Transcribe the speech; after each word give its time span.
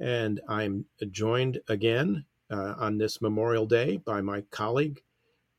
And 0.00 0.40
I'm 0.48 0.84
joined 1.10 1.60
again 1.68 2.24
uh, 2.50 2.74
on 2.78 2.98
this 2.98 3.20
Memorial 3.20 3.66
Day 3.66 3.96
by 3.96 4.20
my 4.20 4.42
colleague, 4.50 5.02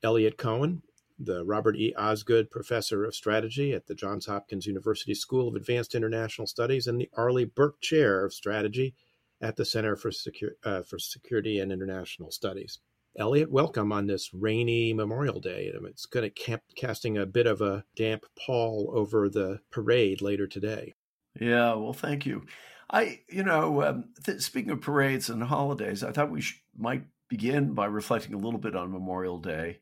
Eliot 0.02 0.38
Cohen, 0.38 0.82
the 1.18 1.44
Robert 1.44 1.76
E. 1.76 1.94
Osgood 1.96 2.50
Professor 2.50 3.04
of 3.04 3.14
Strategy 3.14 3.72
at 3.72 3.86
the 3.86 3.94
Johns 3.94 4.26
Hopkins 4.26 4.66
University 4.66 5.14
School 5.14 5.48
of 5.48 5.56
Advanced 5.56 5.94
International 5.94 6.46
Studies 6.46 6.86
and 6.86 7.00
the 7.00 7.10
Arleigh 7.16 7.46
Burke 7.46 7.80
Chair 7.80 8.24
of 8.24 8.32
Strategy 8.32 8.94
at 9.40 9.56
the 9.56 9.64
Center 9.64 9.96
for, 9.96 10.10
Secur- 10.10 10.54
uh, 10.64 10.82
for 10.82 10.98
Security 10.98 11.58
and 11.58 11.72
International 11.72 12.30
Studies. 12.30 12.78
Eliot, 13.18 13.50
welcome 13.50 13.90
on 13.90 14.06
this 14.06 14.32
rainy 14.32 14.92
Memorial 14.92 15.40
Day. 15.40 15.72
It's 15.86 16.06
going 16.06 16.22
to 16.22 16.30
camp 16.30 16.62
casting 16.76 17.18
a 17.18 17.26
bit 17.26 17.48
of 17.48 17.60
a 17.60 17.84
damp 17.96 18.24
pall 18.38 18.92
over 18.94 19.28
the 19.28 19.58
parade 19.72 20.22
later 20.22 20.46
today. 20.46 20.94
Yeah, 21.40 21.74
well, 21.74 21.92
thank 21.92 22.26
you. 22.26 22.46
I, 22.90 23.20
you 23.28 23.42
know, 23.42 23.82
um, 23.82 24.04
th- 24.24 24.40
speaking 24.40 24.70
of 24.70 24.80
parades 24.80 25.28
and 25.28 25.42
holidays, 25.42 26.02
I 26.02 26.12
thought 26.12 26.30
we 26.30 26.40
sh- 26.40 26.62
might 26.76 27.04
begin 27.28 27.74
by 27.74 27.86
reflecting 27.86 28.34
a 28.34 28.38
little 28.38 28.60
bit 28.60 28.74
on 28.74 28.92
Memorial 28.92 29.38
Day. 29.38 29.80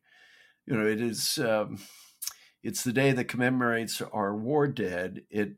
You 0.66 0.76
know, 0.76 0.86
it 0.86 1.00
is 1.00 1.38
um, 1.38 1.78
it's 2.62 2.82
the 2.82 2.92
day 2.92 3.12
that 3.12 3.28
commemorates 3.28 4.02
our 4.02 4.34
war 4.34 4.66
dead. 4.66 5.22
It 5.30 5.52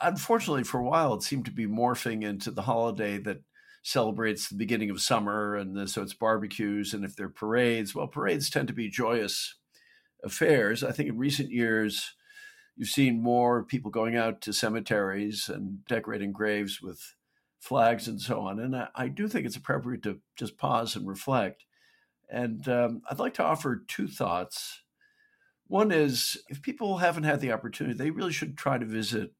unfortunately 0.00 0.64
for 0.64 0.80
a 0.80 0.84
while 0.84 1.14
it 1.14 1.22
seemed 1.22 1.44
to 1.44 1.50
be 1.50 1.66
morphing 1.66 2.24
into 2.24 2.50
the 2.50 2.62
holiday 2.62 3.18
that 3.18 3.42
celebrates 3.82 4.48
the 4.48 4.56
beginning 4.56 4.90
of 4.90 5.00
summer, 5.00 5.54
and 5.54 5.76
the, 5.76 5.86
so 5.86 6.02
it's 6.02 6.14
barbecues. 6.14 6.94
And 6.94 7.04
if 7.04 7.14
they're 7.14 7.28
parades, 7.28 7.94
well, 7.94 8.08
parades 8.08 8.50
tend 8.50 8.68
to 8.68 8.74
be 8.74 8.88
joyous 8.88 9.54
affairs. 10.24 10.82
I 10.82 10.92
think 10.92 11.10
in 11.10 11.18
recent 11.18 11.50
years 11.50 12.14
you've 12.76 12.88
seen 12.88 13.22
more 13.22 13.64
people 13.64 13.90
going 13.90 14.16
out 14.16 14.40
to 14.42 14.52
cemeteries 14.52 15.48
and 15.48 15.84
decorating 15.86 16.32
graves 16.32 16.80
with 16.82 17.14
flags 17.58 18.06
and 18.06 18.20
so 18.20 18.40
on. 18.40 18.60
And 18.60 18.76
I, 18.76 18.88
I 18.94 19.08
do 19.08 19.28
think 19.28 19.46
it's 19.46 19.56
appropriate 19.56 20.02
to 20.04 20.20
just 20.36 20.58
pause 20.58 20.94
and 20.94 21.08
reflect. 21.08 21.64
And 22.28 22.68
um, 22.68 23.02
I'd 23.10 23.18
like 23.18 23.34
to 23.34 23.44
offer 23.44 23.82
two 23.88 24.08
thoughts. 24.08 24.82
One 25.66 25.90
is 25.90 26.36
if 26.48 26.62
people 26.62 26.98
haven't 26.98 27.24
had 27.24 27.40
the 27.40 27.52
opportunity, 27.52 27.96
they 27.96 28.10
really 28.10 28.32
should 28.32 28.56
try 28.56 28.78
to 28.78 28.84
visit 28.84 29.32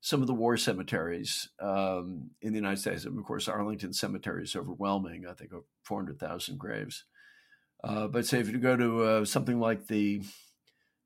some 0.00 0.20
of 0.20 0.26
the 0.26 0.34
war 0.34 0.56
cemeteries 0.56 1.48
um, 1.60 2.30
in 2.40 2.52
the 2.52 2.58
United 2.58 2.78
States. 2.78 3.04
And 3.04 3.16
of 3.16 3.24
course, 3.24 3.48
Arlington 3.48 3.92
Cemetery 3.92 4.42
is 4.42 4.56
overwhelming, 4.56 5.26
I 5.28 5.32
think, 5.32 5.52
400,000 5.84 6.58
graves. 6.58 7.04
Uh, 7.84 8.08
but 8.08 8.26
say 8.26 8.40
if 8.40 8.50
you 8.50 8.58
go 8.58 8.76
to 8.76 9.02
uh, 9.02 9.24
something 9.24 9.60
like 9.60 9.86
the 9.86 10.22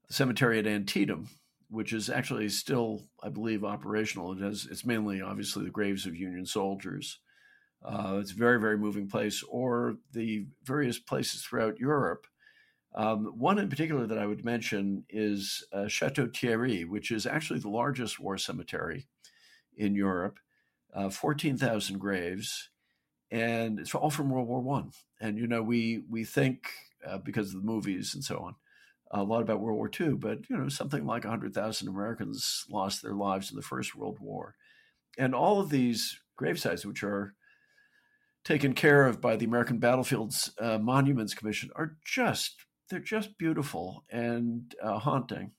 cemetery 0.09 0.59
at 0.59 0.67
Antietam, 0.67 1.29
which 1.69 1.93
is 1.93 2.09
actually 2.09 2.49
still, 2.49 3.03
I 3.23 3.29
believe, 3.29 3.65
operational. 3.65 4.33
It 4.33 4.41
has 4.41 4.67
it's 4.71 4.85
mainly 4.85 5.21
obviously 5.21 5.65
the 5.65 5.71
graves 5.71 6.07
of 6.07 6.15
Union 6.15 6.47
soldiers. 6.47 7.19
Uh, 7.85 8.19
it's 8.21 8.33
a 8.33 8.37
very 8.37 8.61
very 8.61 8.79
moving 8.79 9.09
place, 9.09 9.43
or 9.49 9.97
the 10.13 10.47
various 10.65 10.99
places 10.99 11.43
throughout 11.43 11.79
Europe. 11.79 12.27
Um, 12.95 13.27
one 13.39 13.59
in 13.59 13.69
particular 13.69 14.07
that 14.07 14.19
I 14.19 14.27
would 14.27 14.45
mention 14.45 15.05
is 15.11 15.65
uh, 15.73 15.87
Chateau 15.87 16.29
Thierry, 16.35 16.85
which 16.85 17.11
is 17.11 17.27
actually 17.27 17.61
the 17.61 17.69
largest 17.69 18.19
war 18.19 18.39
cemetery 18.39 19.07
in 19.77 19.95
Europe, 19.95 20.39
uh, 20.95 21.11
fourteen 21.11 21.57
thousand 21.59 21.99
graves, 21.99 22.71
and 23.31 23.79
it's 23.79 23.95
all 23.95 24.11
from 24.11 24.31
World 24.31 24.49
War 24.49 24.61
One. 24.61 24.93
And 25.21 25.37
you 25.39 25.47
know, 25.47 25.63
we 25.63 26.05
we 26.09 26.25
think 26.25 26.71
uh, 27.07 27.19
because 27.19 27.49
of 27.49 27.61
the 27.61 27.67
movies 27.67 28.15
and 28.15 28.25
so 28.25 28.39
on 28.39 28.55
a 29.21 29.25
lot 29.25 29.43
about 29.43 29.61
World 29.61 29.79
War 29.79 29.91
II, 29.99 30.15
but 30.15 30.49
you 30.49 30.57
know, 30.57 30.69
something 30.69 31.05
like 31.05 31.25
100,000 31.25 31.89
Americans 31.89 32.65
lost 32.71 33.03
their 33.03 33.15
lives 33.15 33.51
in 33.51 33.57
the 33.57 33.63
First 33.63 33.95
World 33.95 34.19
War. 34.21 34.55
And 35.19 35.35
all 35.35 35.61
of 35.61 35.71
these 35.71 36.21
gravesites, 36.41 36.85
which 36.85 37.03
are 37.03 37.35
taken 38.45 38.75
care 38.75 39.07
of 39.07 39.21
by 39.21 39.37
the 39.37 39.47
American 39.47 39.79
Battlefields 39.79 40.53
uh, 40.61 40.79
Monuments 40.79 41.35
Commission, 41.35 41.71
are 41.77 41.97
just 42.05 42.57
they're 42.89 43.01
just 43.01 43.37
beautiful 43.39 44.05
and 44.11 44.75
uh, 44.83 44.99
haunting. 44.99 45.51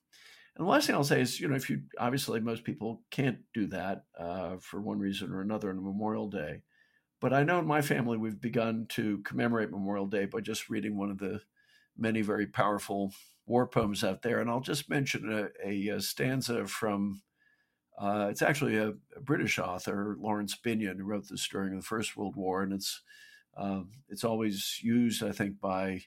And 0.55 0.65
the 0.65 0.69
last 0.69 0.87
thing 0.87 0.95
I'll 0.95 1.03
say 1.03 1.21
is, 1.21 1.39
you 1.39 1.47
know, 1.47 1.55
if 1.55 1.69
you 1.69 1.81
obviously 1.99 2.39
most 2.39 2.63
people 2.63 3.03
can't 3.11 3.39
do 3.53 3.67
that 3.67 4.05
uh, 4.17 4.57
for 4.59 4.81
one 4.81 4.99
reason 4.99 5.31
or 5.31 5.41
another 5.41 5.69
on 5.69 5.83
Memorial 5.83 6.29
Day, 6.29 6.61
but 7.19 7.33
I 7.33 7.43
know 7.43 7.59
in 7.59 7.67
my 7.67 7.81
family 7.81 8.17
we've 8.17 8.39
begun 8.39 8.85
to 8.89 9.19
commemorate 9.19 9.71
Memorial 9.71 10.07
Day 10.07 10.25
by 10.25 10.39
just 10.39 10.69
reading 10.69 10.97
one 10.97 11.11
of 11.11 11.17
the 11.17 11.41
many 11.97 12.21
very 12.21 12.47
powerful 12.47 13.11
war 13.47 13.65
poems 13.65 14.03
out 14.03 14.21
there. 14.21 14.39
And 14.39 14.49
I'll 14.49 14.59
just 14.59 14.89
mention 14.89 15.49
a, 15.65 15.89
a 15.89 16.01
stanza 16.01 16.67
from, 16.67 17.21
uh, 17.97 18.27
it's 18.29 18.41
actually 18.41 18.77
a, 18.77 18.89
a, 19.15 19.21
British 19.21 19.57
author, 19.57 20.17
Laurence 20.19 20.55
Binyon, 20.63 20.97
who 20.97 21.05
wrote 21.05 21.29
this 21.29 21.47
during 21.47 21.75
the 21.75 21.81
First 21.81 22.15
World 22.15 22.35
War. 22.35 22.61
And 22.61 22.73
it's, 22.73 23.01
uh, 23.55 23.81
it's 24.09 24.23
always 24.23 24.79
used, 24.83 25.23
I 25.23 25.31
think, 25.31 25.59
by 25.59 26.01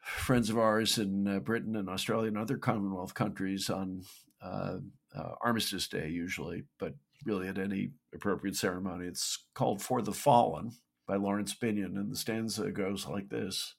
friends 0.00 0.50
of 0.50 0.58
ours 0.58 0.98
in 0.98 1.28
uh, 1.28 1.38
Britain 1.38 1.76
and 1.76 1.88
Australia 1.88 2.28
and 2.28 2.38
other 2.38 2.58
Commonwealth 2.58 3.14
countries 3.14 3.70
on 3.70 4.02
uh, 4.42 4.78
uh, 5.14 5.30
Armistice 5.42 5.88
Day, 5.88 6.08
usually, 6.08 6.64
but 6.78 6.94
really 7.24 7.48
at 7.48 7.58
any 7.58 7.90
appropriate 8.14 8.56
ceremony. 8.56 9.06
It's 9.06 9.44
called 9.54 9.80
For 9.82 10.02
the 10.02 10.12
Fallen 10.12 10.72
by 11.06 11.16
Laurence 11.16 11.54
Binyon. 11.54 11.96
And 11.96 12.10
the 12.10 12.16
stanza 12.16 12.70
goes 12.70 13.06
like 13.06 13.28
this 13.28 13.74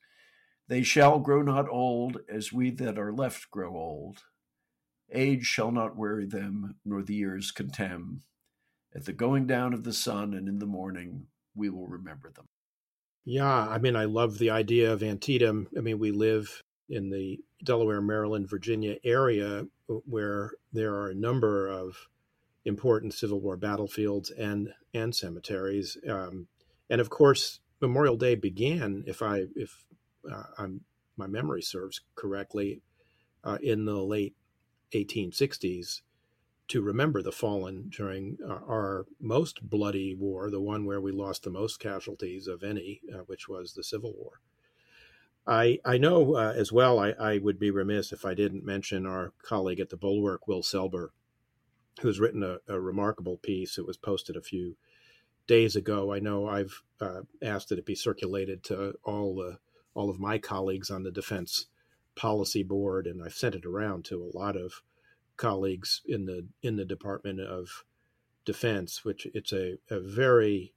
they 0.68 0.84
shall 0.84 1.20
grow 1.20 1.42
not 1.42 1.70
old 1.70 2.20
as 2.30 2.52
we 2.52 2.72
that 2.72 2.98
are 2.98 3.14
left 3.14 3.52
grow 3.52 3.76
old. 3.76 4.24
Age 5.12 5.46
shall 5.46 5.72
not 5.72 5.96
weary 5.96 6.26
them, 6.26 6.76
nor 6.84 7.04
the 7.04 7.14
years 7.14 7.52
contemn. 7.52 8.22
At 8.96 9.06
the 9.06 9.14
going 9.14 9.46
down 9.46 9.74
of 9.74 9.84
the 9.84 9.94
sun 9.94 10.34
and 10.34 10.48
in 10.48 10.60
the 10.60 10.66
morning, 10.66 11.28
we 11.54 11.70
will 11.70 11.88
remember 11.88 12.32
them. 12.32 12.48
Yeah, 13.26 13.68
I 13.68 13.78
mean, 13.78 13.96
I 13.96 14.06
love 14.06 14.38
the 14.38 14.52
idea 14.52 14.92
of 14.92 15.04
Antietam. 15.04 15.68
I 15.78 15.82
mean, 15.82 16.00
we 16.00 16.12
live 16.12 16.64
in 16.90 17.10
the 17.10 17.40
Delaware, 17.64 18.02
Maryland, 18.02 18.50
Virginia 18.50 18.98
area 19.04 19.66
where 19.88 20.52
there 20.72 20.94
are 20.94 21.10
a 21.10 21.16
number 21.16 21.68
of 21.68 22.08
important 22.66 23.14
Civil 23.14 23.40
War 23.40 23.58
battlefields 23.58 24.30
and 24.32 24.74
and 24.94 25.16
cemeteries. 25.16 25.98
Um, 26.08 26.48
and 26.90 27.02
of 27.02 27.10
course, 27.10 27.60
Memorial 27.82 28.18
Day 28.18 28.36
began, 28.36 29.04
if 29.08 29.22
I 29.22 29.46
if 29.56 29.86
uh, 29.92 29.95
my 31.18 31.28
memory 31.28 31.62
serves 31.62 32.02
correctly, 32.16 32.82
uh, 33.44 33.58
in 33.62 33.86
the 33.86 34.02
late 34.02 34.36
1860s 34.94 36.02
to 36.68 36.82
remember 36.82 37.22
the 37.22 37.32
fallen 37.32 37.90
during 37.90 38.38
our, 38.48 38.64
our, 38.68 39.06
most 39.20 39.70
bloody 39.70 40.16
war, 40.16 40.50
the 40.50 40.62
one 40.62 40.86
where 40.86 41.00
we 41.00 41.12
lost 41.12 41.44
the 41.44 41.50
most 41.52 41.80
casualties 41.80 42.48
of 42.48 42.64
any, 42.64 43.02
uh, 43.14 43.20
which 43.28 43.48
was 43.48 43.74
the 43.74 43.84
Civil 43.84 44.14
War. 44.18 44.42
I, 45.46 45.78
I 45.86 46.00
know 46.00 46.36
uh, 46.36 46.54
as 46.58 46.72
well, 46.72 46.98
I, 46.98 47.12
I, 47.12 47.38
would 47.38 47.60
be 47.60 47.70
remiss 47.70 48.12
if 48.12 48.26
I 48.26 48.34
didn't 48.34 48.66
mention 48.66 49.06
our 49.06 49.34
colleague 49.44 49.80
at 49.80 49.90
the 49.90 49.98
Bulwark, 49.98 50.48
Will 50.48 50.64
Selber, 50.64 51.10
who's 52.02 52.20
written 52.20 52.42
a, 52.42 52.58
a 52.68 52.80
remarkable 52.80 53.38
piece. 53.38 53.78
It 53.78 53.86
was 53.86 53.98
posted 53.98 54.36
a 54.36 54.42
few 54.42 54.76
days 55.46 55.76
ago. 55.76 56.12
I 56.12 56.18
know 56.18 56.48
I've 56.48 56.82
uh, 57.00 57.22
asked 57.44 57.70
that 57.70 57.78
it 57.78 57.86
be 57.86 57.94
circulated 57.94 58.64
to 58.66 58.96
all 59.04 59.36
the 59.36 59.60
all 59.96 60.10
of 60.10 60.20
my 60.20 60.38
colleagues 60.38 60.92
on 60.92 61.04
the 61.04 61.12
defense 61.12 61.66
policy 62.16 62.62
board, 62.64 63.08
and 63.08 63.24
I've 63.24 63.34
sent 63.34 63.56
it 63.56 63.66
around 63.66 64.06
to 64.06 64.24
a 64.24 64.38
lot 64.38 64.56
of 64.56 64.84
colleagues 65.38 66.02
in 66.06 66.26
the 66.26 66.48
in 66.62 66.76
the 66.76 66.86
Department 66.86 67.40
of 67.40 67.84
Defense, 68.46 69.04
which 69.04 69.26
it's 69.34 69.52
a, 69.52 69.80
a 69.90 70.00
very 70.00 70.74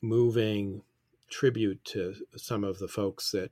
moving 0.00 0.82
tribute 1.28 1.84
to 1.84 2.14
some 2.36 2.62
of 2.62 2.78
the 2.78 2.88
folks 2.88 3.30
that 3.32 3.50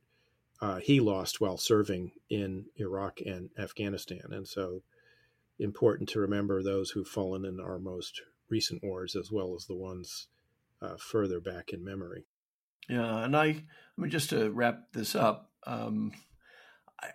uh, 0.60 0.78
he 0.78 1.00
lost 1.00 1.40
while 1.40 1.56
serving 1.56 2.12
in 2.28 2.66
Iraq 2.76 3.20
and 3.24 3.50
Afghanistan, 3.58 4.28
and 4.30 4.46
so 4.46 4.82
important 5.58 6.08
to 6.10 6.20
remember 6.20 6.62
those 6.62 6.90
who've 6.90 7.08
fallen 7.08 7.44
in 7.44 7.60
our 7.60 7.78
most 7.78 8.22
recent 8.48 8.82
wars 8.82 9.14
as 9.14 9.30
well 9.30 9.54
as 9.54 9.66
the 9.66 9.74
ones 9.74 10.28
uh, 10.82 10.96
further 10.96 11.40
back 11.40 11.72
in 11.72 11.84
memory. 11.84 12.26
Yeah, 12.90 13.22
and 13.24 13.36
I, 13.36 13.44
I 13.44 13.62
mean, 13.96 14.10
just 14.10 14.30
to 14.30 14.50
wrap 14.50 14.92
this 14.92 15.14
up, 15.14 15.52
um, 15.64 16.10
I, 17.00 17.10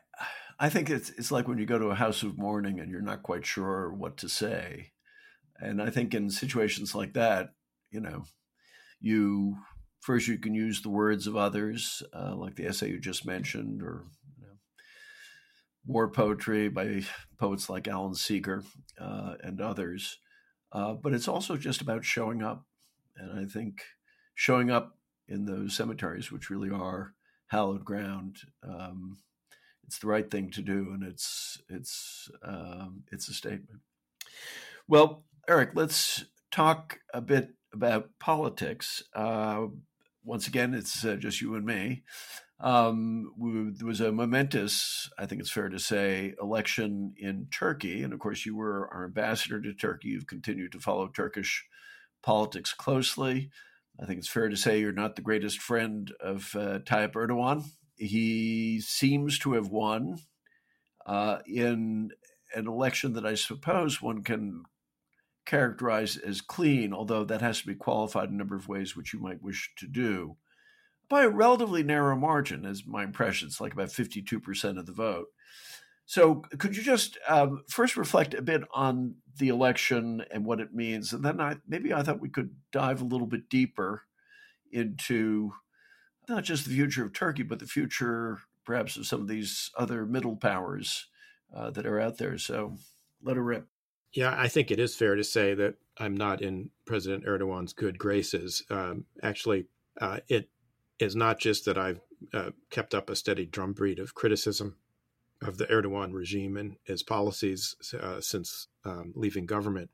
I 0.58 0.70
think 0.70 0.90
it's 0.90 1.10
it's 1.10 1.34
like 1.34 1.50
when 1.50 1.58
you 1.58 1.66
go 1.66 1.78
to 1.78 1.88
a 1.88 1.96
house 1.96 2.24
of 2.24 2.38
mourning 2.38 2.80
and 2.80 2.90
you're 2.90 3.02
not 3.02 3.24
quite 3.24 3.46
sure 3.46 3.94
what 3.94 4.16
to 4.18 4.30
say, 4.30 4.94
and 5.60 5.82
I 5.82 5.90
think 5.90 6.14
in 6.14 6.30
situations 6.30 6.96
like 6.96 7.14
that, 7.16 7.56
you 7.92 8.00
know, 8.00 8.24
you 9.02 9.58
first 10.00 10.30
you 10.30 10.38
can 10.38 10.56
use 10.56 10.82
the 10.82 10.90
words 10.90 11.28
of 11.28 11.36
others, 11.36 12.02
uh, 12.14 12.34
like 12.38 12.56
the 12.56 12.68
essay 12.68 12.92
you 12.92 13.02
just 13.02 13.26
mentioned, 13.26 13.82
or 13.82 14.06
you 14.38 14.48
know, 14.48 14.54
war 15.86 16.10
poetry 16.10 16.70
by 16.70 17.02
poets 17.38 17.70
like 17.70 17.90
Alan 17.90 18.16
Seeger 18.16 18.64
uh, 18.98 19.34
and 19.44 19.60
others. 19.60 20.20
Uh, 20.72 20.94
but 20.94 21.12
it's 21.12 21.28
also 21.28 21.58
just 21.58 21.82
about 21.82 22.06
showing 22.06 22.42
up, 22.42 22.66
and 23.18 23.38
I 23.38 23.44
think 23.52 23.82
showing 24.36 24.72
up 24.72 24.96
in 25.28 25.46
those 25.46 25.76
cemeteries, 25.76 26.32
which 26.32 26.50
really 26.50 26.70
are 26.70 27.14
hallowed 27.48 27.86
ground. 27.86 28.38
Um, 28.64 29.18
it's 29.84 30.00
the 30.00 30.08
right 30.08 30.30
thing 30.30 30.50
to 30.52 30.62
do, 30.62 30.92
and 30.94 31.04
it's 31.04 31.62
it's 31.70 32.30
um, 32.44 33.04
it's 33.12 33.28
a 33.30 33.34
statement. 33.34 33.82
Well, 34.88 35.26
Eric, 35.48 35.72
let's 35.76 36.26
talk 36.52 37.00
a 37.14 37.22
bit 37.22 37.50
about 37.74 38.10
politics. 38.20 39.04
Uh, 39.14 39.68
once 40.24 40.48
again, 40.48 40.74
it's 40.74 41.06
uh, 41.06 41.16
just 41.16 41.42
you 41.42 41.56
and 41.56 41.66
me. 41.66 42.04
Um, 42.60 43.34
we, 43.38 43.72
there 43.78 43.88
was 43.88 44.02
a 44.02 44.12
momentous, 44.12 45.10
I 45.20 45.26
think 45.26 45.42
it's 45.42 45.52
fair 45.52 45.70
to 45.70 45.80
say, 45.80 46.34
election 46.42 47.14
in 47.18 47.48
Turkey. 47.52 48.02
And 48.02 48.14
of 48.14 48.20
course, 48.20 48.46
you 48.46 48.56
were 48.56 48.90
our 48.94 49.06
ambassador 49.06 49.62
to 49.62 49.74
Turkey. 49.74 50.10
You've 50.10 50.28
continued 50.28 50.72
to 50.72 50.80
follow 50.80 51.08
Turkish 51.08 51.66
politics 52.24 52.74
closely. 52.74 53.50
I 54.02 54.06
think 54.06 54.20
it's 54.20 54.28
fair 54.28 54.50
to 54.50 54.58
say 54.58 54.80
you're 54.80 54.92
not 54.92 55.16
the 55.16 55.22
greatest 55.22 55.60
friend 55.60 56.12
of 56.20 56.54
uh, 56.56 56.80
Tayyip 56.80 57.14
Erdogan. 57.14 57.64
He 57.96 58.82
seems 58.82 59.40
to 59.40 59.54
have 59.54 59.70
won 59.70 60.20
uh, 61.06 61.40
in 61.48 62.12
an 62.54 62.68
election 62.68 63.14
that 63.14 63.26
I 63.26 63.36
suppose 63.36 64.02
one 64.02 64.24
can 64.24 64.64
characterize 65.46 66.18
as 66.18 66.42
clean, 66.42 66.94
although 66.94 67.24
that 67.24 67.42
has 67.42 67.62
to 67.62 67.68
be 67.68 67.76
qualified 67.76 68.30
in 68.30 68.36
a 68.36 68.38
number 68.38 68.56
of 68.56 68.68
ways, 68.68 68.96
which 68.96 69.14
you 69.14 69.20
might 69.20 69.42
wish 69.42 69.72
to 69.78 69.88
do, 69.88 70.38
by 71.08 71.24
a 71.24 71.30
relatively 71.30 71.84
narrow 71.84 72.16
margin, 72.16 72.66
as 72.66 72.86
my 72.86 73.04
impression. 73.04 73.48
It's 73.48 73.62
like 73.62 73.74
about 73.74 73.90
52% 73.90 74.80
of 74.80 74.86
the 74.86 74.92
vote. 74.92 75.28
So, 76.06 76.44
could 76.60 76.78
you 76.78 76.84
just 76.84 77.18
um, 77.28 77.64
first 77.68 77.98
reflect 77.98 78.36
a 78.36 78.42
bit 78.42 78.64
on 78.74 79.16
the 79.38 79.50
election 79.50 80.24
and 80.32 80.46
what 80.46 80.60
it 80.60 80.74
means? 80.74 81.14
And 81.14 81.26
then 81.26 81.42
I, 81.42 81.58
maybe 81.68 81.94
I 81.94 82.04
thought 82.04 82.22
we 82.22 82.30
could 82.30 82.56
dive 82.72 83.02
a 83.02 83.06
little 83.06 83.26
bit 83.26 83.50
deeper 83.50 84.04
into 84.72 85.52
not 86.30 86.44
just 86.44 86.66
the 86.66 86.74
future 86.76 87.04
of 87.04 87.14
Turkey, 87.14 87.44
but 87.44 87.60
the 87.60 87.66
future 87.66 88.40
perhaps 88.66 88.98
of 88.98 89.08
some 89.08 89.22
of 89.22 89.28
these 89.28 89.72
other 89.78 90.06
middle 90.06 90.36
powers 90.36 91.08
uh, 91.56 91.72
that 91.72 91.86
are 91.86 92.00
out 92.00 92.18
there. 92.18 92.38
So, 92.38 92.78
let 93.24 93.38
her 93.38 93.44
rip. 93.44 93.68
Yeah, 94.14 94.36
I 94.38 94.48
think 94.48 94.70
it 94.70 94.80
is 94.80 94.96
fair 94.96 95.16
to 95.16 95.24
say 95.24 95.56
that 95.56 95.76
I'm 95.98 96.16
not 96.16 96.42
in 96.42 96.70
President 96.86 97.26
Erdogan's 97.26 97.74
good 97.74 97.98
graces. 97.98 98.64
Um, 98.70 99.06
actually, 99.24 99.66
uh, 100.00 100.20
it 100.28 100.50
is 101.00 101.16
not 101.16 101.40
just 101.40 101.66
that 101.66 101.78
I've 101.78 102.00
uh, 102.32 102.52
kept 102.70 102.94
up 102.94 103.10
a 103.10 103.16
steady 103.16 103.46
drumbeat 103.46 104.00
of 104.00 104.14
criticism 104.14 104.78
of 105.48 105.58
the 105.58 105.66
Erdogan 105.66 106.14
regime 106.14 106.58
and 106.58 106.78
his 106.84 107.04
policies 107.04 107.76
uh, 108.00 108.22
since 108.22 108.68
um, 108.84 109.14
leaving 109.16 109.46
government, 109.46 109.90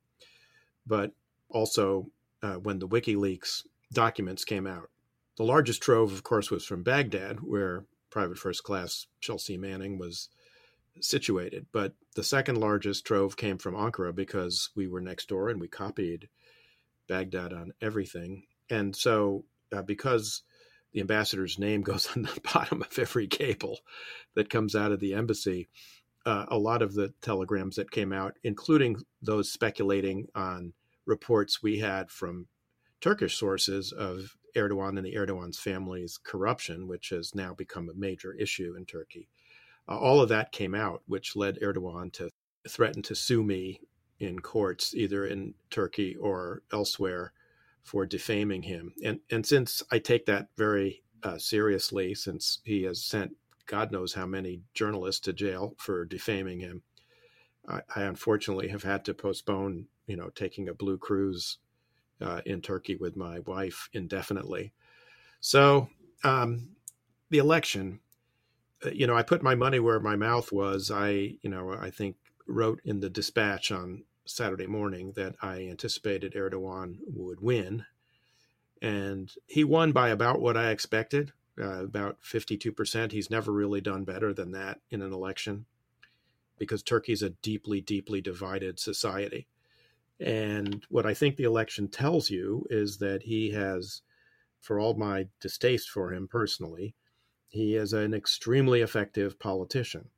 but 0.85 1.11
also 1.49 2.07
uh, 2.43 2.55
when 2.55 2.79
the 2.79 2.87
WikiLeaks 2.87 3.63
documents 3.93 4.45
came 4.45 4.67
out. 4.67 4.89
The 5.37 5.43
largest 5.43 5.81
trove, 5.81 6.11
of 6.13 6.23
course, 6.23 6.51
was 6.51 6.65
from 6.65 6.83
Baghdad, 6.83 7.39
where 7.41 7.85
Private 8.09 8.37
First 8.37 8.63
Class 8.63 9.07
Chelsea 9.19 9.57
Manning 9.57 9.97
was 9.97 10.29
situated. 10.99 11.65
But 11.71 11.93
the 12.15 12.23
second 12.23 12.57
largest 12.57 13.05
trove 13.05 13.37
came 13.37 13.57
from 13.57 13.75
Ankara 13.75 14.13
because 14.13 14.69
we 14.75 14.87
were 14.87 15.01
next 15.01 15.29
door 15.29 15.49
and 15.49 15.59
we 15.59 15.67
copied 15.67 16.27
Baghdad 17.07 17.53
on 17.53 17.71
everything. 17.81 18.43
And 18.69 18.95
so, 18.95 19.45
uh, 19.73 19.81
because 19.81 20.43
the 20.93 21.01
ambassador's 21.01 21.59
name 21.59 21.81
goes 21.81 22.07
on 22.15 22.23
the 22.23 22.41
bottom 22.53 22.81
of 22.81 22.99
every 22.99 23.27
cable 23.27 23.79
that 24.35 24.49
comes 24.49 24.75
out 24.75 24.91
of 24.91 24.99
the 24.99 25.13
embassy, 25.13 25.69
uh, 26.25 26.45
a 26.49 26.57
lot 26.57 26.81
of 26.81 26.93
the 26.93 27.13
telegrams 27.21 27.75
that 27.75 27.91
came 27.91 28.13
out, 28.13 28.37
including 28.43 28.97
those 29.21 29.51
speculating 29.51 30.27
on 30.35 30.73
reports 31.05 31.63
we 31.63 31.79
had 31.79 32.11
from 32.11 32.47
Turkish 32.99 33.37
sources 33.37 33.91
of 33.91 34.37
Erdogan 34.55 34.97
and 34.97 35.05
the 35.05 35.15
Erdogan's 35.15 35.59
family's 35.59 36.19
corruption, 36.23 36.87
which 36.87 37.09
has 37.09 37.33
now 37.33 37.53
become 37.53 37.89
a 37.89 37.95
major 37.95 38.33
issue 38.33 38.75
in 38.77 38.85
Turkey. 38.85 39.27
Uh, 39.87 39.97
all 39.97 40.21
of 40.21 40.29
that 40.29 40.51
came 40.51 40.75
out, 40.75 41.01
which 41.07 41.35
led 41.35 41.59
Erdogan 41.61 42.11
to 42.13 42.29
threaten 42.67 43.01
to 43.01 43.15
sue 43.15 43.43
me 43.43 43.81
in 44.19 44.39
courts, 44.39 44.93
either 44.93 45.25
in 45.25 45.55
Turkey 45.71 46.15
or 46.15 46.61
elsewhere, 46.71 47.33
for 47.83 48.05
defaming 48.05 48.63
him. 48.63 48.93
And 49.03 49.19
and 49.29 49.45
since 49.45 49.83
I 49.91 49.99
take 49.99 50.25
that 50.25 50.47
very 50.57 51.03
uh, 51.23 51.37
seriously, 51.37 52.15
since 52.15 52.59
he 52.63 52.83
has 52.83 53.03
sent 53.03 53.35
God 53.65 53.91
knows 53.91 54.13
how 54.13 54.25
many 54.25 54.61
journalists 54.73 55.21
to 55.21 55.33
jail 55.33 55.75
for 55.77 56.03
defaming 56.05 56.59
him, 56.59 56.83
I, 57.67 57.81
I 57.95 58.01
unfortunately 58.03 58.67
have 58.69 58.83
had 58.83 59.05
to 59.05 59.13
postpone, 59.13 59.87
you 60.07 60.17
know, 60.17 60.29
taking 60.29 60.67
a 60.67 60.73
blue 60.73 60.97
cruise 60.97 61.57
uh, 62.19 62.41
in 62.45 62.61
Turkey 62.61 62.95
with 62.95 63.15
my 63.15 63.39
wife 63.39 63.89
indefinitely. 63.93 64.73
So 65.39 65.89
um, 66.23 66.75
the 67.29 67.37
election 67.37 67.99
uh, 68.85 68.89
you 68.91 69.07
know, 69.07 69.15
I 69.15 69.23
put 69.23 69.43
my 69.43 69.55
money 69.55 69.79
where 69.79 69.99
my 69.99 70.15
mouth 70.15 70.51
was. 70.51 70.91
I, 70.91 71.37
you 71.41 71.49
know, 71.49 71.75
I 71.79 71.89
think 71.89 72.15
wrote 72.47 72.81
in 72.83 72.99
the 72.99 73.09
dispatch 73.09 73.71
on 73.71 74.03
Saturday 74.25 74.67
morning 74.67 75.13
that 75.15 75.35
I 75.41 75.67
anticipated 75.67 76.33
Erdogan 76.33 76.97
would 77.05 77.41
win. 77.41 77.85
And 78.81 79.31
he 79.47 79.63
won 79.63 79.91
by 79.91 80.09
about 80.09 80.41
what 80.41 80.57
I 80.57 80.71
expected, 80.71 81.33
uh, 81.59 81.83
about 81.83 82.21
52%. 82.23 83.11
He's 83.11 83.29
never 83.29 83.51
really 83.51 83.81
done 83.81 84.03
better 84.03 84.33
than 84.33 84.51
that 84.51 84.79
in 84.89 85.01
an 85.01 85.13
election 85.13 85.65
because 86.57 86.83
Turkey's 86.83 87.23
a 87.23 87.29
deeply, 87.29 87.81
deeply 87.81 88.21
divided 88.21 88.79
society. 88.79 89.47
And 90.19 90.85
what 90.89 91.07
I 91.07 91.15
think 91.15 91.35
the 91.35 91.43
election 91.43 91.87
tells 91.87 92.29
you 92.29 92.65
is 92.69 92.99
that 92.99 93.23
he 93.23 93.49
has, 93.51 94.03
for 94.59 94.79
all 94.79 94.93
my 94.93 95.27
distaste 95.39 95.89
for 95.89 96.13
him 96.13 96.27
personally, 96.27 96.93
he 97.47 97.75
is 97.75 97.93
an 97.93 98.13
extremely 98.13 98.81
effective 98.81 99.39
politician. 99.39 100.09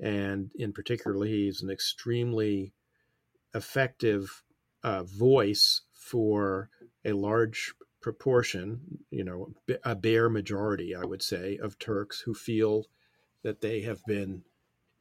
And 0.00 0.50
in 0.56 0.72
particular, 0.72 1.24
he's 1.24 1.62
an 1.62 1.70
extremely 1.70 2.72
effective 3.56 4.42
uh, 4.82 5.02
voice 5.02 5.82
for 5.92 6.70
a 7.04 7.12
large 7.12 7.74
proportion, 8.00 8.80
you 9.10 9.24
know, 9.24 9.52
a 9.84 9.96
bare 9.96 10.28
majority, 10.28 10.94
I 10.94 11.04
would 11.04 11.22
say, 11.22 11.58
of 11.60 11.78
Turks 11.78 12.20
who 12.20 12.34
feel 12.34 12.86
that 13.42 13.60
they 13.60 13.80
have 13.82 14.04
been 14.06 14.42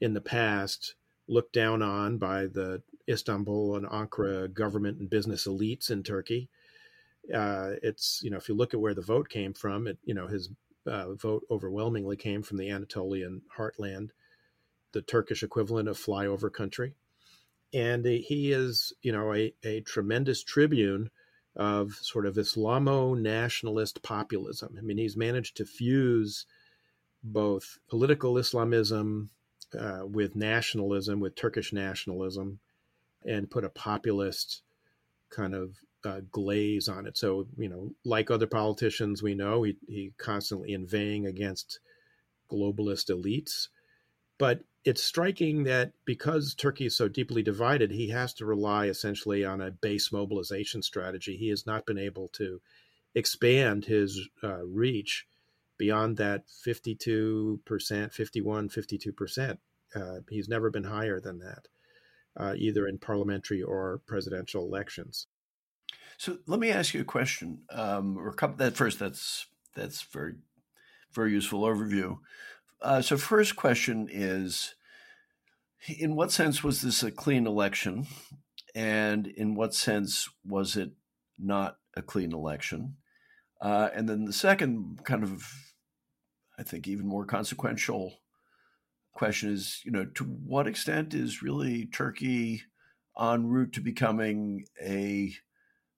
in 0.02 0.14
the 0.14 0.22
past 0.22 0.96
looked 1.28 1.54
down 1.54 1.82
on 1.82 2.18
by 2.18 2.46
the 2.46 2.82
Istanbul 3.08 3.76
and 3.76 3.86
Ankara 3.88 4.52
government 4.52 5.00
and 5.00 5.10
business 5.10 5.48
elites 5.48 5.92
in 5.92 6.04
Turkey. 6.04 6.50
Uh, 7.34 7.74
it's 7.82 8.22
you 8.24 8.30
know 8.30 8.38
if 8.38 8.48
you 8.48 8.56
look 8.56 8.74
at 8.74 8.80
where 8.80 8.94
the 8.94 9.02
vote 9.02 9.30
came 9.30 9.54
from, 9.54 9.88
it 9.88 9.98
you 10.04 10.14
know 10.14 10.28
his 10.28 10.50
uh, 10.88 11.14
vote 11.14 11.44
overwhelmingly 11.50 12.16
came 12.16 12.44
from 12.44 12.58
the 12.58 12.70
Anatolian 12.70 13.42
heartland, 13.58 14.10
the 14.94 15.02
Turkish 15.02 15.44
equivalent 15.44 15.90
of 15.90 15.98
flyover 15.98 16.52
country. 16.52 16.96
And 17.74 18.06
he 18.06 18.52
is, 18.52 18.94
you 19.02 19.12
know, 19.12 19.34
a, 19.34 19.54
a 19.64 19.82
tremendous 19.82 20.44
tribune 20.44 21.10
of 21.56 21.94
sort 21.94 22.26
of 22.26 22.36
Islamo 22.36 23.18
nationalist 23.20 24.02
populism. 24.02 24.76
I 24.78 24.82
mean, 24.82 24.98
he's 24.98 25.18
managed 25.18 25.58
to 25.58 25.66
fuse 25.66 26.46
both 27.24 27.80
political 27.90 28.38
Islamism 28.38 29.30
uh, 29.78 30.06
with 30.06 30.36
nationalism, 30.36 31.20
with 31.20 31.36
Turkish 31.36 31.74
nationalism, 31.74 32.60
and 33.26 33.50
put 33.50 33.64
a 33.64 33.70
populist 33.70 34.62
kind 35.30 35.56
of 35.56 35.76
uh, 36.06 36.22
glaze 36.32 36.88
on 36.88 37.08
it. 37.08 37.18
So, 37.18 37.48
you 37.58 37.68
know, 37.68 37.92
like 38.04 38.30
other 38.30 38.48
politicians 38.48 39.24
we 39.24 39.34
know, 39.34 39.64
he, 39.64 39.76
he 39.88 40.14
constantly 40.18 40.74
inveighing 40.74 41.26
against 41.26 41.80
globalist 42.50 43.10
elites. 43.10 43.70
But 44.38 44.62
it's 44.86 45.04
striking 45.04 45.64
that 45.64 45.94
because 46.06 46.54
Turkey 46.54 46.86
is 46.86 46.96
so 46.96 47.08
deeply 47.08 47.42
divided, 47.42 47.90
he 47.90 48.10
has 48.10 48.36
to 48.36 48.46
rely 48.46 48.86
essentially 48.86 49.44
on 49.44 49.60
a 49.60 49.72
base 49.72 50.12
mobilization 50.12 50.84
strategy. 50.84 51.36
He 51.36 51.50
has 51.50 51.66
not 51.66 51.88
been 51.88 51.98
able 51.98 52.28
to 52.34 52.62
expand 53.16 53.86
his 53.86 54.30
uh, 54.44 54.64
reach 54.64 55.26
beyond 55.78 56.18
that 56.18 56.44
52%, 56.48 58.14
51, 58.14 58.70
52%. 58.70 59.58
Uh, 59.96 60.20
he's 60.30 60.48
never 60.48 60.70
been 60.70 60.84
higher 60.84 61.20
than 61.20 61.40
that, 61.40 61.68
uh, 62.38 62.54
either 62.56 62.88
in 62.88 63.00
parliamentary 63.00 63.64
or 63.64 64.02
presidential 64.06 64.64
elections. 64.64 65.26
So 66.18 66.38
let 66.46 66.60
me 66.60 66.70
ask 66.70 66.94
you 66.94 67.02
a 67.02 67.06
question, 67.06 67.62
um, 67.72 68.18
or 68.18 68.30
a 68.30 68.34
couple. 68.34 68.58
That 68.58 68.78
first, 68.78 69.00
that's 69.00 69.48
that's 69.76 70.02
very 70.04 70.36
very 71.12 71.32
useful 71.32 71.62
overview. 71.64 72.20
Uh, 72.82 73.02
so 73.02 73.18
first 73.18 73.56
question 73.56 74.08
is, 74.12 74.76
in 75.88 76.16
what 76.16 76.32
sense 76.32 76.64
was 76.64 76.82
this 76.82 77.04
a 77.04 77.12
clean 77.12 77.48
election, 77.48 78.08
and 78.74 79.28
in 79.28 79.56
what 79.56 79.74
sense 79.74 80.30
was 80.46 80.76
it 80.76 80.92
not 81.38 81.78
a 81.96 82.02
clean 82.02 82.34
election? 82.34 82.98
Uh, 83.62 83.90
and 83.94 84.10
then 84.10 84.26
the 84.26 84.34
second 84.34 85.00
kind 85.04 85.24
of, 85.24 85.44
I 86.60 86.64
think, 86.64 86.88
even 86.88 87.08
more 87.08 87.26
consequential 87.26 88.20
question 89.14 89.52
is, 89.52 89.82
you 89.84 89.92
know, 89.92 90.06
to 90.16 90.24
what 90.24 90.68
extent 90.68 91.14
is 91.14 91.42
really 91.42 91.86
Turkey 91.86 92.64
en 93.20 93.48
route 93.48 93.74
to 93.74 93.82
becoming 93.82 94.66
a 94.82 95.34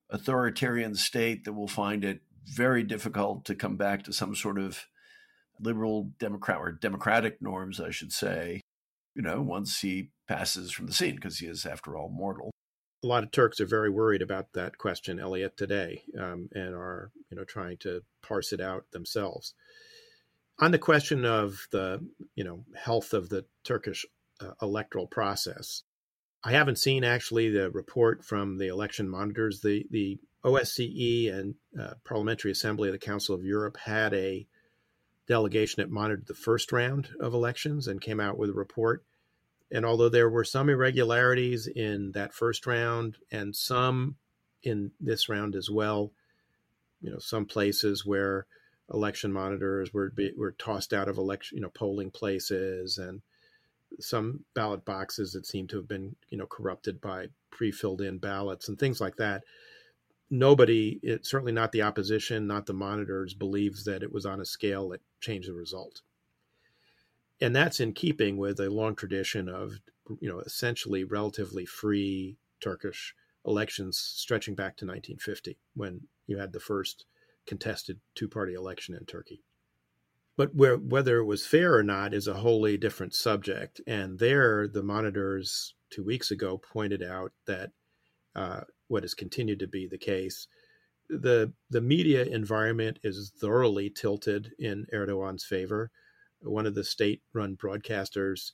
authoritarian 0.10 0.96
state 0.96 1.44
that 1.44 1.54
will 1.54 1.68
find 1.68 2.06
it 2.06 2.22
very 2.46 2.84
difficult 2.84 3.44
to 3.46 3.56
come 3.56 3.76
back 3.76 4.04
to 4.04 4.14
some 4.14 4.36
sort 4.36 4.58
of 4.58 4.86
liberal 5.62 6.12
democrat 6.20 6.60
or 6.60 6.72
democratic 6.72 7.42
norms, 7.42 7.80
I 7.80 7.92
should 7.92 8.12
say, 8.12 8.62
you 9.16 9.22
know, 9.22 9.42
once 9.42 9.80
he 9.80 10.12
passes 10.28 10.72
from 10.72 10.88
the 10.88 10.94
scene, 10.94 11.16
because 11.16 11.40
he 11.40 11.48
is, 11.48 11.66
after 11.66 11.98
all, 11.98 12.10
mortal. 12.10 12.52
A 13.04 13.08
lot 13.08 13.24
of 13.24 13.32
Turks 13.32 13.60
are 13.60 13.66
very 13.66 13.90
worried 13.90 14.22
about 14.22 14.54
that 14.54 14.78
question, 14.78 15.20
Eliot, 15.20 15.56
today, 15.56 16.04
um, 16.20 16.50
and 16.54 16.74
are 16.74 17.12
you 17.30 17.38
know 17.38 17.44
trying 17.44 17.78
to 17.78 18.02
parse 18.24 18.52
it 18.52 18.60
out 18.60 18.86
themselves. 18.92 19.54
On 20.60 20.72
the 20.72 20.80
question 20.80 21.24
of 21.24 21.68
the 21.72 22.06
you 22.36 22.44
know 22.44 22.66
health 22.76 23.14
of 23.14 23.30
the 23.30 23.46
Turkish 23.64 24.06
uh, 24.42 24.52
electoral 24.62 25.08
process, 25.08 25.84
I 26.44 26.52
haven't 26.52 26.80
seen 26.80 27.04
actually 27.04 27.50
the 27.50 27.70
report 27.70 28.26
from 28.26 28.58
the 28.58 28.68
election 28.68 29.08
monitors. 29.08 29.62
The 29.62 29.86
the 29.92 30.20
OSCE 30.44 31.32
and 31.32 31.56
uh, 31.80 31.94
Parliamentary 32.04 32.52
Assembly 32.52 32.90
of 32.90 32.94
the 32.94 33.00
Council 33.00 33.36
of 33.36 33.44
Europe 33.44 33.78
had 33.78 34.14
a 34.14 34.48
delegation 35.28 35.82
that 35.82 35.92
monitored 35.92 36.28
the 36.28 36.34
first 36.34 36.72
round 36.72 37.10
of 37.20 37.34
elections 37.34 37.88
and 37.88 38.02
came 38.02 38.20
out 38.20 38.38
with 38.38 38.50
a 38.50 38.54
report. 38.54 39.04
And 39.72 39.86
although 39.86 40.10
there 40.10 40.30
were 40.30 40.46
some 40.46 40.70
irregularities 40.70 41.68
in 41.68 42.14
that 42.14 42.34
first 42.34 42.66
round 42.66 43.18
and 43.32 43.56
some 43.56 44.16
in 44.64 44.92
this 45.00 45.28
round 45.28 45.56
as 45.56 45.70
well, 45.70 46.12
you 47.02 47.12
know, 47.12 47.20
some 47.20 47.46
places 47.46 48.06
where 48.06 48.46
election 48.94 49.32
monitors 49.34 49.94
were 49.94 50.14
were 50.38 50.54
tossed 50.54 50.94
out 50.94 51.10
of 51.10 51.18
election, 51.18 51.58
you 51.58 51.62
know, 51.62 51.70
polling 51.70 52.10
places, 52.10 52.98
and 52.98 53.22
some 54.00 54.46
ballot 54.54 54.86
boxes 54.86 55.34
that 55.34 55.46
seemed 55.46 55.70
to 55.70 55.78
have 55.78 55.88
been, 55.88 56.16
you 56.30 56.38
know, 56.38 56.48
corrupted 56.48 57.02
by 57.02 57.28
pre-filled 57.52 58.02
in 58.02 58.18
ballots 58.18 58.70
and 58.70 58.80
things 58.80 59.02
like 59.02 59.18
that 59.18 59.44
nobody, 60.30 61.00
it, 61.04 61.26
certainly 61.26 61.52
not 61.52 61.72
the 61.72 61.82
opposition, 61.82 62.48
not 62.48 62.66
the 62.66 62.74
monitors, 62.74 63.34
believes 63.34 63.86
that 63.86 64.04
it 64.04 64.12
was 64.12 64.26
on 64.26 64.42
a 64.42 64.46
scale 64.46 64.90
that 64.90 65.02
changed 65.22 65.50
the 65.50 65.54
result. 65.54 66.02
And 67.40 67.56
that's 67.56 67.80
in 67.80 67.94
keeping 67.94 68.38
with 68.38 68.60
a 68.60 68.70
long 68.70 68.96
tradition 68.96 69.48
of, 69.48 69.74
you 70.20 70.30
know, 70.30 70.40
essentially 70.40 71.04
relatively 71.04 71.66
free 71.66 72.38
Turkish 72.60 73.14
elections 73.46 73.98
stretching 73.98 74.56
back 74.56 74.76
to 74.78 74.86
1950 74.86 75.58
when 75.76 76.02
you 76.26 76.38
had 76.38 76.52
the 76.52 76.60
first 76.60 77.06
contested 77.46 78.00
two 78.16 78.28
party 78.28 78.54
election 78.54 78.96
in 78.96 79.06
Turkey. 79.06 79.42
But 80.36 80.54
where, 80.54 80.78
whether 80.78 81.18
it 81.18 81.26
was 81.26 81.48
fair 81.48 81.76
or 81.76 81.84
not 81.84 82.14
is 82.14 82.28
a 82.28 82.36
wholly 82.36 82.78
different 82.78 83.16
subject. 83.16 83.82
And 83.88 84.20
there, 84.20 84.68
the 84.68 84.84
monitors 84.84 85.74
two 85.90 86.04
weeks 86.04 86.30
ago 86.30 86.58
pointed 86.58 87.02
out 87.02 87.32
that 87.46 87.72
uh, 88.36 88.62
what 88.88 89.03
has 89.03 89.13
continued 89.13 89.60
to 89.60 89.67
be 89.67 89.88
the 89.88 89.98
case. 89.98 90.48
The 91.10 91.53
the 91.70 91.82
media 91.82 92.24
environment 92.24 93.00
is 93.03 93.32
thoroughly 93.39 93.89
tilted 93.89 94.53
in 94.60 94.88
Erdogan's 94.94 95.46
favor. 95.46 95.91
One 96.41 96.65
of 96.65 96.75
the 96.75 96.84
state-run 96.84 97.56
broadcasters, 97.56 98.51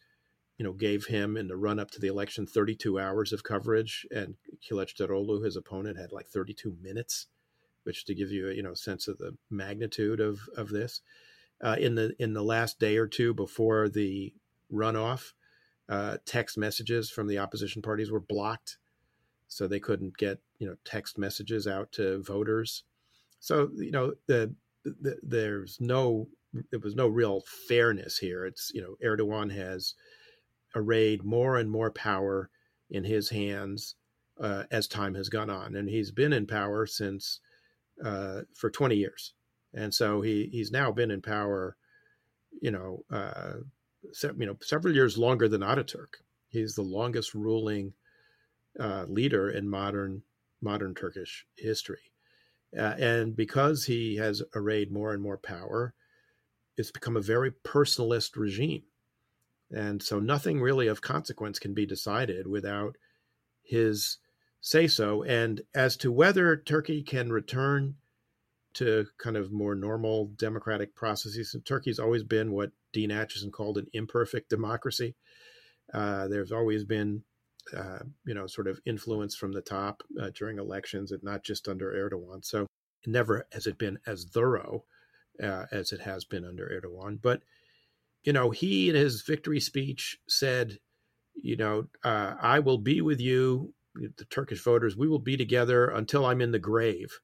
you 0.57 0.63
know, 0.63 0.73
gave 0.73 1.07
him 1.07 1.35
in 1.35 1.47
the 1.47 1.57
run-up 1.57 1.91
to 1.91 1.99
the 1.99 2.07
election 2.07 2.45
32 2.47 2.99
hours 2.99 3.33
of 3.33 3.43
coverage, 3.43 4.05
and 4.11 4.35
Kılıçdaroğlu, 4.69 5.43
his 5.43 5.55
opponent, 5.55 5.97
had 5.97 6.11
like 6.11 6.27
32 6.27 6.77
minutes, 6.81 7.27
which 7.83 8.05
to 8.05 8.15
give 8.15 8.31
you 8.31 8.49
a 8.49 8.53
you 8.53 8.63
know 8.63 8.73
sense 8.73 9.07
of 9.07 9.17
the 9.17 9.35
magnitude 9.49 10.19
of 10.19 10.39
of 10.55 10.69
this. 10.69 11.01
Uh, 11.63 11.75
in 11.79 11.95
the 11.95 12.13
in 12.19 12.33
the 12.33 12.43
last 12.43 12.79
day 12.79 12.97
or 12.97 13.07
two 13.07 13.33
before 13.33 13.89
the 13.89 14.33
runoff, 14.71 15.33
uh, 15.89 16.17
text 16.25 16.57
messages 16.57 17.09
from 17.09 17.27
the 17.27 17.39
opposition 17.39 17.81
parties 17.81 18.11
were 18.11 18.19
blocked 18.19 18.77
so 19.53 19.67
they 19.67 19.79
couldn't 19.79 20.17
get 20.17 20.39
you 20.60 20.67
know 20.67 20.75
text 20.86 21.17
messages 21.17 21.67
out 21.67 21.91
to 21.93 22.24
voters. 22.24 22.83
So 23.39 23.69
you 23.75 23.91
know 23.91 24.13
the, 24.27 24.53
the 24.83 25.17
there's 25.24 25.77
no 25.79 26.27
there 26.72 26.79
was 26.79 26.95
no 26.95 27.07
real 27.07 27.43
fairness 27.67 28.17
here. 28.17 28.45
It's 28.45 28.72
you 28.74 28.81
know 28.81 28.95
Erdogan 29.05 29.51
has 29.55 29.95
arrayed 30.75 31.24
more 31.24 31.57
and 31.57 31.69
more 31.69 31.91
power 31.91 32.50
in 32.89 33.03
his 33.03 33.29
hands 33.29 33.95
uh, 34.39 34.63
as 34.72 34.88
time 34.88 35.15
has 35.15 35.29
gone 35.29 35.50
on, 35.50 35.75
and 35.75 35.89
he's 35.89 36.12
been 36.12 36.33
in 36.33 36.48
power 36.48 36.86
since 36.86 37.39
uh, 38.03 38.41
for 38.55 38.69
20 38.69 38.95
years, 38.95 39.33
and 39.74 39.93
so 39.93 40.22
he 40.22 40.50
he's 40.51 40.72
now 40.72 40.91
been 40.91 41.12
in 41.12 41.22
power, 41.22 41.77
you 42.62 42.72
know, 42.72 43.03
uh, 43.12 43.53
se- 44.12 44.31
you 44.38 44.45
know, 44.45 44.57
several 44.62 44.93
years 44.93 45.17
longer 45.17 45.48
than 45.48 45.62
Ataturk. 45.62 46.15
He's 46.50 46.75
the 46.75 46.81
longest 46.83 47.33
ruling 47.33 47.93
uh, 48.80 49.06
leader 49.08 49.50
in 49.50 49.70
modern 49.70 50.24
modern 50.62 50.96
Turkish 50.96 51.46
history. 51.58 52.12
Uh, 52.77 52.96
and 52.98 53.36
because 53.36 53.86
he 53.86 54.15
has 54.15 54.42
arrayed 54.56 54.92
more 54.92 55.13
and 55.13 55.22
more 55.22 55.38
power, 55.38 55.94
it's 56.77 56.92
become 56.92 57.18
a 57.18 57.22
very 57.22 57.51
personalist 57.51 58.36
regime. 58.36 58.84
And 59.70 60.01
so 60.01 60.20
nothing 60.20 60.62
really 60.62 60.88
of 60.88 61.01
consequence 61.01 61.60
can 61.60 61.74
be 61.74 61.86
decided 61.86 62.48
without 62.48 62.96
his 63.63 64.18
say 64.62 64.88
so. 64.88 65.24
And 65.24 65.62
as 65.75 65.98
to 65.98 66.12
whether 66.12 66.56
Turkey 66.56 67.03
can 67.03 67.32
return 67.32 67.96
to 68.75 69.06
kind 69.20 69.38
of 69.38 69.51
more 69.51 69.75
normal 69.75 70.32
democratic 70.38 70.96
processes, 70.96 71.56
Turkey's 71.65 72.00
always 72.00 72.24
been 72.24 72.51
what 72.51 72.72
Dean 72.92 73.10
Acheson 73.10 73.51
called 73.51 73.77
an 73.77 73.88
imperfect 73.94 74.50
democracy. 74.50 75.15
Uh, 75.94 76.27
there's 76.27 76.51
always 76.51 76.86
been 76.86 77.24
uh, 77.75 78.00
you 78.25 78.34
know, 78.34 78.48
sort 78.48 78.67
of 78.67 78.79
influence 78.86 79.36
from 79.36 79.51
the 79.51 79.62
top 79.62 80.03
uh, 80.22 80.29
during 80.36 80.60
elections, 80.60 81.12
and 81.12 81.24
not 81.24 81.43
just 81.43 81.67
under 81.67 81.91
Erdogan. 81.91 82.43
So 82.43 82.67
never 83.05 83.48
has 83.51 83.67
it 83.67 83.77
been 83.77 84.00
as 84.05 84.25
thorough 84.25 84.84
uh, 85.41 85.65
as 85.72 85.91
it 85.91 86.01
has 86.01 86.25
been 86.25 86.46
under 86.46 86.67
Erdogan. 86.67 87.22
But 87.22 87.41
you 88.24 88.34
know, 88.34 88.51
he 88.51 88.89
in 88.89 88.96
his 88.96 89.22
victory 89.22 89.60
speech 89.60 90.17
said, 90.27 90.79
you 91.36 91.58
know, 91.58 91.88
uh, 92.03 92.36
I 92.39 92.60
will 92.60 92.77
be 92.77 93.01
with 93.01 93.20
you, 93.20 93.74
the 93.96 94.25
Turkish 94.25 94.63
voters. 94.63 94.96
We 94.96 95.08
will 95.08 95.20
be 95.20 95.36
together 95.36 95.89
until 95.89 96.25
I'm 96.25 96.41
in 96.41 96.51
the 96.51 96.60
grave. 96.60 97.20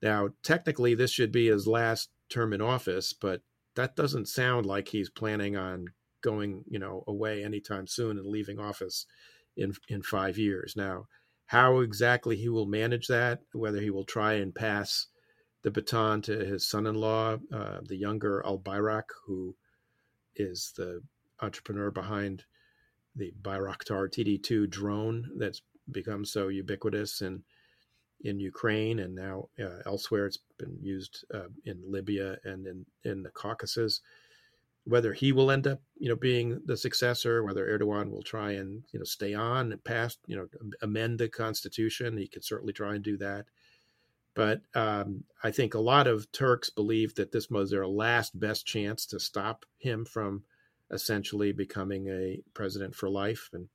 Now, 0.00 0.30
technically, 0.42 0.94
this 0.94 1.10
should 1.10 1.32
be 1.32 1.48
his 1.48 1.66
last 1.66 2.10
term 2.28 2.52
in 2.52 2.60
office, 2.60 3.12
but 3.12 3.42
that 3.76 3.94
doesn't 3.94 4.28
sound 4.28 4.66
like 4.66 4.88
he's 4.88 5.10
planning 5.10 5.56
on 5.56 5.88
going, 6.22 6.64
you 6.68 6.78
know, 6.78 7.04
away 7.06 7.44
anytime 7.44 7.86
soon 7.86 8.18
and 8.18 8.26
leaving 8.26 8.58
office 8.58 9.06
in 9.56 9.74
in 9.88 10.02
five 10.02 10.38
years. 10.38 10.74
Now, 10.76 11.06
how 11.46 11.80
exactly 11.80 12.36
he 12.36 12.48
will 12.48 12.66
manage 12.66 13.08
that, 13.08 13.40
whether 13.52 13.80
he 13.80 13.90
will 13.90 14.04
try 14.04 14.34
and 14.34 14.54
pass 14.54 15.06
the 15.62 15.70
baton 15.70 16.22
to 16.22 16.44
his 16.44 16.68
son-in-law, 16.68 17.38
uh, 17.52 17.78
the 17.82 17.96
younger 17.96 18.42
Albayrak, 18.44 19.04
who 19.26 19.54
is 20.34 20.72
the 20.76 21.02
entrepreneur 21.40 21.90
behind 21.90 22.44
the 23.14 23.32
Bayraktar 23.42 24.08
TB2 24.08 24.70
drone 24.70 25.30
that's 25.36 25.62
become 25.90 26.24
so 26.24 26.48
ubiquitous 26.48 27.20
in 27.20 27.42
in 28.24 28.38
Ukraine 28.38 29.00
and 29.00 29.14
now 29.14 29.48
uh, 29.60 29.80
elsewhere. 29.84 30.26
It's 30.26 30.38
been 30.58 30.78
used 30.80 31.24
uh, 31.34 31.48
in 31.64 31.82
Libya 31.84 32.38
and 32.44 32.66
in 32.66 32.86
in 33.04 33.22
the 33.22 33.30
Caucasus 33.30 34.00
whether 34.84 35.12
he 35.12 35.32
will 35.32 35.50
end 35.50 35.66
up, 35.66 35.80
you 35.96 36.08
know, 36.08 36.16
being 36.16 36.60
the 36.64 36.76
successor, 36.76 37.44
whether 37.44 37.66
Erdogan 37.66 38.10
will 38.10 38.22
try 38.22 38.52
and, 38.52 38.82
you 38.92 38.98
know, 38.98 39.04
stay 39.04 39.32
on 39.32 39.70
and 39.70 39.84
pass, 39.84 40.16
you 40.26 40.36
know, 40.36 40.46
amend 40.82 41.18
the 41.18 41.28
constitution. 41.28 42.16
He 42.16 42.26
could 42.26 42.44
certainly 42.44 42.72
try 42.72 42.94
and 42.94 43.04
do 43.04 43.16
that. 43.18 43.46
But 44.34 44.62
um, 44.74 45.24
I 45.44 45.50
think 45.50 45.74
a 45.74 45.80
lot 45.80 46.06
of 46.06 46.30
Turks 46.32 46.70
believe 46.70 47.14
that 47.16 47.32
this 47.32 47.50
was 47.50 47.70
their 47.70 47.86
last 47.86 48.38
best 48.38 48.66
chance 48.66 49.06
to 49.06 49.20
stop 49.20 49.66
him 49.78 50.04
from 50.04 50.42
essentially 50.90 51.52
becoming 51.52 52.08
a 52.08 52.40
president 52.54 52.94
for 52.94 53.08
life. 53.08 53.50
And 53.52 53.68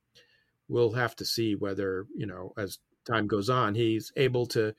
we'll 0.68 0.92
have 0.92 1.16
to 1.16 1.24
see 1.24 1.54
whether, 1.54 2.06
you 2.14 2.26
know, 2.26 2.52
as 2.58 2.78
time 3.06 3.26
goes 3.28 3.48
on, 3.48 3.74
he's 3.74 4.12
able 4.16 4.46
to 4.46 4.74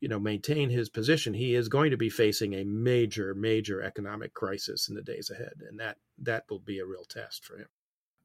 you 0.00 0.08
know 0.08 0.18
maintain 0.18 0.70
his 0.70 0.88
position 0.88 1.34
he 1.34 1.54
is 1.54 1.68
going 1.68 1.90
to 1.90 1.96
be 1.96 2.08
facing 2.08 2.54
a 2.54 2.64
major 2.64 3.34
major 3.34 3.82
economic 3.82 4.34
crisis 4.34 4.88
in 4.88 4.94
the 4.94 5.02
days 5.02 5.30
ahead 5.30 5.54
and 5.68 5.78
that 5.78 5.96
that 6.18 6.44
will 6.50 6.58
be 6.58 6.78
a 6.78 6.86
real 6.86 7.04
test 7.04 7.44
for 7.44 7.56
him. 7.56 7.68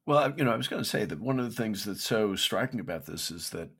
Well 0.06 0.32
you 0.36 0.44
know 0.44 0.52
i 0.52 0.56
was 0.56 0.68
going 0.68 0.82
to 0.82 0.88
say 0.88 1.04
that 1.04 1.20
one 1.20 1.38
of 1.38 1.44
the 1.44 1.62
things 1.62 1.84
that's 1.84 2.04
so 2.04 2.34
striking 2.34 2.80
about 2.80 3.06
this 3.06 3.30
is 3.30 3.50
that 3.50 3.70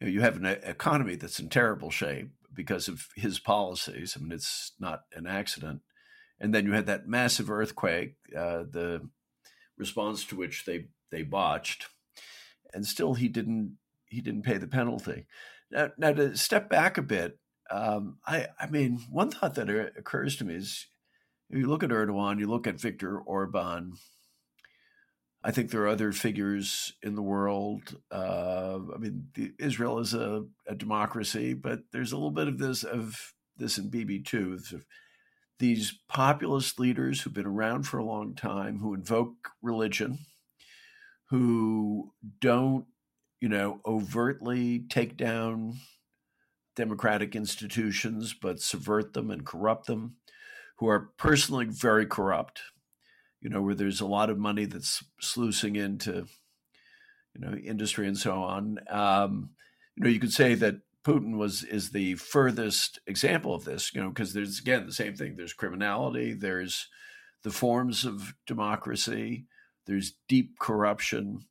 you, 0.00 0.06
know, 0.06 0.12
you 0.12 0.20
have 0.22 0.36
an 0.36 0.46
economy 0.46 1.16
that's 1.16 1.38
in 1.38 1.48
terrible 1.48 1.90
shape 1.90 2.30
because 2.52 2.88
of 2.88 3.08
his 3.16 3.38
policies. 3.38 4.16
I 4.16 4.22
mean 4.22 4.32
it's 4.32 4.72
not 4.78 5.02
an 5.14 5.26
accident. 5.26 5.82
And 6.40 6.54
then 6.54 6.66
you 6.66 6.72
had 6.72 6.86
that 6.86 7.06
massive 7.06 7.50
earthquake 7.50 8.16
uh, 8.36 8.64
the 8.70 9.08
response 9.76 10.24
to 10.26 10.36
which 10.36 10.64
they 10.64 10.86
they 11.10 11.22
botched. 11.22 11.88
And 12.72 12.86
still 12.86 13.14
he 13.14 13.28
didn't 13.28 13.76
he 14.08 14.20
didn't 14.20 14.42
pay 14.42 14.58
the 14.58 14.66
penalty 14.66 15.26
now, 15.74 15.90
now 15.98 16.12
to 16.12 16.36
step 16.36 16.70
back 16.70 16.96
a 16.96 17.02
bit, 17.02 17.38
um, 17.70 18.18
I, 18.26 18.46
I 18.58 18.68
mean, 18.68 19.00
one 19.10 19.30
thought 19.30 19.54
that 19.56 19.68
occurs 19.98 20.36
to 20.36 20.44
me 20.44 20.54
is 20.54 20.86
if 21.50 21.58
you 21.58 21.66
look 21.66 21.82
at 21.82 21.90
Erdogan, 21.90 22.38
you 22.38 22.46
look 22.46 22.66
at 22.66 22.80
Viktor 22.80 23.18
Orban. 23.18 23.92
I 25.42 25.50
think 25.50 25.70
there 25.70 25.82
are 25.82 25.88
other 25.88 26.12
figures 26.12 26.94
in 27.02 27.16
the 27.16 27.22
world. 27.22 27.96
Uh, 28.10 28.78
I 28.94 28.98
mean, 28.98 29.28
the, 29.34 29.52
Israel 29.58 29.98
is 29.98 30.14
a, 30.14 30.44
a, 30.66 30.74
democracy, 30.74 31.52
but 31.52 31.80
there's 31.92 32.12
a 32.12 32.16
little 32.16 32.30
bit 32.30 32.48
of 32.48 32.58
this 32.58 32.82
of 32.82 33.34
this 33.56 33.76
in 33.76 33.90
Bibi 33.90 34.20
too. 34.20 34.58
These 35.58 35.98
populist 36.08 36.80
leaders 36.80 37.20
who've 37.20 37.34
been 37.34 37.46
around 37.46 37.82
for 37.84 37.98
a 37.98 38.04
long 38.04 38.34
time, 38.34 38.78
who 38.78 38.94
invoke 38.94 39.50
religion, 39.60 40.20
who 41.28 42.12
don't, 42.40 42.86
you 43.44 43.50
know, 43.50 43.78
overtly 43.84 44.78
take 44.88 45.18
down 45.18 45.74
democratic 46.76 47.36
institutions, 47.36 48.32
but 48.32 48.58
subvert 48.58 49.12
them 49.12 49.30
and 49.30 49.44
corrupt 49.44 49.86
them, 49.86 50.16
who 50.78 50.88
are 50.88 51.10
personally 51.18 51.66
very 51.66 52.06
corrupt, 52.06 52.62
you 53.42 53.50
know, 53.50 53.60
where 53.60 53.74
there's 53.74 54.00
a 54.00 54.06
lot 54.06 54.30
of 54.30 54.38
money 54.38 54.64
that's 54.64 55.04
sluicing 55.20 55.76
into, 55.76 56.24
you 57.34 57.40
know, 57.42 57.54
industry 57.54 58.08
and 58.08 58.16
so 58.16 58.32
on. 58.42 58.78
Um, 58.88 59.50
you 59.94 60.04
know, 60.04 60.08
you 60.08 60.20
could 60.20 60.32
say 60.32 60.54
that 60.54 60.76
Putin 61.04 61.36
was 61.36 61.64
is 61.64 61.90
the 61.90 62.14
furthest 62.14 62.98
example 63.06 63.54
of 63.54 63.66
this, 63.66 63.94
you 63.94 64.00
know, 64.00 64.08
because 64.08 64.32
there's 64.32 64.58
again 64.58 64.86
the 64.86 64.92
same 64.92 65.16
thing. 65.16 65.36
There's 65.36 65.52
criminality, 65.52 66.32
there's 66.32 66.88
the 67.42 67.50
forms 67.50 68.06
of 68.06 68.32
democracy, 68.46 69.44
there's 69.84 70.14
deep 70.28 70.58
corruption, 70.58 71.44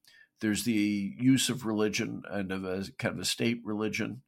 there's 0.44 0.66
the 0.66 1.16
use 1.18 1.50
of 1.50 1.66
religion 1.66 2.22
and 2.30 2.52
of 2.52 2.66
a 2.66 2.84
kind 3.00 3.16
of 3.16 3.22
a 3.22 3.26
state 3.26 3.62
religion. 3.64 4.22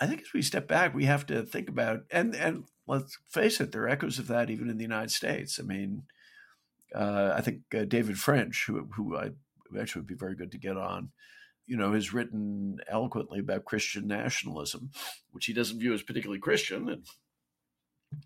I 0.00 0.08
think 0.08 0.22
as 0.22 0.32
we 0.34 0.42
step 0.42 0.66
back, 0.66 0.92
we 0.92 1.04
have 1.04 1.24
to 1.26 1.44
think 1.44 1.68
about 1.68 2.00
and 2.10 2.34
and 2.34 2.64
let's 2.88 3.16
face 3.28 3.60
it, 3.60 3.70
there 3.70 3.82
are 3.84 3.88
echoes 3.88 4.18
of 4.18 4.26
that 4.26 4.50
even 4.50 4.68
in 4.68 4.76
the 4.76 4.82
United 4.82 5.12
States. 5.12 5.60
I 5.60 5.62
mean, 5.62 6.02
uh, 6.92 7.32
I 7.36 7.42
think 7.42 7.60
uh, 7.72 7.84
David 7.84 8.18
French, 8.18 8.64
who 8.66 8.88
who 8.96 9.16
I 9.16 9.30
actually 9.80 10.00
would 10.00 10.08
be 10.08 10.16
very 10.16 10.34
good 10.34 10.50
to 10.50 10.58
get 10.58 10.76
on, 10.76 11.10
you 11.64 11.76
know, 11.76 11.92
has 11.92 12.12
written 12.12 12.78
eloquently 12.88 13.38
about 13.38 13.64
Christian 13.64 14.08
nationalism, 14.08 14.90
which 15.30 15.46
he 15.46 15.52
doesn't 15.52 15.78
view 15.78 15.94
as 15.94 16.02
particularly 16.02 16.40
Christian. 16.40 16.88
And 16.88 17.06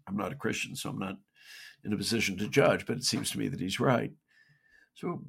I'm 0.09 0.17
not 0.17 0.33
a 0.33 0.37
Christian, 0.37 0.75
so 0.75 0.89
I'm 0.89 0.99
not 0.99 1.19
in 1.85 1.93
a 1.93 1.99
position 1.99 2.39
to 2.39 2.49
judge. 2.49 2.87
But 2.87 2.97
it 2.97 3.05
seems 3.05 3.31
to 3.33 3.39
me 3.39 3.49
that 3.49 3.61
he's 3.61 3.79
right. 3.79 4.12
So 4.94 5.23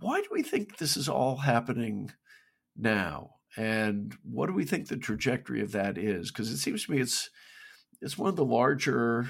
why 0.00 0.20
do 0.20 0.28
we 0.30 0.42
think 0.42 0.76
this 0.76 0.96
is 0.96 1.08
all 1.08 1.36
happening 1.36 2.12
now? 2.76 3.36
And 3.56 4.14
what 4.22 4.46
do 4.46 4.52
we 4.52 4.64
think 4.64 4.88
the 4.88 4.96
trajectory 4.96 5.62
of 5.62 5.72
that 5.72 5.96
is? 5.96 6.30
Because 6.30 6.50
it 6.50 6.58
seems 6.58 6.84
to 6.84 6.92
me 6.92 7.00
it's 7.00 7.30
it's 8.00 8.18
one 8.18 8.28
of 8.28 8.36
the 8.36 8.44
larger 8.44 9.28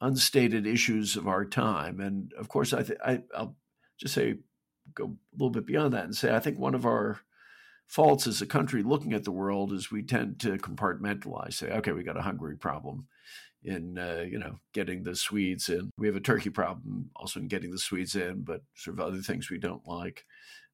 unstated 0.00 0.66
issues 0.66 1.16
of 1.16 1.26
our 1.26 1.44
time. 1.44 1.98
And 1.98 2.32
of 2.34 2.48
course, 2.48 2.72
I, 2.72 2.82
th- 2.82 2.98
I 3.04 3.22
I'll 3.34 3.56
just 3.98 4.14
say 4.14 4.36
go 4.94 5.04
a 5.04 5.36
little 5.36 5.50
bit 5.50 5.66
beyond 5.66 5.94
that 5.94 6.04
and 6.04 6.14
say 6.14 6.34
I 6.34 6.40
think 6.40 6.58
one 6.58 6.74
of 6.74 6.86
our 6.86 7.20
faults 7.86 8.26
as 8.26 8.42
a 8.42 8.46
country 8.46 8.82
looking 8.82 9.14
at 9.14 9.24
the 9.24 9.32
world 9.32 9.72
is 9.72 9.90
we 9.90 10.02
tend 10.02 10.38
to 10.40 10.58
compartmentalize. 10.58 11.54
Say, 11.54 11.70
okay, 11.70 11.92
we 11.92 12.02
got 12.02 12.18
a 12.18 12.22
Hungary 12.22 12.56
problem 12.56 13.06
in 13.64 13.98
uh, 13.98 14.24
you 14.28 14.38
know 14.38 14.56
getting 14.72 15.02
the 15.02 15.16
Swedes 15.16 15.68
in. 15.68 15.90
We 15.98 16.06
have 16.06 16.16
a 16.16 16.20
Turkey 16.20 16.50
problem 16.50 17.10
also 17.16 17.40
in 17.40 17.48
getting 17.48 17.70
the 17.70 17.78
Swedes 17.78 18.14
in, 18.14 18.42
but 18.42 18.62
sort 18.74 18.98
of 18.98 19.06
other 19.06 19.18
things 19.18 19.50
we 19.50 19.58
don't 19.58 19.86
like 19.86 20.24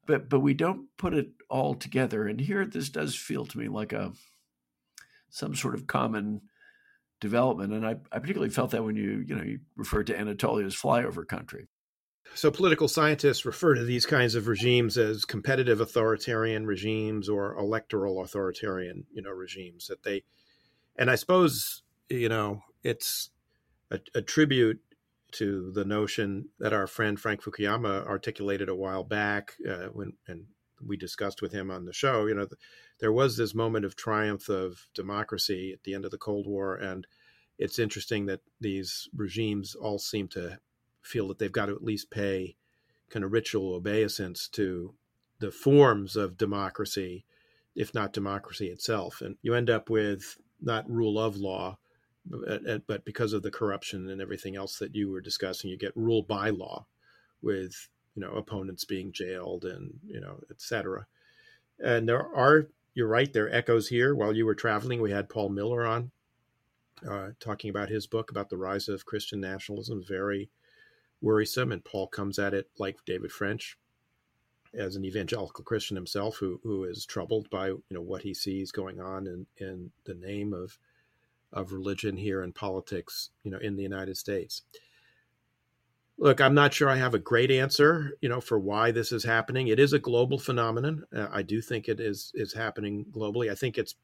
but 0.06 0.28
but 0.28 0.40
we 0.40 0.54
don't 0.54 0.86
put 0.96 1.14
it 1.14 1.28
all 1.48 1.74
together. 1.74 2.26
And 2.26 2.40
here, 2.40 2.64
this 2.66 2.88
does 2.88 3.14
feel 3.14 3.46
to 3.46 3.58
me 3.58 3.68
like 3.68 3.92
a 3.92 4.12
some 5.30 5.54
sort 5.54 5.74
of 5.74 5.86
common 5.86 6.42
development. 7.20 7.72
And 7.72 7.86
I, 7.86 7.96
I 8.12 8.18
particularly 8.18 8.50
felt 8.50 8.70
that 8.72 8.84
when 8.84 8.96
you 8.96 9.24
you 9.26 9.34
know 9.34 9.42
you 9.42 9.60
referred 9.76 10.06
to 10.08 10.18
Anatolia 10.18 10.66
as 10.66 10.74
flyover 10.74 11.26
country. 11.26 11.68
So 12.34 12.50
political 12.50 12.88
scientists 12.88 13.44
refer 13.44 13.74
to 13.74 13.84
these 13.84 14.06
kinds 14.06 14.34
of 14.34 14.48
regimes 14.48 14.96
as 14.96 15.24
competitive 15.24 15.80
authoritarian 15.80 16.66
regimes 16.66 17.28
or 17.28 17.56
electoral 17.58 18.22
authoritarian, 18.22 19.04
you 19.12 19.22
know, 19.22 19.30
regimes 19.30 19.86
that 19.88 20.02
they 20.02 20.24
and 20.96 21.10
I 21.10 21.16
suppose, 21.16 21.82
you 22.08 22.28
know, 22.28 22.62
it's 22.84 23.30
a, 23.90 23.98
a 24.14 24.22
tribute 24.22 24.80
to 25.32 25.72
the 25.72 25.84
notion 25.84 26.50
that 26.60 26.72
our 26.72 26.86
friend 26.86 27.18
Frank 27.18 27.42
Fukuyama 27.42 28.06
articulated 28.06 28.68
a 28.68 28.74
while 28.74 29.02
back 29.02 29.54
uh, 29.68 29.86
when 29.86 30.12
and 30.28 30.46
we 30.86 30.96
discussed 30.96 31.42
with 31.42 31.52
him 31.52 31.70
on 31.70 31.86
the 31.86 31.92
show. 31.92 32.26
You 32.26 32.34
know, 32.34 32.46
there 33.00 33.12
was 33.12 33.36
this 33.36 33.54
moment 33.54 33.84
of 33.84 33.96
triumph 33.96 34.48
of 34.48 34.86
democracy 34.94 35.72
at 35.72 35.82
the 35.82 35.94
end 35.94 36.04
of 36.04 36.10
the 36.10 36.18
Cold 36.18 36.46
War, 36.46 36.76
and 36.76 37.06
it's 37.58 37.78
interesting 37.78 38.26
that 38.26 38.40
these 38.60 39.08
regimes 39.16 39.74
all 39.74 39.98
seem 39.98 40.28
to 40.28 40.58
feel 41.02 41.28
that 41.28 41.38
they've 41.38 41.50
got 41.50 41.66
to 41.66 41.74
at 41.74 41.84
least 41.84 42.10
pay 42.10 42.56
kind 43.10 43.24
of 43.24 43.32
ritual 43.32 43.74
obeisance 43.74 44.48
to 44.48 44.94
the 45.38 45.50
forms 45.50 46.16
of 46.16 46.38
democracy, 46.38 47.24
if 47.74 47.94
not 47.94 48.12
democracy 48.12 48.68
itself. 48.68 49.20
And 49.20 49.36
you 49.42 49.54
end 49.54 49.70
up 49.70 49.90
with 49.90 50.38
not 50.60 50.88
rule 50.88 51.18
of 51.18 51.36
law, 51.36 51.78
but 52.26 53.04
because 53.04 53.32
of 53.32 53.42
the 53.42 53.50
corruption 53.50 54.08
and 54.08 54.20
everything 54.20 54.56
else 54.56 54.78
that 54.78 54.94
you 54.94 55.10
were 55.10 55.20
discussing, 55.20 55.70
you 55.70 55.76
get 55.76 55.96
rule 55.96 56.22
by 56.22 56.50
law, 56.50 56.86
with 57.42 57.88
you 58.14 58.22
know 58.22 58.32
opponents 58.32 58.84
being 58.84 59.12
jailed 59.12 59.64
and 59.64 59.98
you 60.06 60.20
know 60.20 60.40
etc. 60.50 61.06
And 61.78 62.08
there 62.08 62.34
are 62.34 62.68
you're 62.94 63.08
right 63.08 63.32
there 63.32 63.46
are 63.46 63.54
echoes 63.54 63.88
here. 63.88 64.14
While 64.14 64.34
you 64.34 64.46
were 64.46 64.54
traveling, 64.54 65.00
we 65.00 65.10
had 65.10 65.28
Paul 65.28 65.50
Miller 65.50 65.84
on 65.84 66.10
uh, 67.08 67.30
talking 67.40 67.70
about 67.70 67.88
his 67.88 68.06
book 68.06 68.30
about 68.30 68.48
the 68.48 68.56
rise 68.56 68.88
of 68.88 69.04
Christian 69.04 69.40
nationalism. 69.40 70.02
Very 70.06 70.50
worrisome, 71.20 71.72
and 71.72 71.84
Paul 71.84 72.06
comes 72.06 72.38
at 72.38 72.54
it 72.54 72.70
like 72.78 73.04
David 73.04 73.32
French, 73.32 73.78
as 74.72 74.96
an 74.96 75.04
evangelical 75.04 75.64
Christian 75.64 75.96
himself, 75.96 76.36
who 76.36 76.60
who 76.62 76.84
is 76.84 77.04
troubled 77.04 77.50
by 77.50 77.68
you 77.68 77.82
know 77.90 78.00
what 78.00 78.22
he 78.22 78.32
sees 78.32 78.72
going 78.72 79.00
on 79.00 79.26
in 79.26 79.46
in 79.58 79.90
the 80.04 80.14
name 80.14 80.52
of 80.54 80.78
of 81.54 81.72
religion 81.72 82.16
here 82.16 82.42
and 82.42 82.54
politics, 82.54 83.30
you 83.42 83.50
know, 83.50 83.58
in 83.58 83.76
the 83.76 83.82
United 83.82 84.16
States. 84.16 84.62
Look, 86.18 86.40
I'm 86.40 86.54
not 86.54 86.74
sure 86.74 86.88
I 86.88 86.96
have 86.96 87.14
a 87.14 87.18
great 87.18 87.50
answer, 87.50 88.12
you 88.20 88.28
know, 88.28 88.40
for 88.40 88.58
why 88.58 88.90
this 88.90 89.10
is 89.10 89.24
happening. 89.24 89.68
It 89.68 89.80
is 89.80 89.92
a 89.92 89.98
global 89.98 90.38
phenomenon. 90.38 91.04
Uh, 91.14 91.28
I 91.32 91.42
do 91.42 91.60
think 91.60 91.88
it 91.88 91.98
is 91.98 92.30
is 92.34 92.52
happening 92.52 93.06
globally. 93.10 93.50
I 93.50 93.54
think 93.54 93.78
it's 93.78 93.94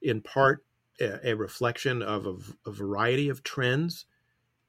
in 0.00 0.20
part 0.20 0.64
a, 1.00 1.30
a 1.30 1.34
reflection 1.34 2.02
of 2.02 2.26
a, 2.26 2.36
a, 2.66 2.72
variety 2.72 3.28
of 3.28 3.42
trends 3.42 4.06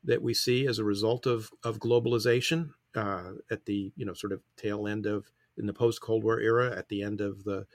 that 0.03 0.21
we 0.21 0.33
see 0.33 0.67
as 0.67 0.79
a 0.79 0.83
result 0.83 1.25
of 1.25 1.49
of 1.63 1.79
globalization 1.79 2.71
uh, 2.95 3.31
at 3.49 3.65
the 3.65 3.93
you 3.95 4.05
know 4.05 4.13
sort 4.13 4.33
of 4.33 4.41
tail 4.57 4.87
end 4.87 5.05
of 5.05 5.31
in 5.57 5.67
the 5.67 5.73
post 5.73 6.01
Cold 6.01 6.23
War 6.23 6.39
era, 6.39 6.75
at 6.77 6.89
the 6.89 7.01
end 7.01 7.21
of 7.21 7.43
the 7.45 7.65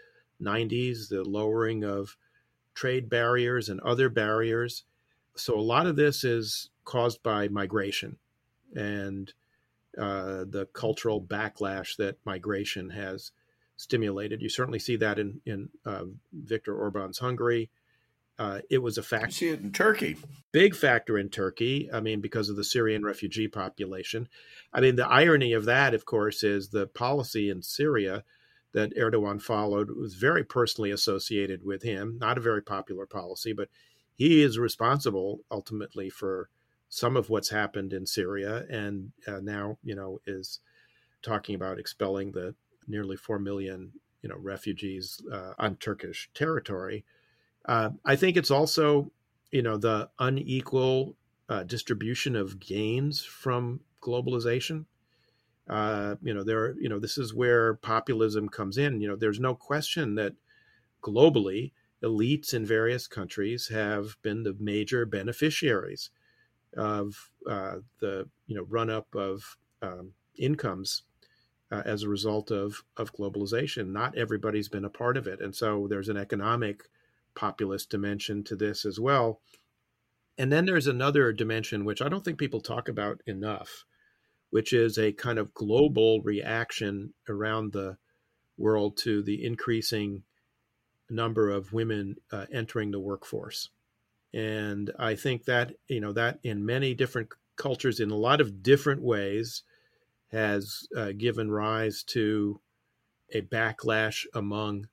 90s, 0.42 1.09
the 1.09 1.24
lowering 1.24 1.85
of 1.85 2.16
trade 2.81 3.11
barriers 3.11 3.69
and 3.69 3.79
other 3.81 4.09
barriers. 4.09 4.85
So 5.37 5.55
a 5.55 5.61
lot 5.61 5.87
of 5.87 5.97
this 5.97 6.25
is 6.25 6.71
caused 6.87 7.23
by 7.23 7.47
migration 7.49 8.16
and 8.75 9.31
uh, 9.99 10.45
the 10.49 10.66
cultural 10.73 11.21
backlash 11.21 11.97
that 11.99 12.16
migration 12.25 12.88
has 12.88 13.33
stimulated. 13.77 14.40
You 14.40 14.49
certainly 14.49 14.79
see 14.79 14.97
that 14.97 15.19
in 15.19 15.43
in 15.45 15.69
uh, 15.85 16.05
Viktor 16.33 16.75
Orban's 16.75 17.19
Hungary. 17.19 17.69
Uh, 18.38 18.61
it 18.71 18.79
was 18.79 18.97
a 18.97 19.03
factor. 19.03 19.27
You 19.27 19.33
see 19.33 19.49
it 19.51 19.61
in 19.61 19.73
Turkey. 19.73 20.16
Big 20.51 20.75
factor 20.75 21.19
in 21.19 21.29
Turkey. 21.29 21.90
I 21.93 22.01
mean, 22.01 22.23
because 22.23 22.49
of 22.49 22.57
the 22.57 22.64
Syrian 22.64 23.03
refugee 23.03 23.49
population. 23.49 24.27
I 24.73 24.81
mean, 24.81 24.97
the 24.97 25.07
irony 25.07 25.53
of 25.53 25.66
that, 25.66 25.93
of 25.93 26.07
course, 26.07 26.43
is 26.43 26.71
the 26.71 26.87
policy 26.87 27.51
in 27.51 27.61
Syria 27.61 28.25
that 28.73 28.95
Erdogan 28.97 29.43
followed 29.43 29.91
was 29.91 30.15
very 30.15 30.45
personally 30.45 30.91
associated 30.91 31.65
with 31.65 31.83
him. 31.83 32.19
Not 32.19 32.39
a 32.39 32.43
very 32.43 32.63
popular 32.63 33.07
policy, 33.07 33.53
but 33.53 33.69
he 34.15 34.43
is 34.43 34.59
responsible 34.59 35.41
ultimately 35.51 36.11
for 36.11 36.51
some 36.89 37.17
of 37.17 37.31
what's 37.31 37.51
happened 37.51 37.93
in 37.93 38.07
Syria, 38.07 38.67
and 38.69 39.13
uh, 39.27 39.41
now 39.41 39.79
you 39.83 39.95
know 39.95 40.21
is 40.27 40.61
talking 41.23 41.55
about 41.55 41.79
expelling 41.79 42.33
the 42.33 42.55
nearly 42.87 43.17
four 43.17 43.39
million 43.39 43.93
you 44.23 44.29
know 44.29 44.37
refugees 44.37 45.21
uh, 45.33 45.55
on 45.59 45.77
Turkish 45.77 46.31
territory. 46.35 47.05
Uh, 47.65 47.91
I 48.05 48.17
think 48.17 48.37
it's 48.37 48.51
also 48.51 49.13
you 49.51 49.63
know 49.63 49.77
the 49.77 50.11
unequal 50.19 51.17
uh, 51.49 51.63
distribution 51.65 52.37
of 52.37 52.61
gains 52.61 53.25
from 53.25 53.81
globalization. 54.03 54.87
Uh, 55.71 56.17
you 56.21 56.35
know, 56.35 56.43
there, 56.43 56.75
you 56.81 56.89
know, 56.89 56.99
this 56.99 57.17
is 57.17 57.33
where 57.33 57.75
populism 57.75 58.49
comes 58.49 58.77
in. 58.77 59.01
You 59.01 59.09
know, 59.09 59.17
there's 59.17 59.41
no 59.41 59.55
question 59.55 60.17
that 60.17 60.35
globally, 61.03 61.73
elites 62.03 62.53
in 62.53 62.67
various 62.67 63.07
countries 63.07 63.69
have 63.69 64.17
been 64.23 64.43
the 64.43 64.57
major 64.59 65.07
beneficiaries 65.07 66.11
of 66.77 67.31
uh, 67.49 67.77
the, 68.01 68.29
you 68.47 68.57
know, 68.57 68.65
run 68.65 68.91
up 68.91 69.15
of 69.15 69.57
um, 69.83 70.13
incomes 70.37 71.03
uh, 71.71 71.83
as 71.85 72.03
a 72.03 72.09
result 72.09 72.51
of 72.51 72.83
of 72.97 73.15
globalization. 73.15 73.89
Not 73.89 74.17
everybody's 74.17 74.69
been 74.69 74.85
a 74.85 74.91
part 74.91 75.17
of 75.17 75.27
it, 75.27 75.41
and 75.41 75.55
so 75.55 75.87
there's 75.89 76.09
an 76.09 76.17
economic 76.17 76.89
populist 77.35 77.91
dimension 77.91 78.43
to 78.45 78.57
this 78.57 78.85
as 78.85 78.99
well. 78.99 79.41
And 80.39 80.51
then 80.53 80.65
there's 80.67 80.87
another 80.87 81.33
dimension 81.33 81.85
which 81.85 82.03
I 82.03 82.09
don't 82.09 82.25
think 82.25 82.39
people 82.39 82.61
talk 82.61 82.89
about 82.89 83.21
enough, 83.27 83.85
which 84.51 84.73
is 84.73 84.99
a 84.99 85.13
kind 85.13 85.39
of 85.39 85.55
global 85.55 86.21
reaction 86.23 87.15
around 87.29 87.73
the 87.73 87.97
world 88.59 88.97
to 88.99 89.23
the 89.23 89.45
increasing 89.45 90.23
number 91.09 91.51
of 91.51 91.73
women 91.73 92.17
uh, 92.31 92.47
entering 92.53 92.91
the 92.91 93.01
workforce. 93.01 93.71
And 94.33 94.91
I 94.99 95.15
think 95.17 95.45
that, 95.47 95.73
you 95.89 96.01
know, 96.01 96.13
that 96.13 96.39
in 96.43 96.65
many 96.65 96.95
different 96.95 97.31
cultures, 97.57 97.99
in 97.99 98.11
a 98.11 98.17
lot 98.17 98.41
of 98.41 98.63
different 98.63 99.03
ways, 99.03 99.63
has 100.31 100.87
uh, 100.97 101.11
given 101.17 101.51
rise 101.51 102.05
to 102.05 102.61
a 103.33 103.41
backlash 103.41 104.27
among 104.35 104.87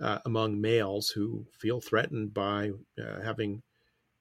uh, 0.00 0.18
among 0.24 0.60
males 0.60 1.08
who 1.08 1.44
feel 1.58 1.80
threatened 1.80 2.32
by 2.32 2.70
uh, 3.02 3.20
having 3.24 3.62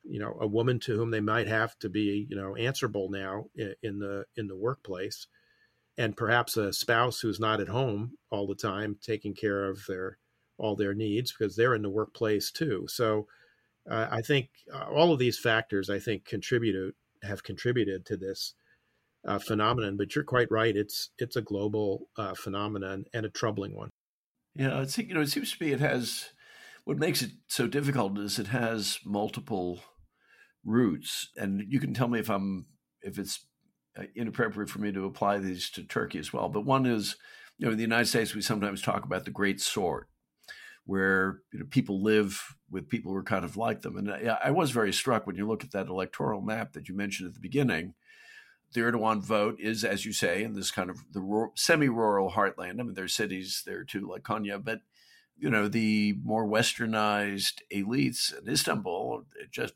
you 0.09 0.19
know 0.19 0.37
a 0.39 0.47
woman 0.47 0.79
to 0.79 0.95
whom 0.95 1.11
they 1.11 1.19
might 1.19 1.47
have 1.47 1.77
to 1.79 1.89
be 1.89 2.27
you 2.29 2.35
know 2.35 2.55
answerable 2.55 3.09
now 3.09 3.45
in, 3.55 3.73
in 3.83 3.99
the 3.99 4.25
in 4.35 4.47
the 4.47 4.55
workplace 4.55 5.27
and 5.97 6.15
perhaps 6.15 6.57
a 6.57 6.71
spouse 6.71 7.21
who's 7.21 7.39
not 7.39 7.59
at 7.59 7.67
home 7.67 8.17
all 8.29 8.45
the 8.45 8.55
time 8.55 8.97
taking 9.01 9.33
care 9.33 9.65
of 9.65 9.85
their 9.87 10.17
all 10.57 10.75
their 10.75 10.93
needs 10.93 11.31
because 11.31 11.55
they're 11.55 11.75
in 11.75 11.83
the 11.83 11.89
workplace 11.89 12.51
too. 12.51 12.85
So 12.87 13.27
uh, 13.89 14.07
i 14.11 14.21
think 14.21 14.49
uh, 14.73 14.85
all 14.89 15.13
of 15.13 15.19
these 15.19 15.39
factors 15.39 15.89
i 15.89 15.99
think 15.99 16.25
contribute 16.25 16.95
have 17.23 17.43
contributed 17.43 18.05
to 18.05 18.17
this 18.17 18.53
uh, 19.27 19.39
phenomenon 19.39 19.97
but 19.97 20.15
you're 20.15 20.23
quite 20.23 20.51
right 20.51 20.75
it's 20.75 21.09
it's 21.17 21.35
a 21.35 21.41
global 21.41 22.07
uh, 22.17 22.33
phenomenon 22.33 23.05
and 23.13 23.25
a 23.25 23.29
troubling 23.29 23.75
one. 23.75 23.89
Yeah 24.55 24.81
it's 24.81 24.97
you 24.97 25.13
know 25.13 25.21
it 25.21 25.29
seems 25.29 25.55
to 25.55 25.63
me 25.63 25.71
it 25.71 25.79
has 25.79 26.29
what 26.85 26.97
makes 26.97 27.21
it 27.21 27.31
so 27.47 27.67
difficult 27.67 28.17
is 28.17 28.39
it 28.39 28.47
has 28.47 28.99
multiple 29.03 29.81
roots 30.67 31.29
and 31.37 31.63
you 31.67 31.79
can 31.79 31.93
tell 31.93 32.07
me 32.07 32.19
if 32.19 32.29
i'm 32.29 32.65
if 33.01 33.17
it's 33.17 33.47
uh, 33.97 34.03
inappropriate 34.15 34.69
for 34.69 34.79
me 34.79 34.91
to 34.91 35.05
apply 35.05 35.39
these 35.39 35.69
to 35.69 35.83
turkey 35.83 36.19
as 36.19 36.31
well 36.31 36.49
but 36.49 36.65
one 36.65 36.85
is 36.85 37.15
you 37.57 37.65
know 37.65 37.71
in 37.71 37.77
the 37.77 37.83
united 37.83 38.05
states 38.05 38.35
we 38.35 38.41
sometimes 38.41 38.81
talk 38.81 39.05
about 39.05 39.25
the 39.25 39.31
great 39.31 39.59
sort 39.61 40.07
where 40.87 41.41
you 41.51 41.59
know, 41.59 41.65
people 41.69 42.01
live 42.01 42.55
with 42.71 42.89
people 42.89 43.11
who 43.11 43.17
are 43.17 43.23
kind 43.23 43.45
of 43.45 43.57
like 43.57 43.81
them. 43.81 43.97
And 43.97 44.09
I, 44.09 44.37
I 44.45 44.51
was 44.51 44.71
very 44.71 44.93
struck 44.93 45.27
when 45.27 45.35
you 45.35 45.45
look 45.45 45.63
at 45.63 45.71
that 45.71 45.87
electoral 45.87 46.41
map 46.41 46.73
that 46.73 46.87
you 46.87 46.95
mentioned 46.95 47.27
at 47.27 47.35
the 47.35 47.41
beginning. 47.41 47.93
The 48.73 48.81
Erdogan 48.81 49.21
vote 49.21 49.57
is, 49.59 49.83
as 49.83 50.05
you 50.05 50.13
say, 50.13 50.43
in 50.43 50.53
this 50.53 50.71
kind 50.71 50.89
of 50.89 50.97
the 51.11 51.49
semi-rural 51.55 52.31
heartland. 52.31 52.79
I 52.79 52.83
mean, 52.83 52.93
there 52.93 53.03
are 53.03 53.09
cities 53.09 53.63
there 53.65 53.83
too, 53.83 54.09
like 54.09 54.23
Konya, 54.23 54.63
but 54.63 54.79
you 55.37 55.49
know, 55.49 55.67
the 55.67 56.15
more 56.23 56.47
westernized 56.47 57.61
elites 57.71 58.37
in 58.37 58.49
Istanbul, 58.49 59.25
just 59.51 59.73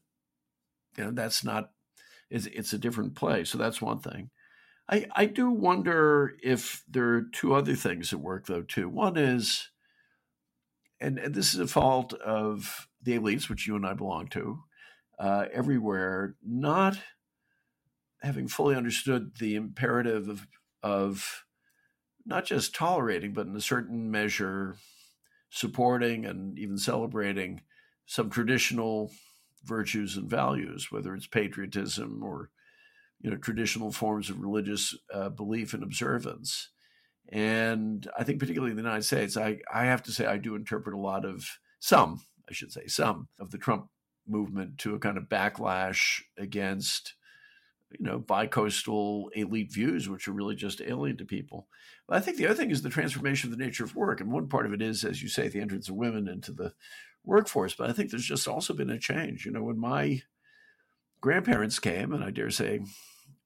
you 0.97 1.05
know, 1.05 1.11
that's 1.11 1.43
not. 1.43 1.71
It's, 2.29 2.45
it's 2.45 2.71
a 2.71 2.77
different 2.77 3.15
play. 3.15 3.43
So 3.43 3.57
that's 3.57 3.81
one 3.81 3.99
thing. 3.99 4.29
I, 4.89 5.05
I 5.13 5.25
do 5.25 5.49
wonder 5.51 6.33
if 6.41 6.83
there 6.89 7.09
are 7.09 7.23
two 7.33 7.53
other 7.53 7.75
things 7.75 8.13
at 8.13 8.19
work, 8.19 8.47
though, 8.47 8.61
too. 8.61 8.87
One 8.87 9.17
is 9.17 9.69
and, 11.01 11.17
and 11.17 11.33
this 11.33 11.53
is 11.53 11.59
a 11.59 11.67
fault 11.67 12.13
of 12.13 12.87
the 13.01 13.17
elites, 13.17 13.49
which 13.49 13.67
you 13.67 13.75
and 13.75 13.85
I 13.85 13.93
belong 13.93 14.27
to, 14.27 14.63
uh, 15.19 15.45
everywhere, 15.51 16.35
not 16.45 16.99
having 18.21 18.47
fully 18.47 18.75
understood 18.75 19.31
the 19.39 19.55
imperative 19.55 20.29
of, 20.29 20.47
of 20.83 21.43
not 22.23 22.45
just 22.45 22.75
tolerating, 22.75 23.33
but 23.33 23.47
in 23.47 23.55
a 23.55 23.61
certain 23.61 24.11
measure, 24.11 24.77
supporting 25.49 26.25
and 26.25 26.57
even 26.59 26.77
celebrating 26.77 27.61
some 28.05 28.29
traditional 28.29 29.11
virtues 29.63 30.17
and 30.17 30.29
values, 30.29 30.91
whether 30.91 31.13
it's 31.15 31.27
patriotism 31.27 32.21
or 32.23 32.49
you 33.21 33.29
know 33.29 33.37
traditional 33.37 33.91
forms 33.91 34.29
of 34.29 34.39
religious 34.39 34.95
uh, 35.13 35.29
belief 35.29 35.73
and 35.73 35.83
observance. 35.83 36.69
And 37.29 38.09
I 38.17 38.23
think, 38.23 38.39
particularly 38.39 38.71
in 38.71 38.77
the 38.77 38.83
United 38.83 39.03
States, 39.03 39.37
I, 39.37 39.59
I 39.73 39.85
have 39.85 40.03
to 40.03 40.11
say 40.11 40.25
I 40.25 40.37
do 40.37 40.55
interpret 40.55 40.95
a 40.95 40.99
lot 40.99 41.23
of 41.23 41.47
some, 41.79 42.21
I 42.49 42.53
should 42.53 42.71
say, 42.71 42.87
some 42.87 43.29
of 43.39 43.51
the 43.51 43.57
Trump 43.57 43.87
movement 44.27 44.79
to 44.79 44.95
a 44.95 44.99
kind 44.99 45.17
of 45.17 45.29
backlash 45.29 46.21
against, 46.37 47.13
you 47.97 48.05
know, 48.05 48.19
bicoastal 48.19 49.27
elite 49.33 49.71
views, 49.71 50.09
which 50.09 50.27
are 50.27 50.33
really 50.33 50.55
just 50.55 50.81
alien 50.81 51.17
to 51.17 51.25
people. 51.25 51.67
But 52.07 52.17
I 52.17 52.19
think 52.19 52.37
the 52.37 52.47
other 52.47 52.55
thing 52.55 52.71
is 52.71 52.81
the 52.81 52.89
transformation 52.89 53.51
of 53.51 53.57
the 53.57 53.63
nature 53.63 53.85
of 53.85 53.95
work. 53.95 54.19
And 54.19 54.31
one 54.31 54.49
part 54.49 54.65
of 54.65 54.73
it 54.73 54.81
is, 54.81 55.05
as 55.05 55.21
you 55.21 55.29
say, 55.29 55.47
the 55.47 55.61
entrance 55.61 55.87
of 55.87 55.95
women 55.95 56.27
into 56.27 56.51
the 56.51 56.73
workforce. 57.23 57.73
But 57.73 57.89
I 57.89 57.93
think 57.93 58.09
there's 58.09 58.25
just 58.25 58.47
also 58.47 58.73
been 58.73 58.89
a 58.89 58.99
change. 58.99 59.45
You 59.45 59.51
know, 59.51 59.63
when 59.63 59.79
my 59.79 60.21
grandparents 61.21 61.79
came, 61.79 62.13
and 62.13 62.23
I 62.23 62.31
dare 62.31 62.49
say 62.49 62.81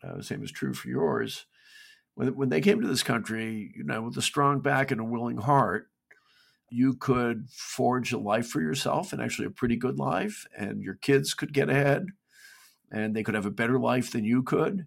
uh, 0.03 0.17
the 0.17 0.23
same 0.23 0.43
is 0.43 0.51
true 0.51 0.73
for 0.73 0.87
yours, 0.87 1.45
when, 2.15 2.35
when 2.35 2.49
they 2.49 2.61
came 2.61 2.81
to 2.81 2.87
this 2.87 3.03
country, 3.03 3.73
you 3.75 3.83
know, 3.83 4.01
with 4.01 4.17
a 4.17 4.21
strong 4.21 4.61
back 4.61 4.91
and 4.91 5.01
a 5.01 5.05
willing 5.05 5.37
heart, 5.37 5.87
you 6.69 6.95
could 6.95 7.47
forge 7.51 8.11
a 8.11 8.17
life 8.17 8.47
for 8.47 8.61
yourself 8.61 9.13
and 9.13 9.21
actually 9.21 9.45
a 9.45 9.51
pretty 9.51 9.75
good 9.75 9.99
life, 9.99 10.45
and 10.57 10.81
your 10.81 10.95
kids 10.95 11.33
could 11.33 11.53
get 11.53 11.69
ahead 11.69 12.07
and 12.91 13.15
they 13.15 13.23
could 13.23 13.35
have 13.35 13.45
a 13.45 13.51
better 13.51 13.79
life 13.79 14.11
than 14.11 14.23
you 14.23 14.43
could. 14.43 14.85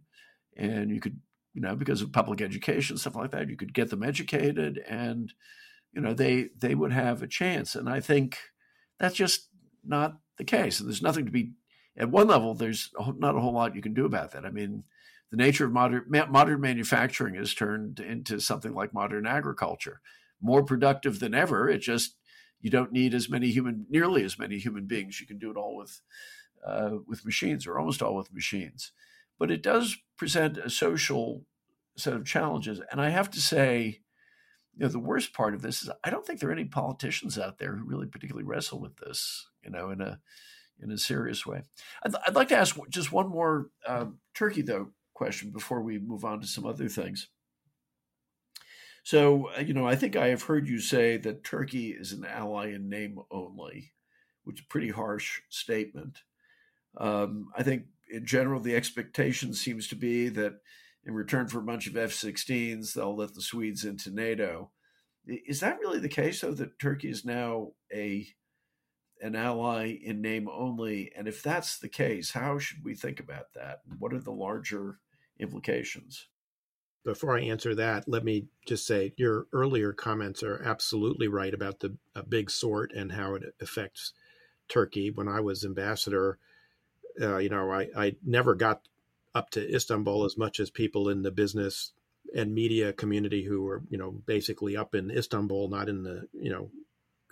And 0.57 0.91
you 0.91 1.01
could, 1.01 1.21
you 1.55 1.61
know, 1.61 1.77
because 1.77 2.03
of 2.03 2.13
public 2.13 2.41
education, 2.41 2.97
stuff 2.97 3.17
like 3.17 3.31
that, 3.31 3.49
you 3.49 3.57
could 3.57 3.75
get 3.75 3.91
them 3.91 4.03
educated 4.03 4.79
and, 4.89 5.33
you 5.93 6.01
know, 6.01 6.15
they 6.15 6.49
they 6.59 6.75
would 6.75 6.93
have 6.93 7.23
a 7.23 7.29
chance. 7.29 7.75
And 7.75 7.89
I 7.89 8.01
think 8.01 8.39
that's 8.99 9.17
just 9.17 9.49
not 9.85 10.19
the 10.37 10.45
case. 10.45 10.81
And 10.81 10.89
there's 10.89 11.03
nothing 11.03 11.27
to 11.27 11.33
be 11.33 11.53
at 11.97 12.11
one 12.11 12.29
level, 12.29 12.55
there's 12.55 12.91
not 13.17 13.35
a 13.35 13.41
whole 13.41 13.53
lot 13.53 13.75
you 13.75 13.83
can 13.83 13.95
do 13.95 14.07
about 14.07 14.31
that. 14.33 14.47
I 14.47 14.51
mean, 14.51 14.85
the 15.31 15.37
nature 15.37 15.65
of 15.67 15.73
modern 15.73 16.05
modern 16.09 16.61
manufacturing 16.61 17.35
has 17.35 17.55
turned 17.55 18.01
into 18.01 18.41
something 18.41 18.73
like 18.73 18.95
modern 18.95 19.27
agriculture, 19.27 20.01
more 20.41 20.63
productive 20.63 21.19
than 21.19 21.35
ever. 21.35 21.69
It 21.69 21.79
just 21.79 22.17
you 22.61 22.71
don't 22.71 22.93
need 22.93 23.15
as 23.15 23.29
many 23.29 23.49
human, 23.51 23.87
nearly 23.91 24.25
as 24.25 24.39
many 24.39 24.59
human 24.59 24.87
beings. 24.87 25.21
You 25.21 25.27
can 25.27 25.39
do 25.39 25.51
it 25.51 25.57
all 25.57 25.77
with 25.77 26.01
uh, 26.67 26.99
with 27.07 27.27
machines, 27.27 27.67
or 27.67 27.79
almost 27.79 28.01
all 28.01 28.15
with 28.15 28.33
machines. 28.33 28.93
But 29.39 29.51
it 29.51 29.63
does 29.63 29.97
present 30.17 30.57
a 30.57 30.71
social 30.71 31.45
set 31.97 32.15
of 32.15 32.25
challenges, 32.25 32.81
and 32.91 33.01
I 33.01 33.11
have 33.11 33.31
to 33.33 33.41
say, 33.41 34.01
you 34.79 34.87
know, 34.87 34.93
the 34.93 34.99
worst 34.99 35.33
part 35.33 35.55
of 35.55 35.63
this 35.63 35.83
is 35.83 35.91
I 36.05 36.11
don't 36.11 36.25
think 36.25 36.39
there 36.39 36.51
are 36.51 36.53
any 36.53 36.65
politicians 36.65 37.37
out 37.37 37.59
there 37.59 37.75
who 37.75 37.85
really 37.85 38.07
particularly 38.07 38.47
wrestle 38.47 38.81
with 38.81 38.97
this, 38.97 39.49
you 39.65 39.71
know, 39.71 39.91
in 39.91 40.01
a 40.01 40.21
in 40.81 40.93
a 40.93 40.99
serious 40.99 41.45
way. 41.45 41.63
I'd, 42.05 42.15
I'd 42.27 42.37
like 42.37 42.49
to 42.49 42.57
ask 42.57 42.79
just 42.89 43.11
one 43.11 43.29
more 43.29 43.71
um, 43.87 44.19
Turkey 44.35 44.63
though 44.63 44.91
question 45.15 45.51
before 45.51 45.83
we 45.83 45.99
move 45.99 46.25
on 46.25 46.41
to 46.41 46.47
some 46.47 46.65
other 46.65 46.89
things. 46.89 47.29
So, 49.03 49.51
uh, 49.57 49.61
you 49.61 49.75
know, 49.75 49.87
I 49.87 49.97
think 49.97 50.15
I 50.15 50.29
have 50.29 50.43
heard 50.43 50.69
you 50.69 50.79
say 50.79 51.17
that 51.17 51.43
Turkey 51.43 51.91
is 51.91 52.13
an 52.13 52.25
ally 52.25 52.69
in 52.73 52.89
name 52.89 53.19
only, 53.33 53.95
which 54.45 54.61
is 54.61 54.65
a 54.65 54.69
pretty 54.69 54.91
harsh 54.91 55.41
statement. 55.49 56.19
Um, 56.97 57.49
I 57.57 57.65
think 57.65 57.87
in 58.13 58.27
general, 58.27 58.61
the 58.61 58.77
expectation 58.77 59.55
seems 59.55 59.89
to 59.89 59.97
be 59.97 60.29
that 60.29 60.61
in 61.09 61.15
return 61.15 61.49
for 61.49 61.59
a 61.59 61.63
bunch 61.63 61.87
of 61.87 61.97
F 61.97 62.13
16s, 62.13 62.93
they'll 62.93 63.17
let 63.17 63.35
the 63.35 63.43
Swedes 63.43 63.85
into 63.85 64.11
NATO. 64.11 64.71
Is 65.27 65.61
that 65.61 65.81
really 65.81 65.99
the 65.99 66.09
case, 66.09 66.41
though, 66.41 66.53
that 66.53 66.79
Turkey 66.79 67.09
is 67.09 67.25
now 67.25 67.73
a 67.93 68.29
an 69.21 69.35
ally 69.35 69.99
in 70.01 70.21
name 70.23 70.49
only? 70.49 71.11
And 71.17 71.27
if 71.27 71.43
that's 71.43 71.79
the 71.79 71.89
case, 71.89 72.31
how 72.31 72.59
should 72.59 72.85
we 72.85 72.95
think 72.95 73.19
about 73.19 73.55
that? 73.55 73.81
What 73.99 74.13
are 74.13 74.21
the 74.21 74.31
larger 74.31 75.01
implications. 75.39 76.29
Before 77.05 77.39
I 77.39 77.43
answer 77.43 77.75
that, 77.77 78.09
let 78.09 78.25
me 78.25 78.47
just 78.67 78.87
say 78.87 79.15
your 79.17 79.47
earlier 79.53 79.93
comments 79.93 80.43
are 80.43 80.63
absolutely 80.63 81.29
right 81.29 81.55
about 81.55 81.81
the 81.81 81.97
big 82.29 82.51
sort 82.51 82.93
and 82.93 83.13
how 83.13 83.35
it 83.35 83.55
affects 83.61 84.13
Turkey. 84.69 85.11
When 85.11 85.29
I 85.29 85.41
was 85.41 85.65
ambassador, 85.65 86.39
uh, 87.21 87.39
you 87.39 87.49
know, 87.49 87.71
I, 87.71 87.89
I 87.97 88.17
never 88.25 88.55
got 88.55 88.83
up 89.39 89.51
to 89.51 89.75
Istanbul 89.75 90.25
as 90.25 90.37
much 90.37 90.59
as 90.61 90.71
people 90.71 91.09
in 91.09 91.23
the 91.23 91.31
business 91.31 91.93
and 92.35 92.55
media 92.55 92.93
community 92.93 93.45
who 93.45 93.63
were, 93.63 93.83
you 93.89 93.97
know, 93.97 94.11
basically 94.27 94.77
up 94.77 94.95
in 94.95 95.11
Istanbul, 95.11 95.69
not 95.69 95.89
in 95.89 96.03
the, 96.03 96.27
you 96.33 96.51
know, 96.51 96.71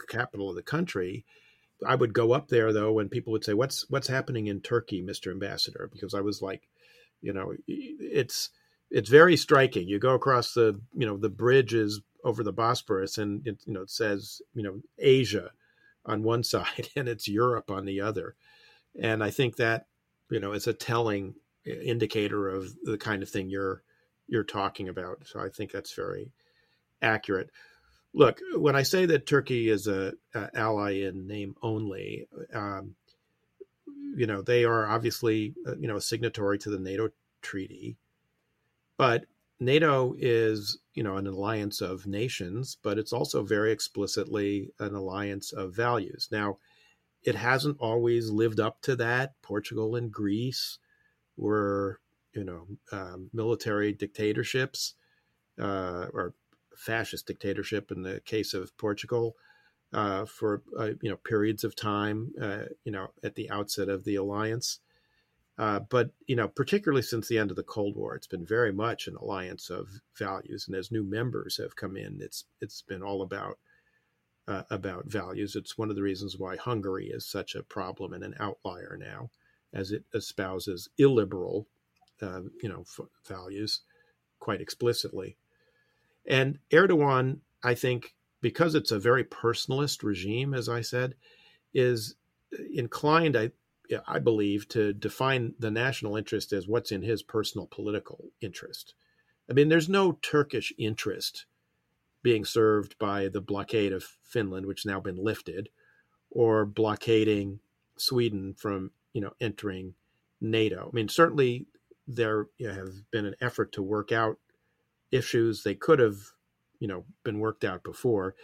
capital 0.09 0.49
of 0.49 0.57
the 0.57 0.63
country. 0.63 1.25
I 1.87 1.97
would 1.97 2.15
go 2.15 2.33
up 2.33 2.49
there 2.49 2.73
though, 2.73 2.93
when 2.93 3.09
people 3.09 3.33
would 3.33 3.45
say, 3.45 3.53
"What's 3.53 3.89
what's 3.91 4.09
happening 4.09 4.47
in 4.47 4.61
Turkey, 4.61 5.03
Mr. 5.03 5.31
Ambassador?" 5.31 5.91
Because 5.93 6.15
I 6.15 6.21
was 6.21 6.41
like, 6.41 6.69
you 7.21 7.33
know, 7.33 7.53
it's 7.67 8.51
it's 8.91 9.11
very 9.11 9.37
striking. 9.37 9.89
You 9.89 9.99
go 9.99 10.15
across 10.15 10.55
the 10.55 10.81
you 10.95 11.07
know 11.07 11.17
the 11.19 11.29
bridges 11.29 12.01
over 12.25 12.43
the 12.43 12.53
Bosporus, 12.53 13.19
and 13.19 13.47
it, 13.47 13.59
you 13.67 13.75
know 13.75 13.83
it 13.83 13.91
says 13.91 14.41
you 14.55 14.63
know 14.63 14.81
Asia 14.99 15.51
on 16.07 16.23
one 16.23 16.43
side 16.55 16.89
and 16.97 17.09
it's 17.09 17.29
Europe 17.29 17.71
on 17.71 17.85
the 17.85 18.01
other, 18.01 18.37
and 18.99 19.23
I 19.23 19.31
think 19.31 19.57
that 19.57 19.87
you 20.31 20.41
know 20.41 20.53
is 20.53 20.67
a 20.67 20.73
telling 20.73 21.35
indicator 21.67 22.49
of 22.49 22.75
the 22.83 22.99
kind 22.99 23.23
of 23.23 23.29
thing 23.29 23.51
you're 23.51 23.83
you're 24.29 24.45
talking 24.45 24.89
about. 24.89 25.27
So 25.27 25.41
I 25.41 25.49
think 25.49 25.71
that's 25.71 25.95
very 25.95 26.33
accurate. 27.03 27.51
look, 28.17 28.41
when 28.55 28.75
I 28.75 28.83
say 28.83 29.07
that 29.07 29.27
Turkey 29.27 29.69
is 29.69 29.87
a, 29.87 30.15
a 30.35 30.49
ally 30.55 31.03
in 31.03 31.27
name 31.27 31.55
only, 31.63 32.27
um, 32.53 32.97
you 34.17 34.27
know, 34.27 34.41
they 34.41 34.65
are 34.65 34.87
obviously, 34.87 35.55
uh, 35.67 35.77
you 35.77 35.87
know, 35.87 35.97
a 35.97 36.01
signatory 36.01 36.59
to 36.61 36.71
the 36.71 36.79
NATO 36.79 37.11
treaty, 37.43 37.99
but 38.97 39.27
NATO 39.61 40.15
is, 40.19 40.79
you 40.95 41.03
know, 41.03 41.17
an 41.19 41.27
alliance 41.27 41.83
of 41.83 42.07
nations, 42.07 42.79
but 42.83 42.99
it's 42.99 43.13
also 43.13 43.43
very 43.43 43.71
explicitly 43.71 44.71
an 44.79 44.95
alliance 44.95 45.53
of 45.53 45.75
values. 45.75 46.29
Now, 46.33 46.59
it 47.23 47.35
hasn't 47.35 47.79
always 47.79 48.31
lived 48.31 48.61
up 48.61 48.81
to 48.83 48.97
that. 48.97 49.35
Portugal 49.43 49.97
and 49.97 50.11
Greece 50.11 50.79
were, 51.37 52.01
you 52.35 52.45
know, 52.45 52.67
um, 52.93 53.31
military 53.33 53.93
dictatorships 53.93 54.95
uh, 55.61 56.07
or 56.13 56.35
fascist 56.77 57.27
dictatorship 57.27 57.91
in 57.91 58.03
the 58.03 58.21
case 58.21 58.55
of 58.55 58.77
Portugal 58.77 59.37
uh, 59.93 60.25
for 60.27 60.63
uh, 60.79 60.91
you 61.01 61.11
know 61.11 61.17
periods 61.17 61.65
of 61.65 61.75
time, 61.75 62.33
uh, 62.41 62.65
you 62.85 62.93
know, 62.93 63.09
at 63.23 63.35
the 63.35 63.51
outset 63.51 63.89
of 63.89 64.05
the 64.05 64.17
alliance. 64.17 64.81
Uh, 65.59 65.81
but 65.81 66.11
you 66.27 66.37
know, 66.37 66.49
particularly 66.49 67.03
since 67.03 67.29
the 67.29 67.39
end 67.39 67.51
of 67.51 67.57
the 67.57 67.63
Cold 67.63 67.97
War, 67.97 68.15
it's 68.15 68.27
been 68.27 68.45
very 68.45 68.73
much 68.73 69.07
an 69.07 69.17
alliance 69.17 69.71
of 69.71 69.89
values, 70.19 70.67
and 70.67 70.77
as 70.77 70.93
new 70.93 71.03
members 71.03 71.57
have 71.57 71.77
come 71.77 71.97
in, 71.97 72.19
it's 72.21 72.45
it's 72.61 72.83
been 72.83 73.03
all 73.03 73.23
about 73.23 73.59
uh, 74.49 74.65
about 74.71 75.07
values. 75.07 75.57
It's 75.57 75.79
one 75.79 75.89
of 75.89 75.97
the 75.97 76.03
reasons 76.03 76.37
why 76.37 76.57
Hungary 76.57 77.07
is 77.07 77.27
such 77.27 77.55
a 77.55 77.63
problem 77.63 78.13
and 78.13 78.23
an 78.23 78.35
outlier 78.39 78.97
now, 79.01 79.31
as 79.73 79.93
it 79.93 80.05
espouses 80.15 80.89
illiberal, 80.99 81.67
uh, 82.23 82.43
you 82.63 82.69
know, 82.69 82.83
f- 82.83 83.07
values 83.27 83.83
quite 84.39 84.61
explicitly. 84.61 85.37
And 86.27 86.59
Erdogan, 86.73 87.41
I 87.63 87.75
think, 87.75 88.15
because 88.41 88.75
it's 88.75 88.91
a 88.93 88.99
very 88.99 89.25
personalist 89.25 90.03
regime, 90.03 90.55
as 90.55 90.69
I 90.69 90.81
said, 90.81 91.15
is 91.75 92.17
inclined, 92.73 93.37
I 93.37 93.51
I 94.07 94.19
believe, 94.19 94.69
to 94.71 94.93
define 94.93 95.55
the 95.59 95.71
national 95.71 96.17
interest 96.17 96.53
as 96.53 96.67
what's 96.67 96.91
in 96.91 97.03
his 97.03 97.23
personal 97.23 97.67
political 97.67 98.31
interest. 98.41 98.95
I 99.49 99.53
mean, 99.53 99.69
there's 99.69 99.89
no 99.89 100.19
Turkish 100.23 100.73
interest 100.77 101.47
being 102.23 102.45
served 102.45 102.99
by 102.99 103.29
the 103.29 103.41
blockade 103.41 103.93
of 103.93 104.03
Finland, 104.03 104.67
which 104.67 104.81
has 104.83 104.87
now 104.87 105.01
been 105.01 105.23
lifted, 105.23 105.69
or 106.31 106.67
blockading 106.67 107.61
Sweden 107.97 108.55
from 108.55 108.91
you 109.17 109.23
know 109.23 109.33
entering 109.41 109.95
NATO. 110.41 110.91
I 110.93 110.95
mean, 110.95 111.09
certainly 111.09 111.67
there 112.07 112.47
have 112.61 113.11
been 113.11 113.27
an 113.27 113.35
effort 113.41 113.73
to 113.73 113.83
work 113.83 114.13
out 114.13 114.39
issues 115.11 115.63
they 115.63 115.75
could 115.75 115.99
have 115.99 116.19
you 116.79 116.87
know 116.87 117.05
been 117.25 117.41
worked 117.41 117.65
out 117.65 117.83
before 117.83 118.35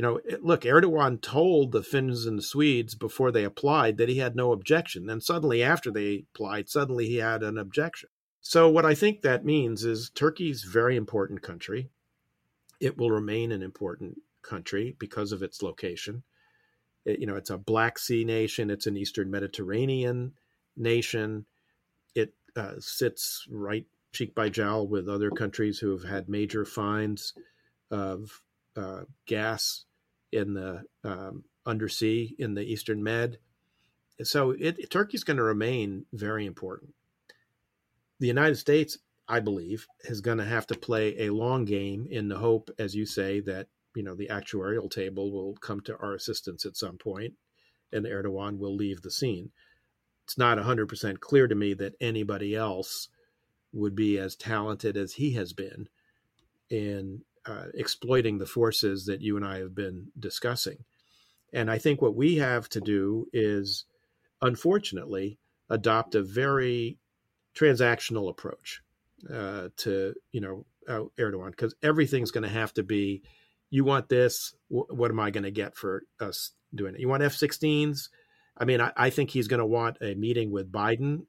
you 0.00 0.06
know, 0.06 0.18
look, 0.40 0.62
Erdogan 0.62 1.20
told 1.20 1.72
the 1.72 1.82
Finns 1.82 2.24
and 2.24 2.38
the 2.38 2.42
Swedes 2.42 2.94
before 2.94 3.30
they 3.30 3.44
applied 3.44 3.98
that 3.98 4.08
he 4.08 4.16
had 4.16 4.34
no 4.34 4.52
objection. 4.52 5.04
Then 5.04 5.20
suddenly, 5.20 5.62
after 5.62 5.90
they 5.90 6.24
applied, 6.34 6.70
suddenly 6.70 7.06
he 7.06 7.16
had 7.16 7.42
an 7.42 7.58
objection. 7.58 8.08
So, 8.40 8.70
what 8.70 8.86
I 8.86 8.94
think 8.94 9.20
that 9.20 9.44
means 9.44 9.84
is 9.84 10.08
Turkey's 10.08 10.62
very 10.62 10.96
important 10.96 11.42
country. 11.42 11.90
It 12.80 12.96
will 12.96 13.10
remain 13.10 13.52
an 13.52 13.62
important 13.62 14.22
country 14.40 14.96
because 14.98 15.32
of 15.32 15.42
its 15.42 15.60
location. 15.60 16.22
You 17.04 17.26
know, 17.26 17.36
it's 17.36 17.50
a 17.50 17.58
Black 17.58 17.98
Sea 17.98 18.24
nation, 18.24 18.70
it's 18.70 18.86
an 18.86 18.96
Eastern 18.96 19.30
Mediterranean 19.30 20.32
nation. 20.76 21.46
It 22.14 22.34
uh, 22.56 22.74
sits 22.78 23.46
right 23.50 23.86
cheek 24.12 24.34
by 24.34 24.48
jowl 24.48 24.86
with 24.86 25.08
other 25.08 25.30
countries 25.30 25.78
who 25.78 25.90
have 25.90 26.04
had 26.04 26.28
major 26.28 26.64
finds 26.64 27.32
of 27.90 28.42
uh, 28.76 29.02
gas 29.26 29.84
in 30.32 30.54
the 30.54 30.82
um, 31.04 31.44
undersea 31.66 32.34
in 32.38 32.54
the 32.54 32.62
Eastern 32.62 33.02
Med. 33.02 33.38
So 34.22 34.50
it, 34.50 34.90
Turkey's 34.90 35.24
going 35.24 35.38
to 35.38 35.42
remain 35.42 36.06
very 36.12 36.46
important. 36.46 36.94
The 38.18 38.26
United 38.26 38.56
States, 38.56 38.98
I 39.26 39.40
believe, 39.40 39.86
is 40.04 40.20
going 40.20 40.38
to 40.38 40.44
have 40.44 40.66
to 40.68 40.78
play 40.78 41.26
a 41.26 41.32
long 41.32 41.64
game 41.64 42.06
in 42.10 42.28
the 42.28 42.38
hope, 42.38 42.70
as 42.78 42.94
you 42.94 43.06
say, 43.06 43.40
that 43.40 43.68
you 43.94 44.02
know 44.02 44.14
the 44.14 44.28
actuarial 44.28 44.90
table 44.90 45.32
will 45.32 45.54
come 45.56 45.80
to 45.82 45.96
our 45.98 46.14
assistance 46.14 46.64
at 46.64 46.76
some 46.76 46.98
point, 46.98 47.34
and 47.92 48.06
Erdogan 48.06 48.58
will 48.58 48.74
leave 48.74 49.02
the 49.02 49.10
scene. 49.10 49.50
It's 50.24 50.38
not 50.38 50.58
100% 50.58 51.18
clear 51.20 51.48
to 51.48 51.54
me 51.54 51.74
that 51.74 51.94
anybody 52.00 52.54
else 52.54 53.08
would 53.72 53.96
be 53.96 54.18
as 54.18 54.36
talented 54.36 54.96
as 54.96 55.14
he 55.14 55.32
has 55.32 55.52
been 55.52 55.88
in 56.68 57.22
uh, 57.46 57.66
exploiting 57.74 58.38
the 58.38 58.46
forces 58.46 59.06
that 59.06 59.20
you 59.20 59.36
and 59.36 59.44
I 59.44 59.58
have 59.58 59.74
been 59.74 60.08
discussing. 60.18 60.84
And 61.52 61.70
I 61.70 61.78
think 61.78 62.00
what 62.00 62.14
we 62.14 62.36
have 62.36 62.68
to 62.70 62.80
do 62.80 63.26
is, 63.32 63.86
unfortunately, 64.40 65.38
adopt 65.68 66.14
a 66.14 66.22
very 66.22 66.98
transactional 67.56 68.30
approach 68.30 68.82
uh, 69.32 69.68
to 69.76 70.14
you 70.32 70.40
know 70.40 70.64
Erdogan 70.88 71.50
because 71.50 71.74
everything's 71.82 72.30
going 72.30 72.44
to 72.44 72.48
have 72.48 72.72
to 72.74 72.82
be, 72.82 73.22
you 73.70 73.84
want 73.84 74.08
this, 74.08 74.54
wh- 74.68 74.90
what 74.90 75.10
am 75.10 75.20
I 75.20 75.30
going 75.30 75.44
to 75.44 75.50
get 75.50 75.76
for 75.76 76.02
us 76.20 76.52
doing 76.74 76.94
it? 76.94 77.00
You 77.00 77.08
want 77.08 77.22
F-16s? 77.22 78.08
I 78.58 78.64
mean, 78.64 78.80
I, 78.80 78.92
I 78.96 79.10
think 79.10 79.30
he's 79.30 79.48
going 79.48 79.60
to 79.60 79.66
want 79.66 79.96
a 80.02 80.14
meeting 80.14 80.50
with 80.50 80.70
Biden 80.70 81.22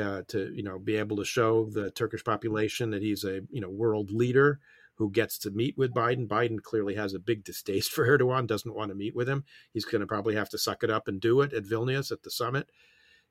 uh, 0.00 0.22
to 0.28 0.52
you 0.54 0.62
know 0.62 0.78
be 0.78 0.96
able 0.96 1.16
to 1.16 1.24
show 1.24 1.66
the 1.66 1.90
Turkish 1.90 2.24
population 2.24 2.90
that 2.90 3.02
he's 3.02 3.24
a 3.24 3.40
you 3.50 3.60
know 3.60 3.68
world 3.68 4.10
leader 4.10 4.60
who 4.96 5.10
gets 5.10 5.38
to 5.38 5.50
meet 5.50 5.76
with 5.76 5.92
Biden. 5.92 6.28
Biden 6.28 6.62
clearly 6.62 6.94
has 6.94 7.14
a 7.14 7.18
big 7.18 7.44
distaste 7.44 7.90
for 7.92 8.06
Erdogan, 8.06 8.46
doesn't 8.46 8.74
want 8.74 8.90
to 8.90 8.94
meet 8.94 9.16
with 9.16 9.28
him. 9.28 9.44
He's 9.72 9.84
going 9.84 10.00
to 10.00 10.06
probably 10.06 10.34
have 10.34 10.50
to 10.50 10.58
suck 10.58 10.82
it 10.84 10.90
up 10.90 11.08
and 11.08 11.20
do 11.20 11.40
it 11.40 11.52
at 11.52 11.64
Vilnius 11.64 12.12
at 12.12 12.22
the 12.22 12.30
summit. 12.30 12.68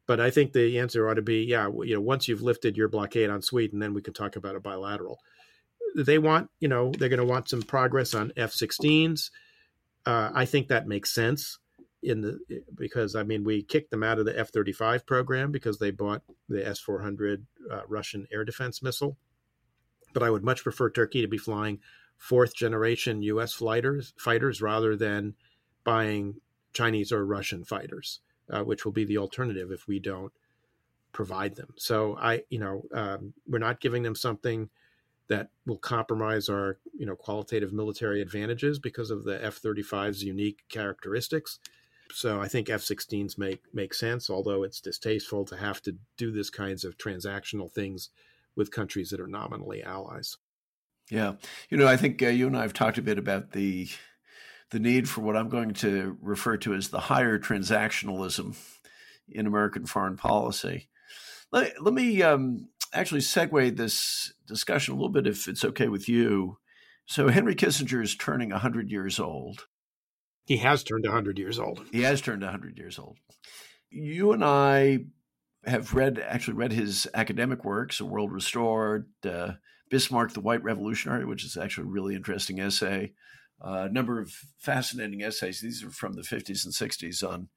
But 0.08 0.20
I 0.20 0.32
think 0.32 0.52
the 0.52 0.80
answer 0.80 1.08
ought 1.08 1.14
to 1.14 1.22
be, 1.22 1.44
yeah, 1.44 1.70
you 1.84 1.94
know, 1.94 2.02
once 2.02 2.28
you've 2.28 2.42
lifted 2.42 2.76
your 2.76 2.88
blockade 2.88 3.30
on 3.30 3.42
Sweden, 3.44 3.80
then 3.80 3.94
we 3.94 4.02
can 4.02 4.14
talk 4.14 4.36
about 4.36 4.56
a 4.56 4.60
bilateral. 4.60 5.20
They 5.96 6.18
want, 6.18 6.50
you 6.60 6.68
know, 6.68 6.92
they're 6.98 7.10
going 7.10 7.20
to 7.20 7.26
want 7.26 7.50
some 7.50 7.62
progress 7.62 8.14
on 8.14 8.32
F-16s. 8.38 9.30
Uh, 10.06 10.32
I 10.34 10.46
think 10.46 10.68
that 10.68 10.88
makes 10.88 11.14
sense 11.14 11.60
in 12.04 12.22
the 12.22 12.40
because 12.74 13.16
I 13.16 13.22
mean 13.22 13.44
we 13.44 13.62
kicked 13.62 13.92
them 13.92 14.02
out 14.02 14.18
of 14.18 14.26
the 14.26 14.40
F-35 14.40 15.06
program 15.06 15.52
because 15.52 15.78
they 15.78 15.92
bought 15.92 16.24
the 16.50 16.66
S-400 16.68 17.44
uh, 17.70 17.82
Russian 17.88 18.26
air 18.34 18.44
defense 18.44 18.82
missile 18.82 19.18
but 20.14 20.24
I 20.24 20.30
would 20.30 20.44
much 20.44 20.64
prefer 20.64 20.90
Turkey 20.90 21.22
to 21.22 21.28
be 21.28 21.38
flying 21.38 21.80
fourth 22.18 22.56
generation 22.56 23.22
U.S. 23.24 23.54
fighters 23.54 24.14
fighters 24.18 24.62
rather 24.62 24.96
than 24.96 25.36
buying 25.84 26.36
Chinese 26.74 27.12
or 27.12 27.26
Russian 27.26 27.66
fighters, 27.66 28.22
uh, 28.50 28.62
which 28.62 28.86
will 28.86 28.92
be 28.92 29.06
the 29.06 29.18
alternative 29.18 29.72
if 29.72 29.88
we 29.88 30.00
don't 30.00 30.32
provide 31.12 31.56
them. 31.56 31.74
So 31.78 32.18
I, 32.18 32.44
you 32.50 32.60
know, 32.60 32.84
um, 32.94 33.34
we're 33.48 33.60
not 33.60 33.82
giving 33.82 34.04
them 34.04 34.16
something 34.16 34.70
that 35.32 35.48
will 35.66 35.78
compromise 35.78 36.50
our, 36.50 36.78
you 36.94 37.06
know, 37.06 37.16
qualitative 37.16 37.72
military 37.72 38.22
advantages 38.22 38.80
because 38.80 39.10
of 39.10 39.24
the 39.24 39.44
F-35's 39.44 40.22
unique 40.22 40.64
characteristics. 40.68 41.58
So 42.12 42.42
I 42.42 42.50
think 42.50 42.70
F-16s 42.70 43.38
make 43.38 43.64
make 43.74 43.94
sense, 43.94 44.30
although 44.30 44.64
it's 44.64 44.82
distasteful 44.82 45.46
to 45.46 45.56
have 45.56 45.82
to 45.84 45.96
do 46.18 46.32
this 46.34 46.50
kinds 46.50 46.84
of 46.84 46.98
transactional 46.98 47.72
things 47.72 48.10
with 48.58 48.72
countries 48.72 49.10
that 49.12 49.22
are 49.22 49.28
nominally 49.28 49.82
allies. 49.82 50.38
Yeah, 51.10 51.36
you 51.70 51.78
know, 51.78 51.88
I 51.88 51.96
think 51.96 52.22
uh, 52.22 52.28
you 52.28 52.48
and 52.48 52.58
I 52.58 52.64
have 52.64 52.74
talked 52.74 52.98
a 52.98 53.02
bit 53.02 53.18
about 53.18 53.54
the 53.54 53.88
the 54.72 54.80
need 54.80 55.08
for 55.08 55.22
what 55.22 55.38
I'm 55.38 55.48
going 55.48 55.74
to 55.76 56.18
refer 56.22 56.58
to 56.58 56.74
as 56.74 56.90
the 56.90 57.00
higher 57.00 57.40
transactionalism 57.40 58.58
in 59.30 59.48
American 59.48 59.86
foreign 59.86 60.18
policy. 60.18 60.90
Let, 61.54 61.82
let 61.82 61.94
me 61.94 62.22
um, 62.22 62.68
actually 62.94 63.22
segue 63.22 63.76
this 63.78 64.34
discussion 64.48 64.94
a 64.94 64.98
little 64.98 65.12
bit, 65.12 65.28
if 65.28 65.48
it's 65.48 65.66
okay 65.66 65.88
with 65.88 66.10
you. 66.10 66.58
So 67.06 67.28
Henry 67.30 67.56
Kissinger 67.56 68.04
is 68.04 68.16
turning 68.16 68.50
100 68.50 68.90
years 68.90 69.20
old. 69.20 69.68
He 70.46 70.58
has 70.58 70.84
turned 70.84 71.04
100 71.06 71.38
years 71.38 71.60
old. 71.60 71.86
He 71.92 72.02
has 72.02 72.22
turned 72.22 72.42
100 72.42 72.78
years 72.78 73.00
old. 73.00 73.18
You 73.90 74.32
and 74.32 74.44
I 74.44 75.00
have 75.66 75.94
read 75.94 76.20
actually 76.20 76.56
read 76.56 76.72
his 76.72 77.08
academic 77.14 77.64
works, 77.64 78.00
A 78.00 78.06
World 78.06 78.32
Restored, 78.32 79.08
uh, 79.26 79.54
Bismarck, 79.90 80.34
the 80.34 80.42
White 80.42 80.64
Revolutionary, 80.64 81.26
which 81.26 81.44
is 81.44 81.58
actually 81.58 81.88
a 81.88 81.92
really 81.92 82.16
interesting 82.16 82.60
essay. 82.60 83.14
Uh, 83.64 83.88
a 83.90 83.94
number 83.94 84.20
of 84.20 84.32
fascinating 84.58 85.22
essays. 85.22 85.62
These 85.62 85.84
are 85.84 85.92
from 85.92 86.14
the 86.14 86.24
50s 86.24 86.66
and 86.66 86.74
60s 86.74 87.28
on 87.28 87.50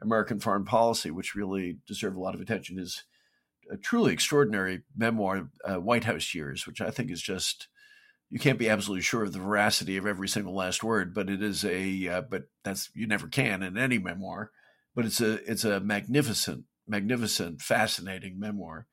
American 0.00 0.40
foreign 0.40 0.64
policy, 0.64 1.10
which 1.10 1.34
really 1.34 1.78
deserve 1.86 2.16
a 2.16 2.20
lot 2.20 2.34
of 2.34 2.40
attention. 2.40 2.78
His 2.78 3.04
a 3.70 3.76
truly 3.76 4.12
extraordinary 4.12 4.82
memoir, 4.96 5.48
uh, 5.64 5.80
White 5.80 6.04
House 6.04 6.34
Years, 6.34 6.66
which 6.66 6.80
I 6.80 6.90
think 6.90 7.10
is 7.10 7.22
just 7.22 7.68
you 8.30 8.38
can't 8.38 8.58
be 8.58 8.68
absolutely 8.68 9.02
sure 9.02 9.24
of 9.24 9.32
the 9.32 9.40
veracity 9.40 9.96
of 9.96 10.06
every 10.06 10.28
single 10.28 10.54
last 10.54 10.84
word, 10.84 11.12
but 11.12 11.28
it 11.28 11.42
is 11.42 11.64
a 11.64 12.08
uh, 12.08 12.20
but 12.22 12.44
that's 12.62 12.90
you 12.94 13.06
never 13.06 13.26
can 13.26 13.62
in 13.62 13.76
any 13.76 13.98
memoir. 13.98 14.52
But 14.94 15.04
it's 15.04 15.20
a 15.20 15.34
it's 15.50 15.64
a 15.64 15.80
magnificent 15.80 16.64
magnificent, 16.90 17.62
fascinating 17.62 18.38
memoir. 18.38 18.86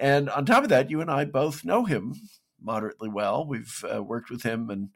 And 0.00 0.28
on 0.30 0.44
top 0.44 0.64
of 0.64 0.70
that, 0.70 0.90
you 0.90 1.00
and 1.00 1.10
I 1.10 1.24
both 1.24 1.64
know 1.64 1.84
him 1.84 2.14
moderately 2.60 3.08
well. 3.08 3.46
We've 3.46 3.84
uh, 3.94 4.02
worked 4.02 4.30
with 4.30 4.42
him 4.42 4.70
and 4.70 4.88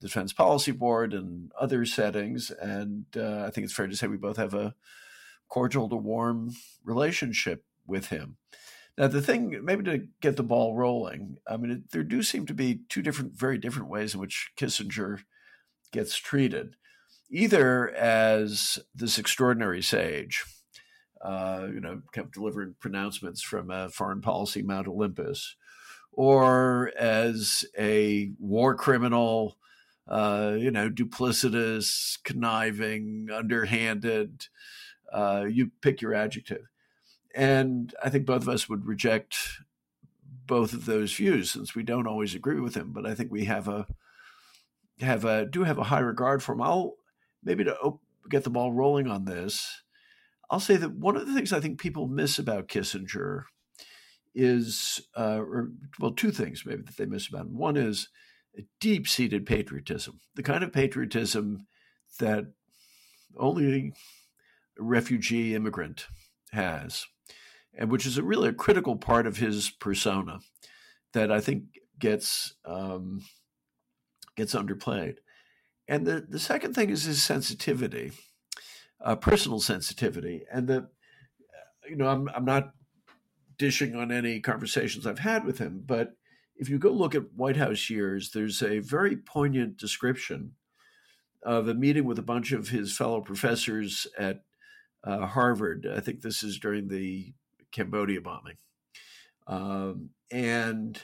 the 0.00 0.06
Defense 0.06 0.32
Policy 0.32 0.72
Board 0.72 1.12
and 1.12 1.50
other 1.58 1.84
settings. 1.84 2.50
And 2.50 3.06
uh, 3.16 3.44
I 3.46 3.50
think 3.50 3.64
it's 3.64 3.74
fair 3.74 3.88
to 3.88 3.96
say 3.96 4.06
we 4.06 4.16
both 4.16 4.36
have 4.36 4.54
a 4.54 4.74
cordial 5.48 5.88
to 5.88 5.96
warm 5.96 6.52
relationship 6.84 7.64
with 7.90 8.08
him. 8.08 8.36
Now, 8.96 9.08
the 9.08 9.22
thing, 9.22 9.60
maybe 9.64 9.84
to 9.84 10.06
get 10.20 10.36
the 10.36 10.42
ball 10.42 10.74
rolling, 10.74 11.38
I 11.46 11.56
mean, 11.56 11.70
it, 11.70 11.90
there 11.90 12.02
do 12.02 12.22
seem 12.22 12.46
to 12.46 12.54
be 12.54 12.80
two 12.88 13.02
different, 13.02 13.32
very 13.32 13.58
different 13.58 13.88
ways 13.88 14.14
in 14.14 14.20
which 14.20 14.50
Kissinger 14.56 15.20
gets 15.92 16.16
treated. 16.16 16.76
Either 17.30 17.90
as 17.90 18.78
this 18.94 19.18
extraordinary 19.18 19.82
sage, 19.82 20.44
uh, 21.22 21.66
you 21.72 21.80
know, 21.80 22.02
kept 22.12 22.34
delivering 22.34 22.74
pronouncements 22.80 23.42
from 23.42 23.70
a 23.70 23.88
foreign 23.88 24.20
policy 24.20 24.62
Mount 24.62 24.88
Olympus, 24.88 25.56
or 26.12 26.92
as 26.98 27.64
a 27.78 28.32
war 28.38 28.74
criminal, 28.74 29.56
uh, 30.08 30.56
you 30.58 30.70
know, 30.70 30.90
duplicitous, 30.90 32.18
conniving, 32.24 33.28
underhanded. 33.32 34.46
Uh, 35.12 35.46
you 35.48 35.70
pick 35.80 36.02
your 36.02 36.14
adjective. 36.14 36.66
And 37.34 37.94
I 38.02 38.10
think 38.10 38.26
both 38.26 38.42
of 38.42 38.48
us 38.48 38.68
would 38.68 38.86
reject 38.86 39.36
both 40.46 40.72
of 40.72 40.84
those 40.84 41.12
views 41.12 41.50
since 41.50 41.74
we 41.74 41.82
don't 41.82 42.06
always 42.06 42.34
agree 42.34 42.60
with 42.60 42.74
him. 42.74 42.92
But 42.92 43.06
I 43.06 43.14
think 43.14 43.30
we 43.30 43.44
have 43.44 43.68
a 43.68 43.86
have 45.00 45.24
a 45.24 45.46
do 45.46 45.64
have 45.64 45.78
a 45.78 45.84
high 45.84 46.00
regard 46.00 46.42
for 46.42 46.52
him. 46.52 46.62
I'll 46.62 46.96
maybe 47.42 47.64
to 47.64 47.76
op- 47.78 48.02
get 48.28 48.44
the 48.44 48.50
ball 48.50 48.72
rolling 48.72 49.06
on 49.06 49.24
this. 49.24 49.82
I'll 50.50 50.60
say 50.60 50.76
that 50.76 50.92
one 50.92 51.16
of 51.16 51.26
the 51.26 51.34
things 51.34 51.52
I 51.52 51.60
think 51.60 51.78
people 51.78 52.08
miss 52.08 52.38
about 52.38 52.68
Kissinger 52.68 53.44
is, 54.34 55.00
uh, 55.16 55.40
or, 55.40 55.70
well, 55.98 56.12
two 56.12 56.32
things 56.32 56.64
maybe 56.66 56.82
that 56.82 56.96
they 56.96 57.06
miss 57.06 57.28
about 57.28 57.46
him. 57.46 57.56
One 57.56 57.76
is 57.76 58.08
deep 58.80 59.06
seated 59.06 59.46
patriotism, 59.46 60.20
the 60.34 60.42
kind 60.42 60.64
of 60.64 60.72
patriotism 60.72 61.66
that 62.18 62.46
only 63.36 63.92
a 64.78 64.82
refugee 64.82 65.54
immigrant 65.54 66.06
has, 66.50 67.06
and 67.76 67.90
which 67.90 68.06
is 68.06 68.18
a 68.18 68.22
really 68.22 68.48
a 68.48 68.52
critical 68.54 68.96
part 68.96 69.26
of 69.26 69.38
his 69.38 69.70
persona 69.70 70.40
that 71.12 71.30
I 71.30 71.40
think 71.40 71.64
gets 71.98 72.54
um, 72.64 73.22
gets 74.36 74.54
underplayed. 74.54 75.16
And 75.88 76.06
the, 76.06 76.24
the 76.28 76.38
second 76.38 76.74
thing 76.74 76.90
is 76.90 77.04
his 77.04 77.22
sensitivity, 77.22 78.12
uh, 79.04 79.16
personal 79.16 79.58
sensitivity. 79.58 80.44
And 80.52 80.68
the, 80.68 80.88
you 81.88 81.96
know, 81.96 82.06
I'm, 82.06 82.28
I'm 82.34 82.44
not 82.44 82.70
dishing 83.58 83.96
on 83.96 84.12
any 84.12 84.40
conversations 84.40 85.06
I've 85.06 85.18
had 85.18 85.44
with 85.44 85.58
him, 85.58 85.82
but 85.84 86.12
if 86.54 86.68
you 86.68 86.78
go 86.78 86.90
look 86.90 87.14
at 87.14 87.34
White 87.34 87.56
House 87.56 87.90
years, 87.90 88.30
there's 88.30 88.62
a 88.62 88.78
very 88.78 89.16
poignant 89.16 89.78
description 89.78 90.52
of 91.42 91.66
a 91.66 91.74
meeting 91.74 92.04
with 92.04 92.18
a 92.18 92.22
bunch 92.22 92.52
of 92.52 92.68
his 92.68 92.96
fellow 92.96 93.20
professors 93.20 94.06
at 94.18 94.42
uh, 95.02 95.26
Harvard. 95.26 95.88
I 95.92 96.00
think 96.00 96.20
this 96.20 96.42
is 96.42 96.58
during 96.58 96.88
the 96.88 97.32
Cambodia 97.72 98.20
bombing. 98.20 98.56
Um, 99.46 100.10
and 100.30 101.02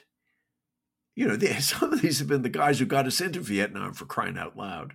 you 1.16 1.26
know, 1.26 1.38
some 1.60 1.92
of 1.92 2.00
these 2.00 2.20
have 2.20 2.28
been 2.28 2.42
the 2.42 2.48
guys 2.48 2.78
who 2.78 2.86
got 2.86 3.06
us 3.06 3.20
into 3.20 3.40
Vietnam 3.40 3.94
for 3.94 4.04
crying 4.04 4.38
out 4.38 4.56
loud. 4.56 4.94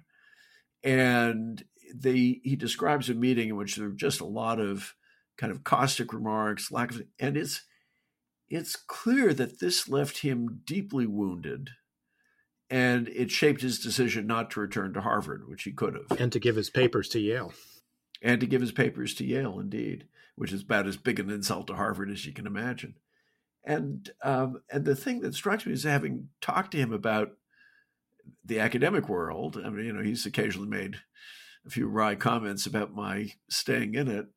And 0.83 1.63
they 1.93 2.39
he 2.43 2.55
describes 2.55 3.09
a 3.09 3.13
meeting 3.13 3.49
in 3.49 3.55
which 3.55 3.75
there 3.75 3.89
were 3.89 3.93
just 3.93 4.21
a 4.21 4.25
lot 4.25 4.59
of 4.59 4.95
kind 5.37 5.51
of 5.51 5.63
caustic 5.63 6.13
remarks, 6.13 6.71
lack 6.71 6.91
of, 6.91 7.03
and 7.19 7.35
it's 7.35 7.63
it's 8.49 8.75
clear 8.75 9.33
that 9.33 9.59
this 9.59 9.87
left 9.87 10.19
him 10.19 10.61
deeply 10.65 11.05
wounded, 11.05 11.69
and 12.69 13.07
it 13.09 13.31
shaped 13.31 13.61
his 13.61 13.79
decision 13.79 14.27
not 14.27 14.51
to 14.51 14.59
return 14.59 14.93
to 14.93 15.01
Harvard, 15.01 15.47
which 15.47 15.63
he 15.63 15.71
could 15.71 15.95
have, 15.95 16.19
and 16.19 16.31
to 16.31 16.39
give 16.39 16.55
his 16.55 16.69
papers 16.69 17.09
to 17.09 17.19
Yale, 17.19 17.53
and 18.21 18.39
to 18.39 18.47
give 18.47 18.61
his 18.61 18.71
papers 18.71 19.13
to 19.15 19.25
Yale, 19.25 19.59
indeed, 19.59 20.05
which 20.41 20.51
is 20.51 20.63
about 20.63 20.87
as 20.87 20.97
big 20.97 21.19
an 21.19 21.29
insult 21.29 21.67
to 21.67 21.75
Harvard 21.75 22.09
as 22.09 22.25
you 22.25 22.33
can 22.33 22.47
imagine. 22.47 22.95
And 23.63 24.09
um, 24.23 24.63
and 24.71 24.85
the 24.85 24.95
thing 24.95 25.21
that 25.21 25.35
strikes 25.35 25.67
me 25.67 25.73
is 25.73 25.83
having 25.83 26.29
talked 26.41 26.71
to 26.71 26.79
him 26.79 26.91
about 26.91 27.33
the 28.43 28.59
academic 28.59 29.07
world. 29.07 29.61
I 29.63 29.69
mean, 29.69 29.85
you 29.85 29.93
know, 29.93 30.01
he's 30.01 30.25
occasionally 30.25 30.67
made 30.67 30.95
a 31.63 31.69
few 31.69 31.87
wry 31.87 32.15
comments 32.15 32.65
about 32.65 32.95
my 32.95 33.33
staying 33.51 33.93
in 33.93 34.07
it. 34.07 34.29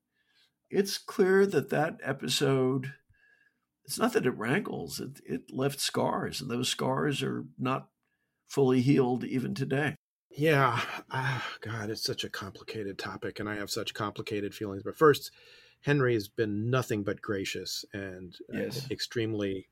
It's 0.68 0.98
clear 0.98 1.46
that 1.46 1.70
that 1.70 2.00
episode. 2.02 2.92
It's 3.86 3.98
not 3.98 4.12
that 4.12 4.26
it 4.26 4.36
rankles; 4.36 5.00
it 5.00 5.22
it 5.24 5.50
left 5.50 5.80
scars, 5.80 6.42
and 6.42 6.50
those 6.50 6.68
scars 6.68 7.22
are 7.22 7.46
not 7.58 7.88
fully 8.46 8.82
healed 8.82 9.24
even 9.24 9.54
today. 9.54 9.94
Yeah, 10.28 10.82
uh, 11.10 11.40
God, 11.62 11.88
it's 11.88 12.04
such 12.04 12.24
a 12.24 12.28
complicated 12.28 12.98
topic, 12.98 13.40
and 13.40 13.48
I 13.48 13.54
have 13.54 13.70
such 13.70 13.94
complicated 13.94 14.54
feelings. 14.54 14.82
But 14.82 14.98
first, 14.98 15.30
Henry 15.80 16.14
has 16.14 16.28
been 16.28 16.70
nothing 16.70 17.02
but 17.02 17.20
gracious 17.20 17.84
and 17.92 18.36
uh, 18.54 18.58
yes. 18.58 18.90
extremely 18.90 19.68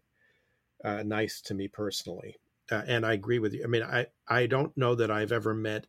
uh, 0.84 1.02
nice 1.02 1.40
to 1.42 1.54
me 1.54 1.68
personally. 1.68 2.36
Uh, 2.70 2.82
and 2.86 3.04
I 3.04 3.12
agree 3.12 3.38
with 3.38 3.54
you. 3.54 3.64
I 3.64 3.66
mean, 3.66 3.82
I, 3.82 4.06
I 4.28 4.46
don't 4.46 4.76
know 4.76 4.94
that 4.94 5.10
I've 5.10 5.32
ever 5.32 5.54
met 5.54 5.86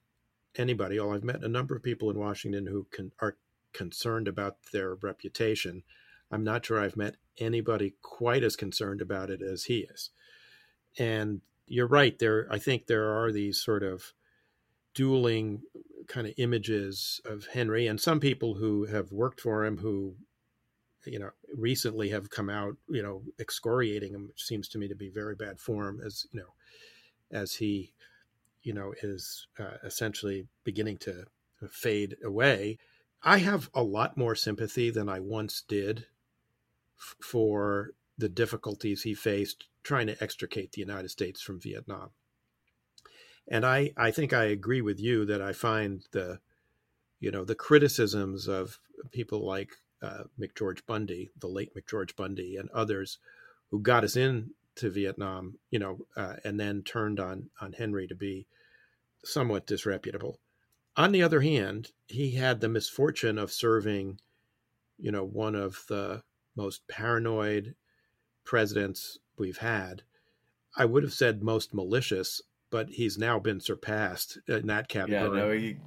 anybody, 0.55 0.99
although 0.99 1.15
I've 1.15 1.23
met 1.23 1.43
a 1.43 1.49
number 1.49 1.75
of 1.75 1.83
people 1.83 2.09
in 2.09 2.19
Washington 2.19 2.67
who 2.67 2.87
can, 2.91 3.11
are 3.19 3.37
concerned 3.73 4.27
about 4.27 4.57
their 4.71 4.95
reputation. 4.95 5.83
I'm 6.31 6.43
not 6.43 6.65
sure 6.65 6.79
I've 6.79 6.97
met 6.97 7.15
anybody 7.37 7.95
quite 8.01 8.43
as 8.43 8.55
concerned 8.55 9.01
about 9.01 9.29
it 9.29 9.41
as 9.41 9.65
he 9.65 9.87
is. 9.91 10.09
And 10.97 11.41
you're 11.67 11.87
right. 11.87 12.17
There, 12.17 12.47
I 12.51 12.59
think 12.59 12.87
there 12.87 13.09
are 13.09 13.31
these 13.31 13.61
sort 13.61 13.83
of 13.83 14.13
dueling 14.93 15.61
kind 16.07 16.27
of 16.27 16.33
images 16.37 17.21
of 17.25 17.47
Henry 17.47 17.87
and 17.87 17.99
some 17.99 18.19
people 18.19 18.55
who 18.55 18.85
have 18.85 19.11
worked 19.11 19.41
for 19.41 19.65
him 19.65 19.77
who 19.77 20.15
you 21.05 21.19
know 21.19 21.31
recently 21.53 22.09
have 22.09 22.29
come 22.29 22.49
out 22.49 22.77
you 22.87 23.03
know 23.03 23.21
excoriating 23.39 24.13
him 24.13 24.27
which 24.27 24.43
seems 24.43 24.67
to 24.69 24.77
me 24.77 24.87
to 24.87 24.95
be 24.95 25.09
very 25.09 25.35
bad 25.35 25.59
form 25.59 25.99
as 26.05 26.25
you 26.31 26.39
know 26.39 26.53
as 27.31 27.55
he 27.55 27.93
you 28.61 28.73
know 28.73 28.93
is 29.01 29.47
uh, 29.59 29.77
essentially 29.83 30.47
beginning 30.63 30.97
to 30.97 31.25
fade 31.69 32.17
away. 32.23 32.77
I 33.21 33.37
have 33.37 33.69
a 33.73 33.83
lot 33.83 34.17
more 34.17 34.35
sympathy 34.35 34.89
than 34.89 35.07
i 35.07 35.19
once 35.19 35.63
did 35.67 36.07
f- 36.99 37.15
for 37.21 37.91
the 38.17 38.29
difficulties 38.29 39.03
he 39.03 39.13
faced 39.13 39.65
trying 39.81 40.07
to 40.07 40.23
extricate 40.23 40.71
the 40.71 40.81
united 40.81 41.09
states 41.09 41.41
from 41.41 41.59
vietnam 41.59 42.11
and 43.47 43.65
I, 43.65 43.91
I 43.97 44.11
think 44.11 44.33
I 44.33 44.45
agree 44.45 44.81
with 44.81 44.99
you 44.99 45.25
that 45.25 45.41
I 45.41 45.53
find 45.53 46.05
the, 46.11 46.39
you 47.19 47.31
know, 47.31 47.43
the 47.43 47.55
criticisms 47.55 48.47
of 48.47 48.79
people 49.11 49.45
like 49.45 49.71
uh, 50.01 50.23
McGeorge 50.39 50.85
Bundy, 50.85 51.31
the 51.39 51.47
late 51.47 51.75
McGeorge 51.75 52.15
Bundy, 52.15 52.57
and 52.57 52.69
others 52.71 53.19
who 53.69 53.79
got 53.79 54.03
us 54.03 54.15
into 54.15 54.89
Vietnam, 54.89 55.57
you 55.71 55.79
know, 55.79 56.05
uh, 56.15 56.35
and 56.43 56.59
then 56.59 56.83
turned 56.83 57.19
on 57.19 57.49
on 57.61 57.73
Henry 57.73 58.07
to 58.07 58.15
be 58.15 58.47
somewhat 59.23 59.65
disreputable. 59.65 60.39
On 60.95 61.11
the 61.11 61.23
other 61.23 61.41
hand, 61.41 61.91
he 62.07 62.31
had 62.31 62.61
the 62.61 62.69
misfortune 62.69 63.37
of 63.37 63.51
serving, 63.51 64.19
you 64.99 65.11
know, 65.11 65.23
one 65.23 65.55
of 65.55 65.83
the 65.87 66.23
most 66.55 66.87
paranoid 66.87 67.75
presidents 68.43 69.17
we've 69.37 69.57
had. 69.57 70.03
I 70.75 70.85
would 70.85 71.03
have 71.03 71.13
said 71.13 71.43
most 71.43 71.73
malicious 71.73 72.41
but 72.73 72.89
he's 72.89 73.19
now 73.19 73.37
been 73.37 73.59
surpassed 73.59 74.39
in 74.47 74.65
that 74.65 74.89
category. 74.89 75.37
Yeah, 75.37 75.45
no, 75.45 75.51
he 75.51 75.77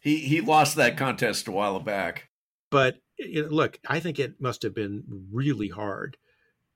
he 0.00 0.16
he 0.18 0.40
lost 0.40 0.74
that 0.74 0.96
contest 0.96 1.46
a 1.46 1.52
while 1.52 1.78
back. 1.78 2.28
But 2.68 2.96
you 3.16 3.42
know, 3.42 3.48
look, 3.48 3.78
I 3.88 4.00
think 4.00 4.18
it 4.18 4.40
must 4.40 4.64
have 4.64 4.74
been 4.74 5.04
really 5.32 5.68
hard 5.68 6.16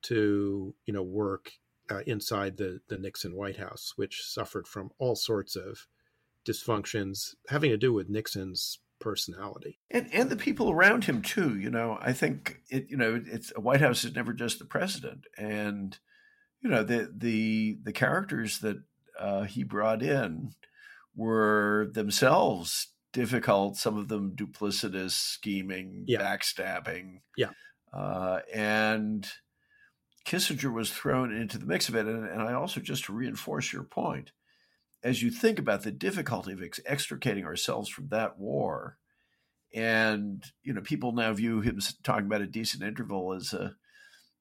to 0.03 0.73
you 0.85 0.93
know 0.93 1.03
work 1.03 1.51
uh, 1.91 1.99
inside 2.07 2.55
the 2.55 2.79
the 2.87 2.97
Nixon 2.97 3.35
White 3.35 3.57
House, 3.57 3.91
which 3.97 4.23
suffered 4.23 4.69
from 4.69 4.91
all 4.99 5.17
sorts 5.17 5.57
of 5.57 5.85
dysfunctions 6.47 7.35
having 7.49 7.71
to 7.71 7.77
do 7.77 7.91
with 7.91 8.09
Nixon's 8.09 8.79
personality 9.01 9.79
and 9.89 10.07
and 10.13 10.29
the 10.29 10.37
people 10.37 10.71
around 10.71 11.03
him 11.03 11.21
too. 11.21 11.59
You 11.59 11.71
know, 11.71 11.97
I 11.99 12.13
think 12.13 12.61
it. 12.69 12.85
You 12.89 12.95
know, 12.95 13.21
it's 13.27 13.51
a 13.53 13.59
White 13.59 13.81
House 13.81 14.05
is 14.05 14.15
never 14.15 14.31
just 14.31 14.59
the 14.59 14.65
president, 14.65 15.25
and 15.37 15.99
you 16.61 16.69
know 16.69 16.83
the 16.83 17.11
the 17.13 17.79
the 17.83 17.91
characters 17.91 18.59
that 18.59 18.77
uh, 19.21 19.43
he 19.43 19.63
brought 19.63 20.01
in 20.01 20.51
were 21.15 21.89
themselves 21.93 22.87
difficult, 23.13 23.77
some 23.77 23.97
of 23.97 24.07
them 24.07 24.35
duplicitous, 24.35 25.11
scheming, 25.11 26.05
yeah. 26.07 26.19
backstabbing. 26.21 27.19
Yeah. 27.37 27.49
Uh, 27.93 28.39
and 28.53 29.27
Kissinger 30.25 30.73
was 30.73 30.91
thrown 30.91 31.33
into 31.33 31.57
the 31.57 31.65
mix 31.65 31.89
of 31.89 31.95
it. 31.95 32.05
And, 32.05 32.25
and, 32.25 32.41
I 32.41 32.53
also, 32.53 32.79
just 32.79 33.05
to 33.05 33.13
reinforce 33.13 33.73
your 33.73 33.83
point, 33.83 34.31
as 35.03 35.21
you 35.21 35.29
think 35.29 35.59
about 35.59 35.83
the 35.83 35.91
difficulty 35.91 36.53
of 36.53 36.61
ex- 36.61 36.79
extricating 36.85 37.45
ourselves 37.45 37.89
from 37.89 38.07
that 38.09 38.39
war, 38.39 38.97
and 39.73 40.43
you 40.63 40.73
know, 40.73 40.81
people 40.81 41.13
now 41.13 41.33
view 41.33 41.61
him 41.61 41.79
talking 42.03 42.25
about 42.25 42.41
a 42.41 42.47
decent 42.47 42.83
interval 42.83 43.33
as 43.33 43.53
a 43.53 43.75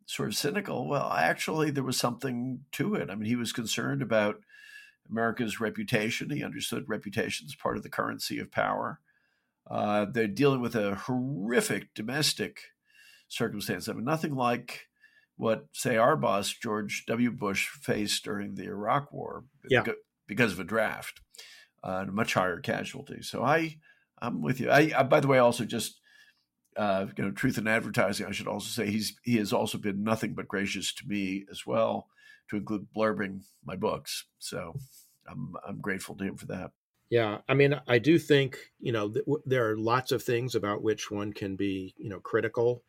sort 0.07 0.29
of 0.29 0.37
cynical. 0.37 0.89
Well, 0.89 1.11
actually, 1.13 1.71
there 1.71 1.85
was 1.85 1.97
something 1.97 2.61
to 2.73 2.95
it. 2.95 3.11
I 3.11 3.15
mean, 3.15 3.29
he 3.29 3.37
was 3.37 3.53
concerned 3.53 4.03
about 4.03 4.41
America's 5.11 5.61
reputation. 5.61 6.31
He 6.31 6.45
understood 6.45 6.89
reputation 6.89 7.47
is 7.47 7.55
part 7.55 7.77
of 7.77 7.83
the 7.83 7.89
currency 7.89 8.39
of 8.39 8.51
power. 8.51 9.01
Uh, 9.71 10.07
they're 10.11 10.27
dealing 10.27 10.61
with 10.61 10.75
a 10.75 10.95
horrific 10.95 11.95
domestic 11.95 12.63
circumstance. 13.29 13.89
I 13.89 13.93
mean, 13.93 14.05
nothing 14.05 14.35
like 14.35 14.89
what, 15.37 15.67
say, 15.73 15.97
our 15.97 16.17
boss, 16.17 16.53
George 16.53 17.05
W. 17.07 17.31
Bush, 17.31 17.69
faced 17.69 18.25
during 18.25 18.55
the 18.55 18.67
Iraq 18.67 19.13
War 19.13 19.45
yeah. 19.69 19.85
because 20.27 20.53
of 20.53 20.61
a 20.61 20.65
draft 20.65 21.21
uh, 21.83 21.99
and 22.01 22.11
a 22.11 22.13
much 22.13 22.35
higher 22.35 22.61
casualty. 22.61 23.23
So 23.23 23.43
I, 23.43 23.79
I'm 24.21 24.43
with 24.43 24.61
you. 24.61 24.71
I, 24.71 24.93
I 24.97 25.03
by 25.03 25.21
the 25.21 25.29
way, 25.29 25.39
also 25.39 25.65
just 25.65 26.01
uh, 26.77 27.07
you 27.17 27.25
know, 27.25 27.31
truth 27.31 27.59
in 27.59 27.67
advertising. 27.67 28.27
I 28.27 28.33
should 28.33 28.49
also 28.49 28.69
say 28.69 28.91
he's 28.91 29.17
he 29.23 29.37
has 29.37 29.53
also 29.53 29.79
been 29.79 30.03
nothing 30.03 30.35
but 30.35 30.49
gracious 30.49 30.93
to 30.95 31.09
me 31.09 31.45
as 31.51 31.67
well, 31.67 32.09
to 32.51 32.57
include 32.57 32.87
blurbing 32.97 33.43
my 33.65 33.77
books. 33.77 34.25
So 34.39 34.75
I'm 35.29 35.55
I'm 35.67 35.81
grateful 35.81 36.15
to 36.17 36.25
him 36.25 36.37
for 36.37 36.47
that. 36.47 36.73
Yeah, 37.09 37.39
I 37.49 37.55
mean, 37.55 37.81
I 37.89 37.99
do 37.99 38.19
think 38.19 38.59
you 38.81 38.93
know 38.93 39.09
th- 39.09 39.25
there 39.47 39.71
are 39.71 39.77
lots 39.77 40.13
of 40.13 40.23
things 40.23 40.55
about 40.55 40.83
which 40.83 41.11
one 41.11 41.33
can 41.33 41.57
be 41.57 41.95
you 41.97 42.09
know 42.09 42.21
critical 42.21 42.83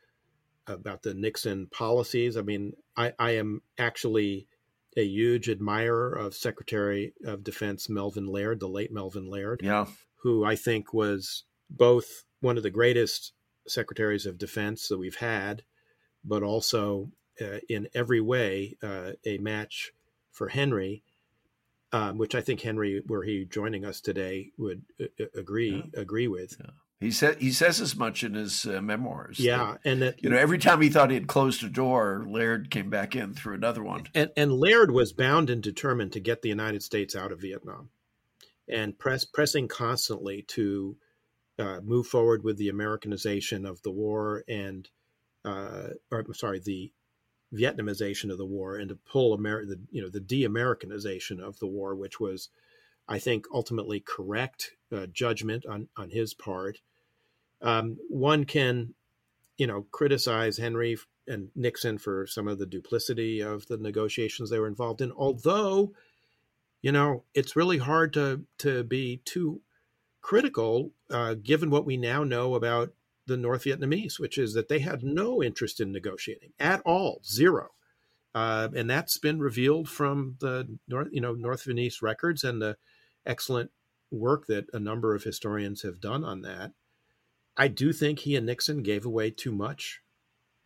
about 0.68 1.02
the 1.04 1.14
Nixon 1.14 1.68
policies. 1.68 2.38
I 2.38 2.42
mean, 2.42 2.74
I, 2.96 3.14
I 3.18 3.32
am 3.32 3.62
actually 3.78 4.48
a 4.96 5.04
huge 5.04 5.50
admirer 5.50 6.14
of 6.14 6.36
Secretary 6.36 7.14
of 7.26 7.44
Defense 7.44 7.90
Melvin 7.90 8.28
Laird, 8.28 8.60
the 8.60 8.68
late 8.68 8.92
Melvin 8.92 9.30
Laird, 9.30 9.62
yeah, 9.64 9.86
who 10.18 10.44
I 10.44 10.56
think 10.56 10.94
was 10.94 11.44
both 11.70 12.24
one 12.42 12.58
of 12.58 12.64
the 12.64 12.70
greatest 12.70 13.34
secretaries 13.68 14.26
of 14.26 14.38
defense 14.38 14.88
that 14.88 14.98
we've 14.98 15.16
had, 15.16 15.64
but 16.24 16.44
also 16.44 17.12
in 17.70 17.88
every 17.94 18.22
way 18.22 18.78
uh, 18.84 19.12
a 19.26 19.38
match 19.38 19.94
for 20.32 20.50
Henry, 20.50 21.04
um, 21.92 22.18
which 22.18 22.36
I 22.36 22.42
think 22.42 22.62
Henry, 22.62 23.02
were 23.06 23.24
he 23.24 23.46
joining 23.46 23.86
us 23.86 24.02
today, 24.02 24.52
would 24.58 24.84
uh, 25.00 25.26
agree 25.36 25.84
yeah. 25.94 26.02
agree 26.02 26.28
with. 26.28 26.56
Yeah. 26.60 26.72
He 27.00 27.10
said 27.10 27.42
he 27.42 27.52
says 27.52 27.82
as 27.82 27.96
much 27.96 28.24
in 28.24 28.36
his 28.36 28.66
uh, 28.66 28.80
memoirs. 28.80 29.40
Yeah, 29.40 29.58
that, 29.58 29.80
and 29.90 30.02
that, 30.04 30.24
you 30.24 30.30
know, 30.30 30.38
every 30.38 30.60
time 30.60 30.82
he 30.82 30.90
thought 30.90 31.10
he 31.10 31.16
had 31.16 31.28
closed 31.28 31.64
a 31.64 31.70
door, 31.70 32.26
Laird 32.30 32.70
came 32.70 32.92
back 32.92 33.16
in 33.16 33.34
through 33.34 33.56
another 33.56 33.84
one. 33.84 34.08
And, 34.14 34.30
and 34.38 34.54
Laird 34.54 34.92
was 34.92 35.12
bound 35.12 35.50
and 35.50 35.64
determined 35.64 36.12
to 36.14 36.20
get 36.20 36.44
the 36.44 36.50
United 36.50 36.84
States 36.84 37.16
out 37.16 37.32
of 37.32 37.42
Vietnam, 37.42 37.90
and 38.70 38.98
press 39.00 39.26
pressing 39.26 39.68
constantly 39.68 40.44
to 40.50 40.96
uh, 41.58 41.80
move 41.84 42.06
forward 42.06 42.44
with 42.44 42.58
the 42.58 42.70
Americanization 42.70 43.66
of 43.66 43.82
the 43.82 43.92
war 43.92 44.44
and, 44.48 44.88
uh, 45.44 45.88
or 46.12 46.20
I'm 46.20 46.34
sorry, 46.36 46.60
the 46.64 46.92
Vietnamization 47.54 48.32
of 48.32 48.38
the 48.38 48.46
war, 48.46 48.78
and 48.78 48.90
to 48.90 48.96
pull 48.96 49.36
the 49.36 49.80
you 49.92 50.02
know 50.02 50.10
the 50.10 50.20
de-Americanization 50.20 51.40
of 51.40 51.60
the 51.60 51.68
war, 51.68 51.96
which 51.96 52.20
was, 52.20 52.50
I 53.08 53.20
think, 53.20 53.46
ultimately 53.54 54.00
correct 54.00 54.72
uh, 54.92 55.08
judgment 55.08 55.66
on 55.66 55.90
on 55.98 56.10
his 56.10 56.34
part. 56.34 56.80
Um, 57.62 57.98
one 58.10 58.46
can, 58.46 58.94
you 59.58 59.68
know, 59.68 59.86
criticize 59.92 60.58
Henry 60.58 60.98
and 61.28 61.50
Nixon 61.56 61.98
for 61.98 62.26
some 62.26 62.48
of 62.48 62.58
the 62.58 62.66
duplicity 62.66 63.42
of 63.42 63.68
the 63.68 63.78
negotiations 63.78 64.50
they 64.50 64.60
were 64.60 64.68
involved 64.68 65.02
in, 65.02 65.12
although, 65.12 65.94
you 66.82 66.92
know, 66.92 67.24
it's 67.34 67.56
really 67.56 67.78
hard 67.78 68.14
to 68.14 68.44
to 68.60 68.84
be 68.84 69.22
too 69.26 69.62
critical, 70.22 70.92
uh, 71.10 71.36
given 71.36 71.70
what 71.70 71.86
we 71.86 71.98
now 71.98 72.24
know 72.24 72.56
about 72.56 72.94
the 73.28 73.38
North 73.38 73.64
Vietnamese, 73.64 74.20
which 74.20 74.38
is 74.38 74.54
that 74.54 74.68
they 74.68 74.80
had 74.80 75.04
no 75.04 75.42
interest 75.42 75.80
in 75.80 75.92
negotiating 75.92 76.54
at 76.60 76.82
all, 76.86 77.22
zero. 77.26 77.70
Uh, 78.34 78.70
and 78.76 78.90
that's 78.90 79.18
been 79.18 79.40
revealed 79.40 79.90
from 79.90 80.38
the 80.40 80.78
North, 80.88 81.10
you 81.12 81.22
know, 81.22 81.34
North 81.34 81.66
Vietnamese 81.66 82.02
records 82.02 82.44
and 82.44 82.62
the 82.62 82.78
excellent 83.26 83.72
work 84.10 84.48
that 84.48 84.66
a 84.74 84.80
number 84.80 85.16
of 85.16 85.24
historians 85.24 85.82
have 85.82 86.00
done 86.00 86.24
on 86.24 86.42
that. 86.42 86.72
I 87.58 87.68
do 87.68 87.92
think 87.94 88.20
he 88.20 88.36
and 88.36 88.46
Nixon 88.46 88.84
gave 88.84 89.06
away 89.06 89.32
too 89.32 89.52
much 89.52 90.02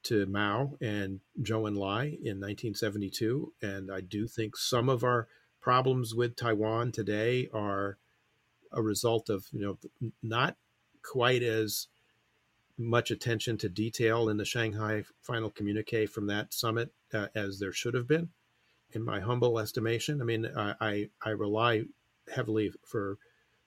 to 0.04 0.26
Mao 0.28 0.78
and 0.80 1.20
Zhou 1.42 1.68
Enlai 1.68 2.06
in 2.06 2.40
1972, 2.40 3.54
and 3.62 3.92
I 3.92 4.02
do 4.02 4.28
think 4.28 4.56
some 4.56 4.88
of 4.88 5.04
our 5.04 5.28
problems 5.60 6.14
with 6.14 6.36
Taiwan 6.36 6.92
today 6.92 7.50
are 7.52 7.98
a 8.72 8.84
result 8.84 9.30
of 9.30 9.48
you 9.52 9.62
know 9.62 10.12
not 10.22 10.58
quite 11.04 11.42
as 11.42 11.88
much 12.78 13.12
attention 13.12 13.58
to 13.58 13.70
detail 13.70 14.30
in 14.30 14.38
the 14.38 14.46
Shanghai 14.46 15.04
final 15.22 15.50
communique 15.50 16.06
from 16.06 16.28
that 16.28 16.54
summit 16.54 16.92
uh, 17.14 17.28
as 17.34 17.60
there 17.60 17.72
should 17.72 17.94
have 17.94 18.08
been, 18.08 18.30
in 18.92 19.04
my 19.04 19.20
humble 19.20 19.60
estimation. 19.60 20.22
I 20.22 20.26
mean, 20.26 20.46
I, 20.56 20.76
I, 20.82 21.10
I 21.24 21.30
rely 21.30 21.84
heavily 22.34 22.72
for 22.86 23.18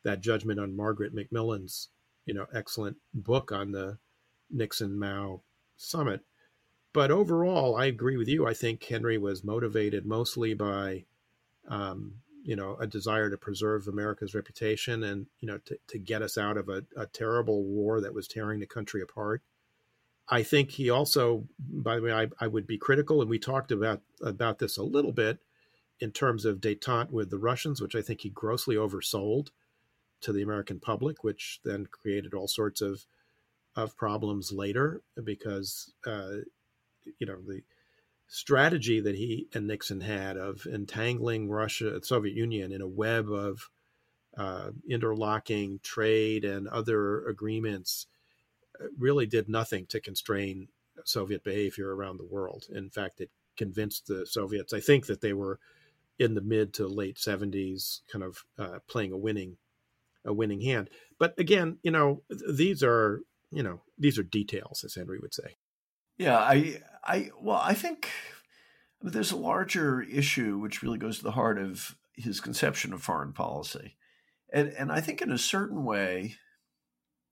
that 0.05 0.21
judgment 0.21 0.61
on 0.61 0.77
Margaret 0.77 1.15
MacMillan's 1.15 1.89
you 2.27 2.35
know 2.35 2.47
excellent 2.55 2.99
book 3.15 3.51
on 3.51 3.73
the 3.73 3.99
Nixon 4.51 4.99
Mao 4.99 5.43
summit. 5.77 6.21
But 6.93 7.11
overall, 7.11 7.77
I 7.77 7.87
agree 7.87 8.17
with 8.17 8.29
you. 8.29 8.47
I 8.47 8.55
think 8.55 8.83
Henry 8.85 9.19
was 9.19 9.45
motivated 9.45 10.07
mostly 10.07 10.55
by 10.55 11.05
um, 11.69 12.17
you 12.49 12.57
know 12.57 12.79
a 12.81 12.87
desire 12.87 13.29
to 13.29 13.37
preserve 13.37 13.89
America's 13.89 14.35
reputation 14.35 15.05
and 15.05 15.27
you 15.41 15.47
know 15.47 15.59
to, 15.67 15.79
to 15.87 15.99
get 15.99 16.23
us 16.23 16.39
out 16.39 16.57
of 16.57 16.71
a, 16.71 16.83
a 16.97 17.05
terrible 17.05 17.63
war 17.63 18.01
that 18.01 18.15
was 18.15 18.27
tearing 18.27 18.59
the 18.59 18.67
country 18.67 19.03
apart. 19.03 19.43
I 20.31 20.43
think 20.43 20.71
he 20.71 20.89
also, 20.89 21.45
by 21.59 21.97
the 21.97 22.03
way, 22.03 22.13
I, 22.13 22.29
I 22.41 22.47
would 22.47 22.67
be 22.67 22.79
critical, 22.79 23.21
and 23.21 23.29
we 23.29 23.39
talked 23.39 23.71
about 23.71 24.01
about 24.23 24.61
this 24.61 24.79
a 24.79 24.83
little 24.83 25.13
bit 25.13 25.41
in 26.01 26.11
terms 26.11 26.47
of 26.47 26.59
détente 26.59 27.11
with 27.11 27.29
the 27.29 27.39
Russians, 27.39 27.83
which 27.83 27.95
I 27.95 28.01
think 28.01 28.23
he 28.23 28.31
grossly 28.31 28.77
oversold 28.77 29.49
to 30.23 30.33
the 30.33 30.43
American 30.43 30.81
public, 30.81 31.23
which 31.23 31.61
then 31.65 31.85
created 31.85 32.33
all 32.33 32.49
sorts 32.49 32.81
of 32.81 33.05
of 33.77 33.95
problems 33.95 34.53
later 34.53 35.03
because 35.23 35.93
uh, 36.07 36.37
you 37.19 37.27
know 37.27 37.37
the 37.47 37.61
strategy 38.29 39.01
that 39.01 39.17
he 39.17 39.49
and 39.55 39.67
Nixon 39.67 40.01
had 40.01 40.37
of 40.37 40.67
entangling 40.67 41.49
Russia, 41.49 41.91
the 41.91 42.07
Soviet 42.07 42.37
Union, 42.37 42.73
in 42.73 42.81
a 42.81 42.87
web 42.87 43.31
of 43.31 43.71
uh, 44.37 44.71
interlocking 44.89 45.81
trade 45.83 46.45
and 46.45 46.69
other 46.69 47.27
agreements 47.27 48.07
uh, 48.81 48.87
really 48.99 49.27
did 49.27 49.49
nothing 49.49 49.87
to 49.87 50.01
constrain 50.01 50.69
Soviet 51.05 51.43
behavior 51.43 51.95
around 51.95 52.19
the 52.19 52.25
world. 52.25 52.67
In 52.73 52.91
fact, 52.91 53.21
it 53.21 53.31
convinced 53.57 54.07
the 54.07 54.27
Soviets, 54.27 54.73
I 54.73 54.81
think, 54.81 55.07
that 55.07 55.21
they 55.21 55.33
were 55.33 55.59
in 56.19 56.35
the 56.35 56.41
mid 56.41 56.75
to 56.75 56.87
late 56.87 57.17
70s 57.17 58.01
kind 58.13 58.25
of 58.25 58.45
uh, 58.59 58.79
playing 58.87 59.13
a 59.13 59.17
winning 59.19 59.57
a 60.25 60.33
winning 60.33 60.61
hand. 60.61 60.91
But 61.19 61.39
again, 61.39 61.79
you 61.83 61.91
know, 61.91 62.23
these 62.29 62.83
are, 62.83 63.23
you 63.51 63.63
know, 63.63 63.81
these 63.97 64.19
are 64.19 64.25
details 64.25 64.85
as 64.85 64.95
Henry 64.95 65.19
would 65.19 65.33
say. 65.33 65.57
Yeah, 66.19 66.37
I, 66.37 66.81
I, 67.05 67.31
well, 67.41 67.61
I 67.63 67.75
think 67.75 68.11
there's 69.01 69.33
a 69.33 69.37
larger 69.37 70.03
issue 70.03 70.59
which 70.59 70.83
really 70.83 70.99
goes 70.99 71.19
to 71.19 71.25
the 71.25 71.33
heart 71.33 71.59
of 71.59 71.97
his 72.15 72.41
conception 72.41 72.93
of 72.93 73.03
foreign 73.03 73.33
policy, 73.33 73.97
and 74.53 74.69
and 74.71 74.91
I 74.91 75.01
think 75.01 75.23
in 75.23 75.31
a 75.31 75.39
certain 75.39 75.85
way, 75.85 76.35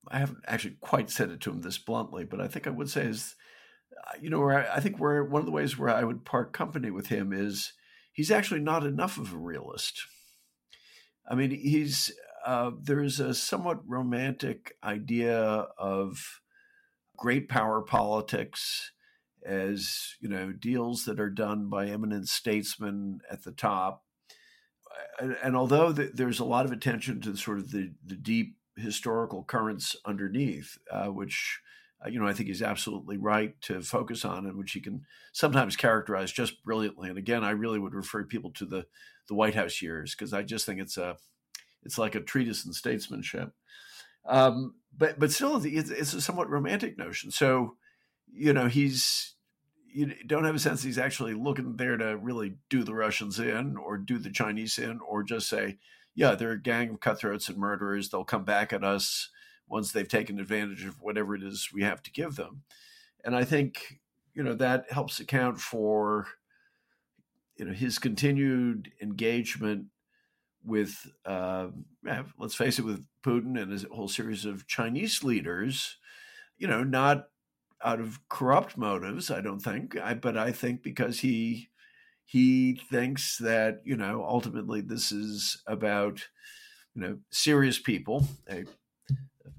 I 0.09 0.19
haven't 0.19 0.45
actually 0.47 0.77
quite 0.81 1.11
said 1.11 1.31
it 1.31 1.41
to 1.43 1.51
him 1.51 1.63
this 1.63 1.79
bluntly, 1.79 2.25
but 2.25 2.41
I 2.41 2.49
think 2.49 2.67
I 2.67 2.71
would 2.71 2.91
say 2.91 3.07
is, 3.07 3.35
uh, 4.07 4.17
you 4.21 4.31
know, 4.31 4.41
where 4.41 4.71
I, 4.71 4.77
I 4.77 4.81
think 4.81 4.99
where 4.99 5.25
one 5.25 5.41
of 5.41 5.47
the 5.47 5.53
ways 5.53 5.77
where 5.77 5.91
I 5.91 6.05
would 6.05 6.25
part 6.25 6.53
company 6.53 6.91
with 6.91 7.09
him 7.09 7.33
is 7.33 7.73
he's 8.13 8.31
actually 8.31 8.61
not 8.61 8.87
enough 8.87 9.19
of 9.19 9.33
a 9.33 9.39
realist. 9.39 10.03
I 11.29 11.35
mean, 11.35 11.51
he's 11.51 12.13
uh, 12.45 12.71
there's 12.81 13.19
a 13.19 13.35
somewhat 13.35 13.81
romantic 13.87 14.77
idea 14.85 15.67
of 15.79 16.41
great 17.17 17.49
power 17.49 17.83
politics 17.83 18.93
as 19.47 20.15
you 20.21 20.29
know 20.29 20.53
deals 20.53 21.05
that 21.05 21.21
are 21.21 21.31
done 21.31 21.69
by 21.69 21.87
eminent 21.87 22.29
statesmen 22.29 23.21
at 23.31 23.45
the 23.45 23.53
top. 23.53 24.05
And, 25.21 25.37
and 25.43 25.57
although 25.57 25.93
the, 25.93 26.11
there's 26.13 26.41
a 26.41 26.45
lot 26.45 26.65
of 26.65 26.73
attention 26.73 27.21
to 27.23 27.37
sort 27.37 27.59
of 27.59 27.71
the, 27.71 27.93
the 28.05 28.17
deep 28.17 28.57
historical 28.77 29.45
currents 29.45 29.97
underneath 30.05 30.79
uh, 30.91 31.07
which 31.07 31.61
uh, 32.05 32.09
you 32.09 32.19
know 32.19 32.27
i 32.27 32.33
think 32.35 32.49
he's 32.49 32.63
absolutely 32.63 33.17
right 33.17 33.59
to 33.63 33.81
focus 33.81 34.25
on 34.25 34.47
and 34.47 34.57
which 34.57 34.73
he 34.73 34.81
can 34.81 35.03
sometimes 35.33 35.77
characterize 35.77 36.33
just 36.33 36.63
brilliantly. 36.63 37.09
And 37.09 37.19
again 37.19 37.45
i 37.45 37.51
really 37.51 37.79
would 37.79 37.95
refer 37.95 38.25
people 38.25 38.51
to 38.53 38.67
the 38.67 38.87
the 39.29 39.35
white 39.35 39.55
house 39.55 39.81
years 39.81 40.15
because 40.15 40.33
i 40.33 40.43
just 40.43 40.67
think 40.67 40.81
it's 40.81 40.97
a 40.97 41.17
it's 41.87 41.99
like 41.99 42.15
a 42.15 42.21
treatise 42.21 42.67
in 42.67 42.73
statesmanship. 42.73 43.53
Um, 44.29 44.75
but 44.97 45.19
but 45.19 45.31
still, 45.33 45.65
it's, 45.65 45.91
it's 45.91 46.13
a 46.13 46.21
somewhat 46.21 46.51
romantic 46.51 46.99
notion. 46.99 47.31
So, 47.31 47.77
you 48.33 48.53
know, 48.53 48.67
he's 48.67 49.36
you 49.97 50.13
don't 50.27 50.45
have 50.45 50.55
a 50.55 50.59
sense 50.59 50.83
he's 50.83 50.99
actually 50.99 51.33
looking 51.33 51.75
there 51.77 51.97
to 51.97 52.19
really 52.19 52.59
do 52.69 52.85
the 52.85 52.93
Russians 52.93 53.41
in 53.41 53.79
or 53.79 53.97
do 53.97 54.19
the 54.19 54.31
Chinese 54.31 54.77
in 54.77 55.01
or 55.01 55.23
just 55.23 55.49
say, 55.49 55.79
yeah, 56.15 56.35
they're 56.35 56.51
a 56.51 56.63
gang 56.63 56.91
of 56.91 57.01
cutthroats 57.01 57.49
and 57.49 57.57
murderers. 57.57 58.11
They'll 58.11 58.23
come 58.23 58.45
back 58.45 58.75
at 58.75 58.85
us 58.85 59.31
once 59.67 59.93
they've 59.93 60.07
taken 60.07 60.39
advantage 60.39 60.85
of 60.85 61.01
whatever 61.01 61.35
it 61.35 61.43
is 61.43 61.71
we 61.73 61.83
have 61.83 62.03
to 62.03 62.11
give 62.11 62.37
them. 62.37 62.61
And 63.25 63.35
I 63.35 63.45
think, 63.45 64.01
you 64.35 64.43
know, 64.43 64.53
that 64.57 64.93
helps 64.93 65.19
account 65.19 65.61
for, 65.61 66.27
you 67.57 67.65
know, 67.65 67.73
his 67.73 67.99
continued 67.99 68.93
engagement 69.01 69.87
with, 70.63 71.11
uh, 71.25 71.69
let's 72.39 72.55
face 72.55 72.79
it, 72.79 72.85
with 72.85 73.03
Putin 73.25 73.59
and 73.59 73.73
his 73.73 73.87
whole 73.91 74.09
series 74.09 74.45
of 74.45 74.67
Chinese 74.67 75.25
leaders, 75.25 75.97
you 76.59 76.69
know, 76.69 76.85
not 76.85 77.29
out 77.85 78.01
of 78.01 78.21
corrupt 78.29 78.77
motives, 78.77 79.31
I 79.31 79.41
don't 79.41 79.61
think, 79.61 79.97
I, 79.99 80.15
but 80.15 80.37
I 80.37 80.53
think 80.53 80.83
because 80.83 81.21
he 81.21 81.69
he 82.25 82.81
thinks 82.91 83.39
that 83.39 83.83
you 83.85 83.97
know 83.97 84.25
ultimately 84.27 84.81
this 84.81 85.13
is 85.13 85.63
about 85.67 86.29
you 86.95 87.03
know 87.03 87.19
serious 87.31 87.79
people. 87.79 88.27
A, 88.51 88.65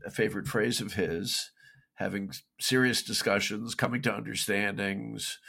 a 0.06 0.12
favorite 0.12 0.48
phrase 0.48 0.80
of 0.82 0.94
his, 0.94 1.52
having 1.96 2.32
serious 2.60 3.02
discussions, 3.02 3.76
coming 3.76 4.02
to 4.02 4.16
understandings, 4.16 5.40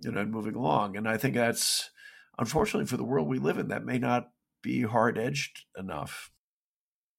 you 0.00 0.10
know, 0.10 0.20
and 0.20 0.30
moving 0.30 0.54
along. 0.54 0.96
And 0.96 1.08
I 1.08 1.16
think 1.16 1.34
that's 1.34 1.90
unfortunately 2.38 2.86
for 2.86 2.96
the 2.96 3.04
world 3.04 3.28
we 3.28 3.38
live 3.38 3.58
in, 3.58 3.68
that 3.68 3.84
may 3.84 3.98
not 3.98 4.30
be 4.62 4.82
hard 4.82 5.18
edged 5.18 5.64
enough. 5.78 6.30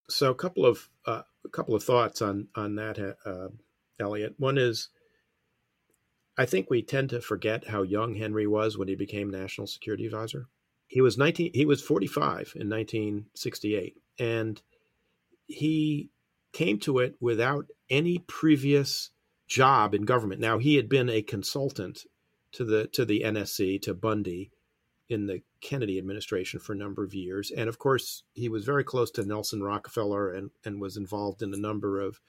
So 0.10 0.32
a 0.32 0.36
couple 0.36 0.66
of 0.66 0.90
uh, 1.06 1.22
a 1.46 1.50
couple 1.50 1.76
of 1.76 1.84
thoughts 1.84 2.22
on 2.22 2.48
on 2.56 2.76
that, 2.76 3.00
uh, 3.26 3.50
Eliot. 4.02 4.36
One 4.38 4.58
is, 4.58 4.90
I 6.38 6.46
think 6.46 6.70
we 6.70 6.82
tend 6.82 7.10
to 7.12 7.22
forget 7.22 7.68
how 7.68 7.84
young 7.84 8.16
Henry 8.16 8.48
was 8.48 8.78
when 8.78 8.88
he 8.88 8.96
became 8.96 9.30
National 9.30 9.68
Security 9.68 10.06
Advisor. 10.06 10.48
He 10.88 11.00
was 11.00 11.18
nineteen. 11.18 11.52
He 11.54 11.66
was 11.66 11.82
forty 11.82 12.08
five 12.08 12.52
in 12.56 12.68
nineteen 12.68 13.28
sixty 13.34 13.76
eight, 13.76 13.96
and 14.20 14.62
he 15.48 16.10
came 16.52 16.80
to 16.80 17.00
it 17.00 17.16
without 17.22 17.68
any 17.90 18.20
previous 18.20 19.12
job 19.48 19.94
in 19.94 20.04
government. 20.04 20.42
Now 20.42 20.58
he 20.58 20.76
had 20.76 20.90
been 20.90 21.10
a 21.10 21.22
consultant 21.22 22.06
to 22.54 22.66
the 22.66 22.88
to 22.88 23.06
the 23.06 23.22
NSC 23.22 23.82
to 23.84 23.94
Bundy 23.94 24.52
in 25.10 25.28
the 25.28 25.42
Kennedy 25.62 25.98
administration 25.98 26.60
for 26.60 26.74
a 26.74 26.78
number 26.78 27.04
of 27.04 27.14
years, 27.14 27.52
and 27.52 27.70
of 27.70 27.80
course 27.80 28.24
he 28.34 28.50
was 28.50 28.66
very 28.66 28.84
close 28.84 29.12
to 29.12 29.26
Nelson 29.26 29.62
Rockefeller 29.62 30.32
and 30.32 30.52
and 30.66 30.82
was 30.82 30.98
involved 30.98 31.42
in 31.42 31.54
a 31.54 31.58
number 31.58 32.00
of 32.02 32.20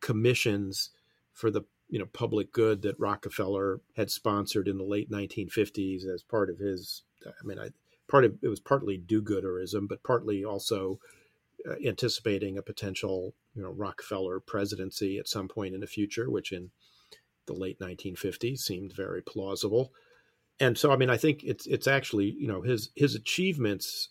commissions 0.00 0.90
for 1.32 1.50
the 1.50 1.62
you 1.88 1.98
know 1.98 2.06
public 2.06 2.52
good 2.52 2.82
that 2.82 2.98
Rockefeller 2.98 3.80
had 3.96 4.10
sponsored 4.10 4.68
in 4.68 4.78
the 4.78 4.84
late 4.84 5.10
1950s 5.10 6.06
as 6.06 6.22
part 6.22 6.50
of 6.50 6.58
his. 6.58 7.02
I 7.26 7.44
mean, 7.44 7.58
I 7.58 7.68
part 8.08 8.24
of 8.24 8.38
it 8.42 8.48
was 8.48 8.60
partly 8.60 8.96
do-gooderism, 8.96 9.88
but 9.88 10.02
partly 10.02 10.44
also 10.44 10.98
uh, 11.68 11.74
anticipating 11.84 12.56
a 12.56 12.62
potential 12.62 13.34
you 13.54 13.62
know 13.62 13.70
Rockefeller 13.70 14.40
presidency 14.40 15.18
at 15.18 15.28
some 15.28 15.48
point 15.48 15.74
in 15.74 15.80
the 15.80 15.86
future, 15.86 16.30
which 16.30 16.52
in 16.52 16.70
the 17.46 17.52
late 17.54 17.80
1950s 17.80 18.58
seemed 18.58 18.92
very 18.94 19.22
plausible. 19.22 19.92
And 20.60 20.76
so, 20.76 20.92
I 20.92 20.96
mean, 20.96 21.10
I 21.10 21.16
think 21.16 21.42
it's 21.42 21.66
it's 21.66 21.86
actually 21.86 22.36
you 22.38 22.46
know 22.46 22.62
his 22.62 22.90
his 22.94 23.14
achievements, 23.14 24.10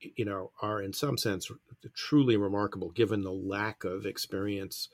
you 0.00 0.24
know, 0.24 0.52
are 0.62 0.80
in 0.80 0.92
some 0.92 1.18
sense 1.18 1.50
truly 1.94 2.36
remarkable 2.36 2.90
given 2.90 3.22
the 3.22 3.32
lack 3.32 3.84
of 3.84 4.06
experience 4.06 4.88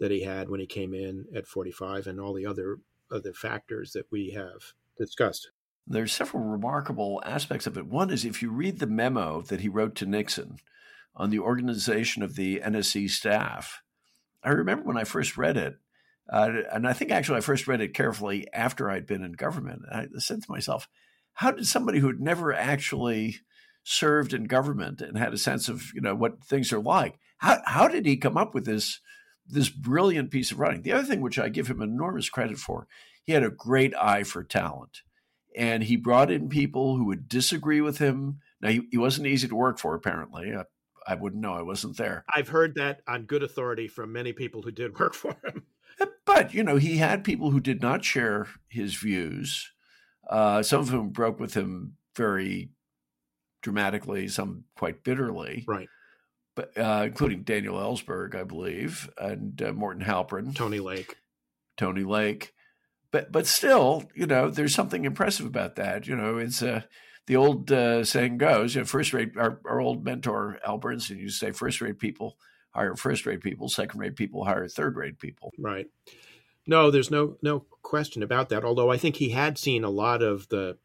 that 0.00 0.10
he 0.10 0.22
had 0.22 0.48
when 0.48 0.60
he 0.60 0.66
came 0.66 0.94
in 0.94 1.26
at 1.34 1.46
45 1.46 2.06
and 2.06 2.18
all 2.18 2.34
the 2.34 2.46
other 2.46 2.78
other 3.12 3.32
factors 3.32 3.92
that 3.92 4.06
we 4.10 4.30
have 4.30 4.72
discussed. 4.96 5.50
There's 5.86 6.12
several 6.12 6.44
remarkable 6.44 7.20
aspects 7.24 7.66
of 7.66 7.76
it. 7.76 7.86
One 7.86 8.10
is 8.10 8.24
if 8.24 8.40
you 8.40 8.50
read 8.50 8.78
the 8.78 8.86
memo 8.86 9.42
that 9.42 9.60
he 9.60 9.68
wrote 9.68 9.96
to 9.96 10.06
Nixon 10.06 10.58
on 11.16 11.30
the 11.30 11.40
organization 11.40 12.22
of 12.22 12.36
the 12.36 12.60
NSC 12.60 13.10
staff. 13.10 13.82
I 14.44 14.50
remember 14.50 14.84
when 14.84 14.96
I 14.96 15.04
first 15.04 15.36
read 15.36 15.56
it, 15.56 15.78
uh, 16.32 16.50
and 16.72 16.86
I 16.86 16.92
think 16.92 17.10
actually 17.10 17.38
I 17.38 17.42
first 17.42 17.66
read 17.66 17.80
it 17.80 17.94
carefully 17.94 18.46
after 18.52 18.88
I'd 18.88 19.06
been 19.06 19.24
in 19.24 19.32
government. 19.32 19.82
I 19.90 20.06
said 20.18 20.42
to 20.42 20.50
myself, 20.50 20.88
how 21.34 21.50
did 21.50 21.66
somebody 21.66 21.98
who 21.98 22.06
had 22.06 22.20
never 22.20 22.54
actually 22.54 23.40
served 23.82 24.32
in 24.32 24.44
government 24.44 25.00
and 25.00 25.18
had 25.18 25.32
a 25.32 25.38
sense 25.38 25.68
of 25.68 25.92
you 25.94 26.00
know 26.00 26.14
what 26.14 26.44
things 26.44 26.72
are 26.72 26.80
like, 26.80 27.18
how 27.38 27.58
how 27.64 27.88
did 27.88 28.06
he 28.06 28.16
come 28.16 28.36
up 28.36 28.54
with 28.54 28.64
this 28.64 29.00
this 29.50 29.68
brilliant 29.68 30.30
piece 30.30 30.50
of 30.50 30.58
writing? 30.58 30.82
The 30.82 30.92
other 30.92 31.06
thing 31.06 31.20
which 31.20 31.38
I 31.38 31.48
give 31.48 31.68
him 31.68 31.82
enormous 31.82 32.28
credit 32.28 32.58
for, 32.58 32.86
he 33.24 33.32
had 33.32 33.44
a 33.44 33.50
great 33.50 33.94
eye 33.96 34.24
for 34.24 34.42
talent, 34.42 35.02
and 35.56 35.82
he 35.82 35.96
brought 35.96 36.30
in 36.30 36.48
people 36.48 36.96
who 36.96 37.04
would 37.06 37.28
disagree 37.28 37.80
with 37.80 37.98
him. 37.98 38.40
Now 38.60 38.70
he, 38.70 38.82
he 38.90 38.98
wasn't 38.98 39.26
easy 39.26 39.48
to 39.48 39.56
work 39.56 39.78
for, 39.78 39.94
apparently. 39.94 40.52
Uh, 40.52 40.64
I 41.06 41.14
wouldn't 41.14 41.42
know. 41.42 41.54
I 41.54 41.62
wasn't 41.62 41.96
there. 41.96 42.24
I've 42.32 42.48
heard 42.48 42.74
that 42.76 43.00
on 43.06 43.24
good 43.24 43.42
authority 43.42 43.88
from 43.88 44.12
many 44.12 44.32
people 44.32 44.62
who 44.62 44.70
did 44.70 44.98
work 44.98 45.14
for 45.14 45.36
him. 45.44 45.64
Uh, 46.00 46.06
but, 46.24 46.54
you 46.54 46.62
know, 46.62 46.76
he 46.76 46.98
had 46.98 47.24
people 47.24 47.50
who 47.50 47.60
did 47.60 47.82
not 47.82 48.04
share 48.04 48.48
his 48.68 48.94
views. 48.94 49.72
Uh, 50.28 50.62
some 50.62 50.80
of 50.80 50.88
whom 50.88 51.08
broke 51.08 51.40
with 51.40 51.54
him 51.54 51.96
very 52.14 52.70
dramatically, 53.62 54.28
some 54.28 54.64
quite 54.76 55.02
bitterly. 55.02 55.64
Right. 55.66 55.88
Uh, 56.76 57.04
including 57.06 57.42
Daniel 57.42 57.76
Ellsberg, 57.76 58.34
I 58.34 58.44
believe, 58.44 59.10
and 59.18 59.60
uh, 59.62 59.72
Morton 59.72 60.04
Halperin, 60.04 60.54
Tony 60.54 60.80
Lake, 60.80 61.16
Tony 61.76 62.04
Lake. 62.04 62.52
But 63.10 63.32
but 63.32 63.46
still, 63.46 64.04
you 64.14 64.26
know, 64.26 64.50
there's 64.50 64.74
something 64.74 65.04
impressive 65.04 65.46
about 65.46 65.76
that. 65.76 66.06
You 66.06 66.16
know, 66.16 66.38
it's 66.38 66.62
a 66.62 66.86
the 67.26 67.36
old 67.36 67.70
uh, 67.70 68.04
saying 68.04 68.38
goes, 68.38 68.74
you 68.74 68.80
know, 68.80 68.84
first 68.84 69.12
rate, 69.12 69.36
our, 69.36 69.60
our 69.64 69.80
old 69.80 70.04
mentor, 70.04 70.58
Al 70.66 70.78
Bernstein, 70.78 71.18
used 71.18 71.40
to 71.40 71.46
say, 71.46 71.52
first 71.52 71.80
rate 71.80 71.98
people 71.98 72.36
hire 72.70 72.94
first 72.96 73.26
rate 73.26 73.40
people, 73.40 73.68
second 73.68 74.00
rate 74.00 74.16
people 74.16 74.44
hire 74.44 74.66
third 74.68 74.96
rate 74.96 75.18
people. 75.18 75.52
Right. 75.58 75.86
No, 76.66 76.90
there's 76.90 77.10
no 77.10 77.36
no 77.42 77.66
question 77.82 78.22
about 78.22 78.48
that. 78.48 78.64
Although 78.64 78.90
I 78.90 78.96
think 78.96 79.16
he 79.16 79.30
had 79.30 79.58
seen 79.58 79.84
a 79.84 79.90
lot 79.90 80.22
of 80.22 80.48
the, 80.48 80.78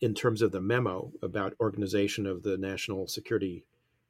in 0.00 0.14
terms 0.14 0.42
of 0.42 0.52
the 0.52 0.60
memo 0.60 1.12
about 1.22 1.54
organization 1.60 2.26
of 2.26 2.42
the 2.42 2.56
national 2.56 3.06
security 3.08 3.64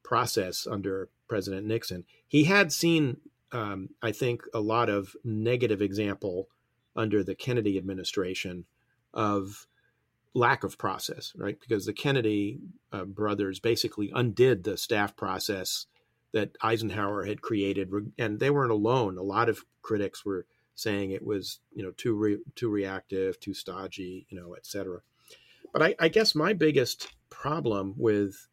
process 0.09 0.67
under 0.67 1.11
President 1.29 1.67
Nixon, 1.67 2.05
he 2.27 2.45
had 2.45 2.73
seen, 2.73 3.19
um, 3.53 3.91
I 4.03 4.11
think, 4.13 4.41
a 4.55 4.61
lot 4.61 4.89
of 4.89 5.15
negative 5.23 5.83
example 5.83 6.49
under 6.97 7.23
the 7.23 7.35
Kennedy 7.35 7.77
administration 7.77 8.65
of 9.13 9.67
lack 10.33 10.65
of 10.65 10.79
process, 10.79 11.35
right? 11.37 11.61
Because 11.61 11.85
the 11.85 11.93
Kennedy 11.93 12.59
uh, 12.91 13.05
brothers 13.05 13.61
basically 13.61 14.11
undid 14.15 14.65
the 14.65 14.79
staff 14.79 15.15
process 15.15 15.87
that 16.33 16.57
Eisenhower 16.63 17.25
had 17.27 17.43
created, 17.43 17.93
and 18.19 18.41
they 18.41 18.51
weren't 18.51 18.73
alone. 18.73 19.19
A 19.19 19.23
lot 19.23 19.51
of 19.51 19.65
critics 19.83 20.25
were 20.25 20.47
saying 20.75 21.11
it 21.11 21.25
was, 21.25 21.61
you 21.75 21.83
know, 21.83 21.91
too 21.91 22.15
re- 22.15 22.45
too 22.55 22.71
reactive, 22.71 23.39
too 23.41 23.55
stodgy, 23.55 24.27
you 24.31 24.41
know, 24.41 24.55
et 24.55 24.65
cetera. 24.65 25.01
But 25.73 25.83
I, 25.83 25.95
I 25.99 26.09
guess 26.09 26.35
my 26.35 26.55
biggest 26.55 27.09
problem 27.29 27.95
with 27.99 28.49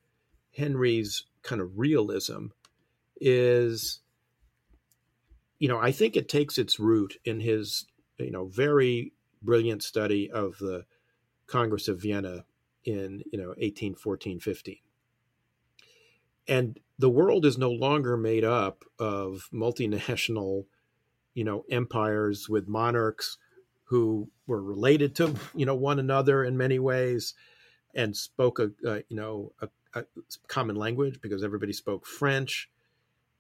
Henry's 0.58 1.24
kind 1.46 1.62
of 1.62 1.80
realism 1.80 2.48
is, 3.22 4.02
you 5.60 5.70
know, 5.70 5.80
I 5.80 5.94
think 5.94 6.18
it 6.18 6.28
takes 6.28 6.58
its 6.58 6.80
root 6.80 7.18
in 7.24 7.40
his, 7.40 7.86
you 8.18 8.32
know, 8.32 8.46
very 8.46 9.14
brilliant 9.42 9.84
study 9.84 10.30
of 10.30 10.58
the 10.58 10.86
Congress 11.48 11.88
of 11.88 12.02
Vienna 12.02 12.46
in 12.86 13.24
you 13.32 13.40
know 13.40 13.50
1814 13.50 14.40
15 14.40 14.78
and 16.48 16.80
the 17.00 17.10
world 17.10 17.46
is 17.46 17.58
no 17.58 17.72
longer 17.72 18.16
made 18.16 18.44
up 18.44 18.86
of 19.00 19.50
multinational 19.54 20.66
you 21.34 21.44
know 21.44 21.66
empires 21.70 22.48
with 22.48 22.68
monarchs 22.68 23.38
who 23.86 24.30
were 24.48 24.62
related 24.62 25.16
to 25.16 25.36
you 25.56 25.66
know 25.66 25.76
one 25.76 26.00
another 26.00 26.44
in 26.44 26.56
many 26.58 26.80
ways 26.80 27.34
and 27.96 28.16
spoke 28.16 28.60
a, 28.60 28.70
a 28.86 29.04
you 29.10 29.16
know 29.16 29.52
a, 29.62 29.66
a, 29.66 29.70
common 30.48 30.76
language 30.76 31.20
because 31.22 31.44
everybody 31.44 31.74
spoke 31.74 32.06
french 32.06 32.70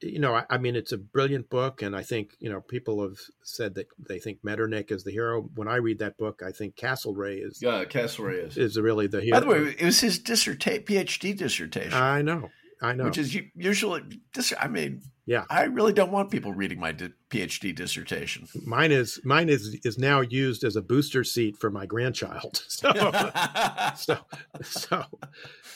you 0.01 0.20
know, 0.20 0.36
I, 0.36 0.45
I, 0.49 0.58
mean, 0.58 0.76
it's 0.76 0.91
a 0.91 0.97
brilliant 0.97 1.49
book, 1.49 1.82
and 1.82 1.95
I 1.95 2.03
think 2.03 2.36
you 2.39 2.49
know 2.49 2.62
people 2.62 3.01
have 3.01 3.18
said 3.43 3.76
that 3.76 3.88
they 3.97 4.20
think 4.20 4.39
Metternich 4.43 4.91
is 4.91 5.03
the 5.03 5.12
hero. 5.12 5.49
When 5.56 5.68
I 5.68 5.78
read 5.78 5.99
that 5.99 6.18
book, 6.18 6.41
I 6.45 6.51
think 6.51 6.76
Castlereagh 6.76 7.45
is. 7.45 7.62
Yeah, 7.62 7.86
Castlereagh 7.86 8.47
is 8.47 8.58
is 8.58 8.80
really 8.80 9.08
the 9.08 9.22
hero. 9.22 9.39
By 9.39 9.39
the 9.39 9.47
way, 9.47 9.76
it 9.80 9.86
was 9.86 10.01
his 10.01 10.20
dissertation, 10.20 10.84
PhD 10.84 11.38
dissertation. 11.38 11.93
I 11.93 12.22
know, 12.22 12.49
I 12.82 12.93
know. 12.93 13.05
Which 13.05 13.17
is 13.17 13.38
usually, 13.55 14.03
I 14.59 14.67
mean, 14.67 15.01
yeah, 15.26 15.45
I 15.49 15.63
really 15.63 15.93
don't 15.93 16.11
want 16.11 16.30
people 16.30 16.53
reading 16.53 16.80
my 16.80 16.93
PhD 16.93 17.76
dissertation. 17.76 18.47
Mine 18.65 18.91
is 18.91 19.19
mine 19.23 19.49
is 19.49 19.80
is 19.84 19.97
now 19.97 20.21
used 20.21 20.63
as 20.63 20.76
a 20.76 20.82
booster 20.82 21.23
seat 21.23 21.57
for 21.57 21.69
my 21.69 21.86
grandchild. 21.86 22.63
So, 22.76 22.91
so, 23.95 24.17
so, 24.61 25.05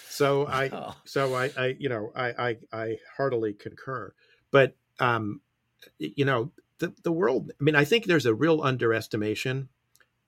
so 0.10 0.46
I, 0.48 0.70
oh. 0.74 0.96
so 1.06 1.34
I, 1.34 1.52
I, 1.58 1.76
you 1.80 1.88
know, 1.88 2.12
I, 2.16 2.28
I, 2.30 2.58
I 2.74 2.98
heartily 3.16 3.54
concur. 3.54 4.14
But, 4.52 4.76
um, 5.00 5.42
you 5.98 6.26
know, 6.26 6.52
the 6.80 6.94
the 7.04 7.12
world. 7.12 7.52
I 7.60 7.64
mean, 7.64 7.76
I 7.76 7.86
think 7.86 8.06
there's 8.06 8.26
a 8.26 8.34
real 8.34 8.62
underestimation 8.62 9.70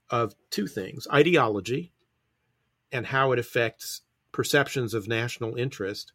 of 0.10 0.34
two 0.50 0.68
things: 0.68 1.08
ideology 1.12 1.92
and 2.92 3.08
how 3.08 3.32
it 3.32 3.40
affects 3.40 4.02
perceptions 4.32 4.94
of 4.94 5.08
national 5.08 5.56
interest, 5.56 6.12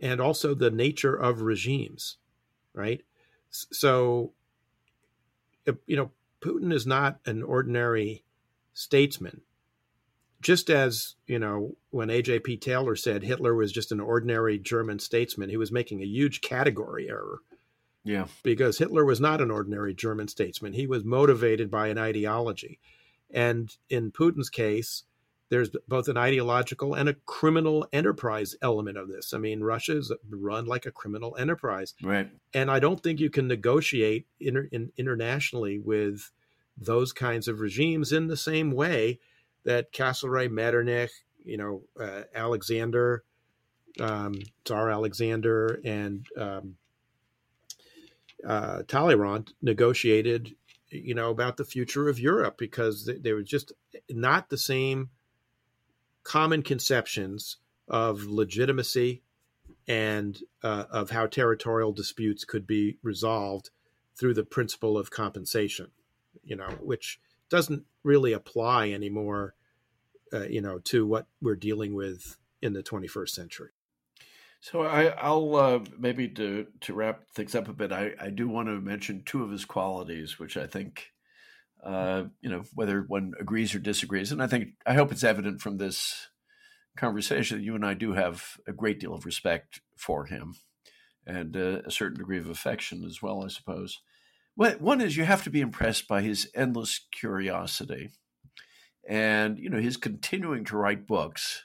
and 0.00 0.20
also 0.20 0.54
the 0.54 0.70
nature 0.70 1.14
of 1.14 1.42
regimes. 1.42 2.16
Right. 2.72 3.02
So, 3.50 4.32
you 5.86 5.96
know, 5.96 6.10
Putin 6.40 6.72
is 6.72 6.86
not 6.86 7.20
an 7.26 7.42
ordinary 7.42 8.24
statesman 8.72 9.42
just 10.44 10.68
as 10.68 11.16
you 11.26 11.38
know 11.38 11.76
when 11.90 12.08
AJP 12.08 12.60
Taylor 12.60 12.94
said 12.94 13.24
Hitler 13.24 13.54
was 13.54 13.72
just 13.72 13.90
an 13.90 13.98
ordinary 13.98 14.58
German 14.58 14.98
statesman, 14.98 15.48
he 15.48 15.56
was 15.56 15.72
making 15.72 16.02
a 16.02 16.06
huge 16.06 16.42
category 16.42 17.08
error. 17.08 17.38
Yeah, 18.04 18.26
because 18.42 18.76
Hitler 18.78 19.04
was 19.06 19.20
not 19.20 19.40
an 19.40 19.50
ordinary 19.50 19.94
German 19.94 20.28
statesman; 20.28 20.74
he 20.74 20.86
was 20.86 21.02
motivated 21.02 21.70
by 21.70 21.88
an 21.88 21.98
ideology, 21.98 22.78
and 23.30 23.74
in 23.88 24.12
Putin's 24.12 24.50
case, 24.50 25.04
there's 25.54 25.70
both 25.86 26.08
an 26.08 26.16
ideological 26.16 26.94
and 26.94 27.08
a 27.08 27.14
criminal 27.14 27.86
enterprise 27.92 28.56
element 28.60 28.98
of 28.98 29.06
this. 29.06 29.32
I 29.32 29.38
mean, 29.38 29.62
Russia 29.62 29.96
is 29.96 30.12
run 30.28 30.66
like 30.66 30.84
a 30.84 30.90
criminal 30.90 31.36
enterprise, 31.36 31.94
right? 32.02 32.28
And 32.52 32.72
I 32.72 32.80
don't 32.80 33.00
think 33.00 33.20
you 33.20 33.30
can 33.30 33.46
negotiate 33.46 34.26
inter, 34.40 34.68
in, 34.72 34.90
internationally 34.96 35.78
with 35.78 36.32
those 36.76 37.12
kinds 37.12 37.46
of 37.46 37.60
regimes 37.60 38.10
in 38.10 38.26
the 38.26 38.36
same 38.36 38.72
way 38.72 39.20
that 39.62 39.92
Castlereagh, 39.92 40.50
Metternich, 40.50 41.12
you 41.44 41.56
know, 41.56 41.82
uh, 42.00 42.22
Alexander, 42.34 43.22
um, 44.00 44.34
Tsar 44.64 44.90
Alexander, 44.90 45.80
and 45.84 46.26
um, 46.36 46.74
uh, 48.44 48.82
Talleyrand 48.88 49.52
negotiated, 49.62 50.56
you 50.88 51.14
know, 51.14 51.30
about 51.30 51.58
the 51.58 51.64
future 51.64 52.08
of 52.08 52.18
Europe 52.18 52.58
because 52.58 53.06
they, 53.06 53.18
they 53.18 53.32
were 53.32 53.44
just 53.44 53.72
not 54.10 54.48
the 54.48 54.58
same 54.58 55.10
common 56.24 56.62
conceptions 56.62 57.58
of 57.88 58.24
legitimacy 58.24 59.22
and 59.86 60.40
uh, 60.62 60.84
of 60.90 61.10
how 61.10 61.26
territorial 61.26 61.92
disputes 61.92 62.44
could 62.44 62.66
be 62.66 62.98
resolved 63.02 63.70
through 64.18 64.34
the 64.34 64.44
principle 64.44 64.96
of 64.96 65.10
compensation, 65.10 65.90
you 66.42 66.56
know, 66.56 66.68
which 66.80 67.20
doesn't 67.50 67.84
really 68.02 68.32
apply 68.32 68.90
anymore, 68.90 69.54
uh, 70.32 70.44
you 70.44 70.60
know, 70.60 70.78
to 70.78 71.06
what 71.06 71.26
we're 71.42 71.56
dealing 71.56 71.94
with 71.94 72.38
in 72.62 72.72
the 72.72 72.82
21st 72.82 73.28
century. 73.28 73.70
So 74.60 74.80
I, 74.80 75.28
will 75.28 75.56
uh, 75.56 75.80
maybe 75.98 76.26
to 76.28 76.66
to 76.80 76.94
wrap 76.94 77.28
things 77.34 77.54
up 77.54 77.68
a 77.68 77.74
bit. 77.74 77.92
I, 77.92 78.12
I 78.18 78.30
do 78.30 78.48
want 78.48 78.68
to 78.68 78.80
mention 78.80 79.22
two 79.26 79.44
of 79.44 79.50
his 79.50 79.66
qualities, 79.66 80.38
which 80.38 80.56
I 80.56 80.66
think, 80.66 81.12
uh, 81.84 82.24
you 82.40 82.48
know, 82.48 82.62
whether 82.74 83.02
one 83.02 83.32
agrees 83.38 83.74
or 83.74 83.78
disagrees, 83.78 84.32
and 84.32 84.42
I 84.42 84.46
think 84.46 84.70
I 84.86 84.94
hope 84.94 85.12
it's 85.12 85.24
evident 85.24 85.60
from 85.60 85.76
this 85.76 86.28
conversation 86.96 87.58
that 87.58 87.64
you 87.64 87.74
and 87.74 87.84
I 87.84 87.94
do 87.94 88.12
have 88.12 88.56
a 88.66 88.72
great 88.72 89.00
deal 89.00 89.14
of 89.14 89.26
respect 89.26 89.80
for 89.96 90.24
him, 90.26 90.54
and 91.26 91.56
uh, 91.56 91.82
a 91.84 91.90
certain 91.90 92.18
degree 92.18 92.38
of 92.38 92.48
affection 92.48 93.04
as 93.04 93.20
well, 93.20 93.44
I 93.44 93.48
suppose. 93.48 94.00
One 94.56 95.00
is 95.00 95.16
you 95.16 95.24
have 95.24 95.42
to 95.44 95.50
be 95.50 95.60
impressed 95.60 96.06
by 96.06 96.22
his 96.22 96.48
endless 96.54 97.00
curiosity, 97.12 98.10
and 99.06 99.58
you 99.58 99.68
know 99.68 99.80
his 99.80 99.96
continuing 99.96 100.64
to 100.66 100.76
write 100.76 101.06
books. 101.06 101.64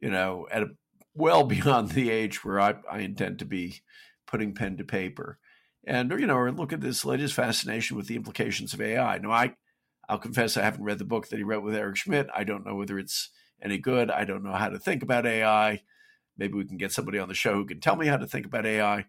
You 0.00 0.10
know, 0.10 0.46
at 0.50 0.62
a 0.62 0.68
well 1.14 1.44
beyond 1.44 1.90
the 1.90 2.10
age 2.10 2.44
where 2.44 2.60
I, 2.60 2.76
I 2.90 3.00
intend 3.00 3.40
to 3.40 3.44
be 3.44 3.82
putting 4.26 4.54
pen 4.54 4.78
to 4.78 4.84
paper. 4.84 5.38
And, 5.86 6.10
you 6.10 6.26
know, 6.26 6.42
look 6.48 6.72
at 6.72 6.80
this 6.80 7.04
latest 7.04 7.34
fascination 7.34 7.96
with 7.96 8.06
the 8.06 8.16
implications 8.16 8.72
of 8.72 8.80
AI. 8.80 9.18
Now, 9.18 9.32
I, 9.32 9.54
I'll 10.08 10.18
confess 10.18 10.56
I 10.56 10.62
haven't 10.62 10.84
read 10.84 10.98
the 10.98 11.04
book 11.04 11.28
that 11.28 11.36
he 11.36 11.42
wrote 11.42 11.62
with 11.62 11.74
Eric 11.74 11.96
Schmidt. 11.96 12.28
I 12.34 12.44
don't 12.44 12.64
know 12.64 12.74
whether 12.74 12.98
it's 12.98 13.30
any 13.62 13.78
good. 13.78 14.10
I 14.10 14.24
don't 14.24 14.42
know 14.42 14.54
how 14.54 14.68
to 14.68 14.78
think 14.78 15.02
about 15.02 15.26
AI. 15.26 15.82
Maybe 16.36 16.54
we 16.54 16.64
can 16.64 16.78
get 16.78 16.92
somebody 16.92 17.18
on 17.18 17.28
the 17.28 17.34
show 17.34 17.54
who 17.54 17.66
can 17.66 17.80
tell 17.80 17.96
me 17.96 18.06
how 18.06 18.16
to 18.16 18.26
think 18.26 18.46
about 18.46 18.66
AI. 18.66 19.06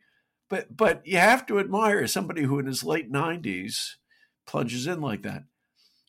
But 0.49 0.75
but 0.75 1.01
you 1.05 1.17
have 1.17 1.45
to 1.47 1.59
admire 1.59 2.05
somebody 2.07 2.43
who 2.43 2.59
in 2.59 2.67
his 2.67 2.83
late 2.83 3.11
90s 3.11 3.95
plunges 4.45 4.85
in 4.85 5.01
like 5.01 5.23
that. 5.23 5.43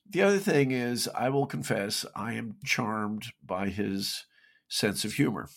The 0.08 0.22
other 0.22 0.38
thing 0.38 0.72
is, 0.72 1.08
I 1.14 1.30
will 1.30 1.46
confess, 1.46 2.04
I 2.14 2.34
am 2.34 2.56
charmed 2.64 3.28
by 3.44 3.70
his 3.70 4.26
sense 4.68 5.04
of 5.04 5.14
humor 5.14 5.48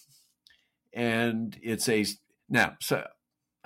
and 0.94 1.58
it's 1.62 1.88
a 1.88 2.06
now 2.50 2.76
so 2.82 3.06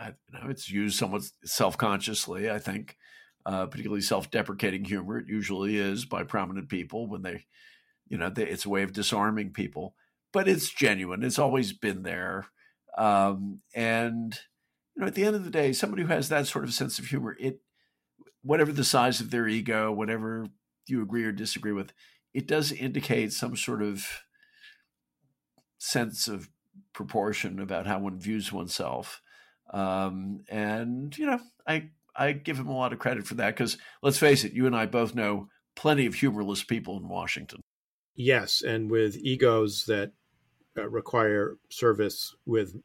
I, 0.03 0.07
you 0.07 0.39
know 0.39 0.49
it's 0.49 0.69
used 0.69 0.97
somewhat 0.97 1.23
self-consciously 1.43 2.49
i 2.49 2.59
think 2.59 2.97
uh, 3.45 3.65
particularly 3.65 4.01
self-deprecating 4.01 4.85
humor 4.85 5.17
it 5.17 5.27
usually 5.27 5.77
is 5.77 6.05
by 6.05 6.23
prominent 6.23 6.69
people 6.69 7.07
when 7.07 7.21
they 7.21 7.45
you 8.07 8.17
know 8.17 8.29
they, 8.29 8.47
it's 8.47 8.65
a 8.65 8.69
way 8.69 8.83
of 8.83 8.93
disarming 8.93 9.51
people 9.51 9.95
but 10.31 10.47
it's 10.47 10.69
genuine 10.69 11.23
it's 11.23 11.39
always 11.39 11.73
been 11.73 12.03
there 12.03 12.47
um, 12.97 13.59
and 13.73 14.39
you 14.95 15.01
know 15.01 15.07
at 15.07 15.15
the 15.15 15.25
end 15.25 15.35
of 15.35 15.43
the 15.43 15.49
day 15.49 15.73
somebody 15.73 16.03
who 16.03 16.09
has 16.09 16.29
that 16.29 16.47
sort 16.47 16.63
of 16.63 16.73
sense 16.73 16.99
of 16.99 17.07
humor 17.07 17.35
it 17.39 17.59
whatever 18.43 18.71
the 18.71 18.83
size 18.83 19.19
of 19.19 19.31
their 19.31 19.47
ego 19.47 19.91
whatever 19.91 20.47
you 20.87 21.01
agree 21.01 21.23
or 21.25 21.31
disagree 21.31 21.71
with 21.71 21.93
it 22.33 22.47
does 22.47 22.71
indicate 22.71 23.31
some 23.31 23.55
sort 23.55 23.81
of 23.81 24.23
sense 25.77 26.27
of 26.27 26.49
proportion 26.93 27.59
about 27.59 27.87
how 27.87 27.99
one 27.99 28.19
views 28.19 28.51
oneself. 28.51 29.21
Um, 29.73 30.41
and 30.49 31.17
you 31.17 31.25
know, 31.25 31.39
I 31.67 31.89
I 32.15 32.31
give 32.31 32.57
him 32.57 32.67
a 32.67 32.77
lot 32.77 32.93
of 32.93 32.99
credit 32.99 33.25
for 33.25 33.35
that 33.35 33.55
because 33.55 33.77
let's 34.01 34.17
face 34.17 34.43
it, 34.43 34.53
you 34.53 34.67
and 34.67 34.75
I 34.75 34.85
both 34.85 35.15
know 35.15 35.49
plenty 35.75 36.05
of 36.05 36.15
humorless 36.15 36.63
people 36.63 36.97
in 36.97 37.07
Washington. 37.09 37.59
Yes, 38.15 38.61
and 38.61 38.91
with 38.91 39.17
egos 39.17 39.85
that 39.85 40.11
uh, 40.77 40.87
require 40.87 41.57
service 41.69 42.35
with 42.45 42.75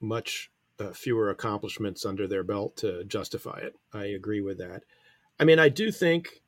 much 0.00 0.50
uh, 0.78 0.90
fewer 0.90 1.30
accomplishments 1.30 2.04
under 2.04 2.26
their 2.26 2.42
belt 2.42 2.76
to 2.78 3.04
justify 3.04 3.58
it. 3.62 3.74
I 3.94 4.06
agree 4.06 4.42
with 4.42 4.58
that. 4.58 4.82
I 5.40 5.44
mean, 5.44 5.58
I 5.58 5.68
do 5.70 5.90
think 5.90 6.42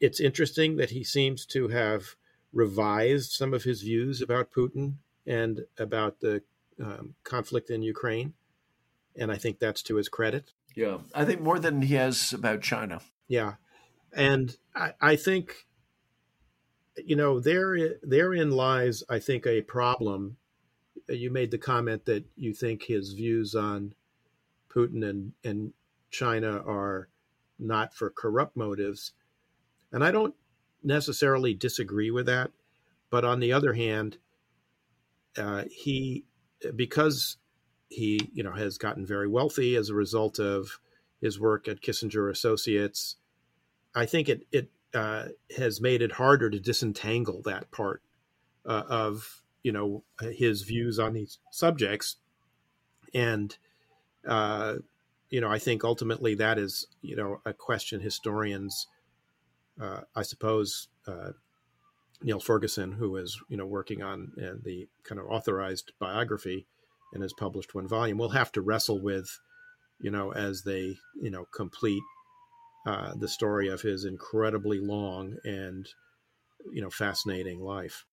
it's 0.00 0.20
interesting 0.20 0.76
that 0.76 0.90
he 0.90 1.04
seems 1.04 1.46
to 1.46 1.68
have 1.68 2.16
revised 2.52 3.32
some 3.32 3.54
of 3.54 3.62
his 3.62 3.82
views 3.82 4.20
about 4.20 4.52
Putin 4.52 4.94
and 5.26 5.60
about 5.78 6.20
the 6.20 6.42
um, 6.82 7.14
conflict 7.22 7.70
in 7.70 7.82
Ukraine. 7.82 8.34
And 9.16 9.30
I 9.30 9.36
think 9.36 9.58
that's 9.58 9.82
to 9.84 9.96
his 9.96 10.08
credit. 10.08 10.52
Yeah. 10.74 10.98
I 11.14 11.24
think 11.24 11.40
more 11.40 11.58
than 11.58 11.82
he 11.82 11.94
has 11.94 12.32
about 12.32 12.62
China. 12.62 13.00
Yeah. 13.28 13.54
And 14.12 14.56
I, 14.74 14.92
I 15.00 15.16
think, 15.16 15.66
you 16.96 17.16
know, 17.16 17.40
there 17.40 17.96
therein 18.02 18.50
lies, 18.50 19.02
I 19.08 19.18
think, 19.18 19.46
a 19.46 19.62
problem. 19.62 20.36
You 21.08 21.30
made 21.30 21.50
the 21.50 21.58
comment 21.58 22.04
that 22.06 22.24
you 22.36 22.54
think 22.54 22.84
his 22.84 23.12
views 23.12 23.54
on 23.54 23.94
Putin 24.74 25.08
and, 25.08 25.32
and 25.44 25.72
China 26.10 26.62
are 26.66 27.08
not 27.58 27.94
for 27.94 28.10
corrupt 28.10 28.56
motives. 28.56 29.12
And 29.92 30.02
I 30.02 30.10
don't 30.10 30.34
necessarily 30.82 31.54
disagree 31.54 32.10
with 32.10 32.26
that. 32.26 32.50
But 33.10 33.24
on 33.24 33.40
the 33.40 33.52
other 33.52 33.74
hand, 33.74 34.18
uh, 35.36 35.64
he 35.70 36.24
because 36.76 37.36
he 37.92 38.30
you 38.32 38.42
know 38.42 38.52
has 38.52 38.78
gotten 38.78 39.06
very 39.06 39.28
wealthy 39.28 39.76
as 39.76 39.88
a 39.88 39.94
result 39.94 40.38
of 40.38 40.80
his 41.20 41.38
work 41.38 41.68
at 41.68 41.80
Kissinger 41.80 42.30
Associates. 42.30 43.16
I 43.94 44.06
think 44.06 44.28
it 44.28 44.46
it 44.50 44.70
uh, 44.94 45.28
has 45.56 45.80
made 45.80 46.02
it 46.02 46.12
harder 46.12 46.50
to 46.50 46.60
disentangle 46.60 47.42
that 47.42 47.70
part 47.70 48.02
uh, 48.66 48.82
of 48.88 49.42
you 49.62 49.72
know 49.72 50.04
his 50.20 50.62
views 50.62 50.98
on 50.98 51.12
these 51.14 51.38
subjects, 51.50 52.16
and 53.14 53.56
uh, 54.26 54.76
you 55.30 55.40
know 55.40 55.50
I 55.50 55.58
think 55.58 55.84
ultimately 55.84 56.34
that 56.36 56.58
is 56.58 56.86
you 57.00 57.16
know 57.16 57.40
a 57.44 57.52
question 57.52 58.00
historians, 58.00 58.86
uh, 59.80 60.00
I 60.16 60.22
suppose, 60.22 60.88
uh, 61.06 61.30
Niall 62.22 62.40
Ferguson, 62.40 62.92
who 62.92 63.16
is 63.16 63.40
you 63.48 63.56
know 63.56 63.66
working 63.66 64.02
on 64.02 64.32
uh, 64.38 64.56
the 64.62 64.88
kind 65.04 65.20
of 65.20 65.26
authorized 65.26 65.92
biography 65.98 66.66
and 67.12 67.22
has 67.22 67.32
published 67.32 67.74
one 67.74 67.88
volume, 67.88 68.18
We'll 68.18 68.30
have 68.30 68.52
to 68.52 68.62
wrestle 68.62 69.00
with, 69.00 69.28
you 70.00 70.10
know, 70.10 70.32
as 70.32 70.62
they 70.62 70.96
you 71.20 71.30
know 71.30 71.44
complete 71.54 72.02
uh, 72.86 73.14
the 73.16 73.28
story 73.28 73.68
of 73.68 73.82
his 73.82 74.04
incredibly 74.04 74.78
long 74.78 75.36
and 75.44 75.86
you 76.72 76.82
know 76.82 76.90
fascinating 76.90 77.60
life. 77.60 78.04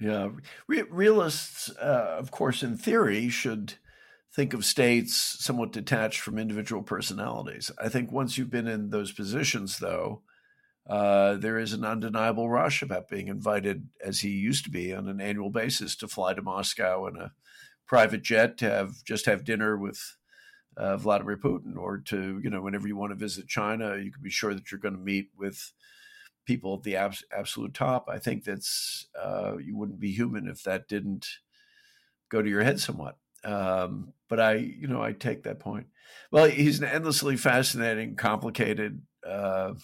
Yeah, 0.00 0.30
Re- 0.68 0.82
realists, 0.82 1.70
uh, 1.76 2.16
of 2.18 2.30
course, 2.30 2.62
in 2.62 2.76
theory, 2.76 3.28
should 3.30 3.74
think 4.34 4.52
of 4.52 4.64
states 4.64 5.16
somewhat 5.16 5.72
detached 5.72 6.20
from 6.20 6.38
individual 6.38 6.82
personalities. 6.82 7.70
I 7.82 7.88
think 7.88 8.12
once 8.12 8.36
you've 8.36 8.50
been 8.50 8.68
in 8.68 8.90
those 8.90 9.12
positions, 9.12 9.78
though 9.78 10.20
uh, 10.88 11.34
there 11.36 11.58
is 11.58 11.72
an 11.72 11.84
undeniable 11.84 12.48
rush 12.50 12.82
about 12.82 13.08
being 13.08 13.28
invited, 13.28 13.88
as 14.04 14.20
he 14.20 14.28
used 14.28 14.64
to 14.64 14.70
be, 14.70 14.92
on 14.92 15.08
an 15.08 15.20
annual 15.20 15.50
basis 15.50 15.96
to 15.96 16.08
fly 16.08 16.34
to 16.34 16.42
Moscow 16.42 17.06
in 17.06 17.16
a 17.16 17.32
private 17.86 18.22
jet 18.22 18.58
to 18.58 18.70
have 18.70 19.04
just 19.04 19.26
have 19.26 19.44
dinner 19.44 19.76
with 19.76 20.16
uh, 20.76 20.96
Vladimir 20.96 21.36
Putin, 21.36 21.76
or 21.76 21.98
to 21.98 22.40
you 22.42 22.50
know 22.50 22.60
whenever 22.60 22.86
you 22.86 22.96
want 22.96 23.10
to 23.10 23.16
visit 23.16 23.48
China, 23.48 23.96
you 23.96 24.12
can 24.12 24.22
be 24.22 24.30
sure 24.30 24.54
that 24.54 24.70
you're 24.70 24.80
going 24.80 24.96
to 24.96 25.00
meet 25.00 25.30
with 25.36 25.72
people 26.44 26.74
at 26.74 26.82
the 26.82 26.96
abs- 26.96 27.24
absolute 27.36 27.74
top. 27.74 28.08
I 28.10 28.18
think 28.18 28.44
that's 28.44 29.06
uh, 29.20 29.56
you 29.58 29.76
wouldn't 29.76 30.00
be 30.00 30.12
human 30.12 30.48
if 30.48 30.62
that 30.62 30.88
didn't 30.88 31.26
go 32.28 32.42
to 32.42 32.48
your 32.48 32.62
head 32.62 32.80
somewhat. 32.80 33.16
Um, 33.44 34.12
but 34.28 34.40
I, 34.40 34.54
you 34.54 34.88
know, 34.88 35.02
I 35.02 35.12
take 35.12 35.44
that 35.44 35.60
point. 35.60 35.86
Well, 36.30 36.46
he's 36.46 36.80
an 36.80 36.88
endlessly 36.88 37.36
fascinating, 37.36 38.16
complicated. 38.16 39.02
Uh, 39.26 39.74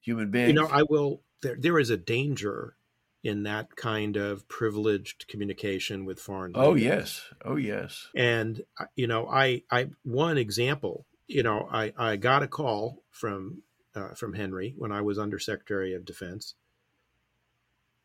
human 0.00 0.30
being. 0.30 0.48
You 0.48 0.54
know, 0.54 0.68
I 0.68 0.82
will. 0.88 1.22
There, 1.42 1.56
there 1.58 1.78
is 1.78 1.90
a 1.90 1.96
danger 1.96 2.76
in 3.22 3.44
that 3.44 3.76
kind 3.76 4.16
of 4.16 4.48
privileged 4.48 5.28
communication 5.28 6.04
with 6.04 6.18
foreign. 6.18 6.52
Oh 6.54 6.74
yes, 6.74 7.28
oh 7.44 7.56
yes. 7.56 8.08
And 8.14 8.62
uh, 8.78 8.86
you 8.96 9.06
know, 9.06 9.28
I 9.28 9.62
I 9.70 9.88
one 10.02 10.38
example. 10.38 11.06
You 11.26 11.42
know, 11.42 11.68
I 11.70 11.92
I 11.96 12.16
got 12.16 12.42
a 12.42 12.48
call 12.48 13.02
from 13.10 13.62
uh, 13.94 14.14
from 14.14 14.34
Henry 14.34 14.74
when 14.76 14.92
I 14.92 15.00
was 15.02 15.18
Undersecretary 15.18 15.94
of 15.94 16.04
Defense 16.04 16.54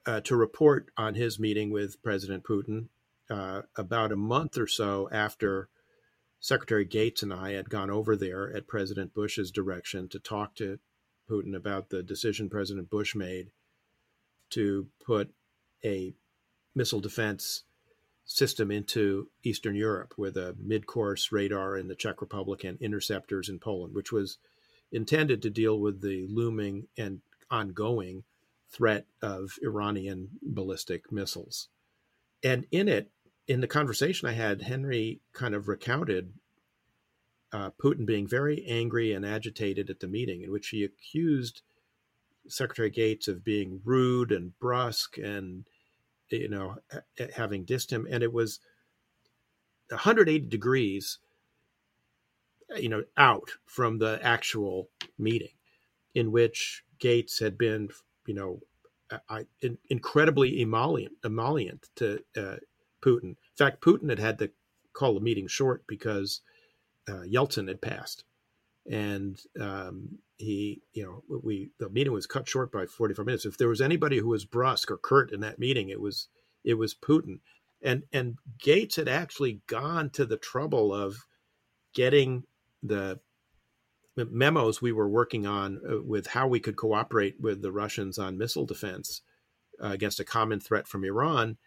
uh, 0.05 0.21
to 0.21 0.35
report 0.35 0.91
on 0.97 1.15
his 1.15 1.39
meeting 1.39 1.71
with 1.71 2.01
President 2.03 2.43
Putin 2.43 2.87
uh, 3.29 3.63
about 3.75 4.11
a 4.11 4.17
month 4.17 4.57
or 4.57 4.67
so 4.67 5.09
after 5.11 5.69
Secretary 6.39 6.85
Gates 6.85 7.23
and 7.23 7.33
I 7.33 7.53
had 7.53 7.69
gone 7.69 7.89
over 7.89 8.15
there 8.15 8.55
at 8.55 8.67
President 8.67 9.13
Bush's 9.13 9.51
direction 9.51 10.07
to 10.09 10.19
talk 10.19 10.55
to 10.55 10.79
Putin 11.29 11.55
about 11.55 11.89
the 11.89 12.03
decision 12.03 12.49
President 12.49 12.89
Bush 12.89 13.15
made 13.15 13.51
to 14.51 14.87
put 15.05 15.29
a 15.83 16.13
missile 16.75 16.99
defense 16.99 17.63
system 18.25 18.71
into 18.71 19.29
Eastern 19.43 19.75
Europe 19.75 20.13
with 20.17 20.35
a 20.35 20.55
mid 20.59 20.85
course 20.85 21.31
radar 21.31 21.77
in 21.77 21.87
the 21.87 21.95
Czech 21.95 22.21
Republic 22.21 22.63
and 22.63 22.79
interceptors 22.81 23.49
in 23.49 23.59
Poland, 23.59 23.95
which 23.95 24.11
was 24.11 24.37
intended 24.91 25.41
to 25.41 25.49
deal 25.49 25.79
with 25.79 26.01
the 26.01 26.27
looming 26.29 26.87
and 26.97 27.21
ongoing 27.49 28.23
threat 28.69 29.05
of 29.21 29.57
Iranian 29.63 30.29
ballistic 30.41 31.11
missiles. 31.11 31.69
And 32.43 32.65
in 32.71 32.87
it, 32.87 33.11
in 33.47 33.61
the 33.61 33.67
conversation 33.67 34.27
I 34.27 34.33
had, 34.33 34.61
Henry 34.61 35.21
kind 35.33 35.55
of 35.55 35.67
recounted 35.67 36.33
uh, 37.53 37.71
Putin 37.81 38.05
being 38.05 38.27
very 38.27 38.65
angry 38.65 39.13
and 39.13 39.25
agitated 39.25 39.89
at 39.89 40.01
the 40.01 40.07
meeting, 40.07 40.41
in 40.41 40.51
which 40.51 40.69
he 40.69 40.83
accused 40.83 41.61
Secretary 42.49 42.89
Gates 42.89 43.27
of 43.27 43.43
being 43.43 43.81
rude 43.83 44.31
and 44.31 44.57
brusque 44.59 45.17
and, 45.17 45.65
you 46.29 46.49
know, 46.49 46.75
having 47.35 47.65
dissed 47.65 47.91
him. 47.91 48.07
And 48.09 48.23
it 48.23 48.33
was 48.33 48.59
180 49.89 50.47
degrees, 50.47 51.19
you 52.75 52.89
know, 52.89 53.03
out 53.17 53.51
from 53.65 53.97
the 53.97 54.19
actual 54.21 54.89
meeting 55.17 55.53
in 56.15 56.31
which 56.31 56.83
Gates 56.99 57.39
had 57.39 57.57
been, 57.57 57.89
you 58.25 58.33
know, 58.33 58.59
I, 59.29 59.45
in, 59.61 59.77
incredibly 59.89 60.61
emollient, 60.61 61.13
emollient 61.23 61.89
to 61.95 62.23
uh, 62.35 62.57
Putin. 63.01 63.23
In 63.23 63.35
fact, 63.55 63.81
Putin 63.81 64.09
had 64.09 64.19
had 64.19 64.39
to 64.39 64.51
call 64.93 65.13
the 65.13 65.21
meeting 65.21 65.47
short 65.47 65.85
because 65.87 66.41
uh, 67.07 67.21
Yeltsin 67.21 67.67
had 67.67 67.81
passed, 67.81 68.23
and 68.89 69.39
um, 69.59 70.19
he, 70.37 70.81
you 70.93 71.03
know, 71.03 71.39
we 71.43 71.69
the 71.79 71.89
meeting 71.89 72.13
was 72.13 72.27
cut 72.27 72.47
short 72.47 72.71
by 72.71 72.85
44 72.85 73.25
minutes. 73.25 73.45
If 73.45 73.57
there 73.57 73.67
was 73.67 73.81
anybody 73.81 74.19
who 74.19 74.29
was 74.29 74.45
brusque 74.45 74.91
or 74.91 74.97
curt 74.97 75.31
in 75.31 75.41
that 75.41 75.59
meeting, 75.59 75.89
it 75.89 75.99
was 75.99 76.27
it 76.63 76.75
was 76.75 76.93
Putin, 76.93 77.39
and 77.81 78.03
and 78.13 78.37
Gates 78.59 78.95
had 78.95 79.07
actually 79.07 79.61
gone 79.67 80.09
to 80.11 80.25
the 80.25 80.37
trouble 80.37 80.93
of 80.93 81.25
getting 81.93 82.43
the 82.83 83.19
memos 84.15 84.81
we 84.81 84.91
were 84.91 85.09
working 85.09 85.45
on 85.45 85.79
uh, 85.87 86.01
with 86.01 86.27
how 86.27 86.47
we 86.47 86.59
could 86.59 86.75
cooperate 86.75 87.39
with 87.39 87.61
the 87.61 87.71
Russians 87.71 88.17
on 88.17 88.37
missile 88.37 88.65
defense 88.65 89.21
uh, 89.83 89.89
against 89.89 90.19
a 90.19 90.25
common 90.25 90.59
threat 90.59 90.87
from 90.87 91.03
Iran 91.03 91.57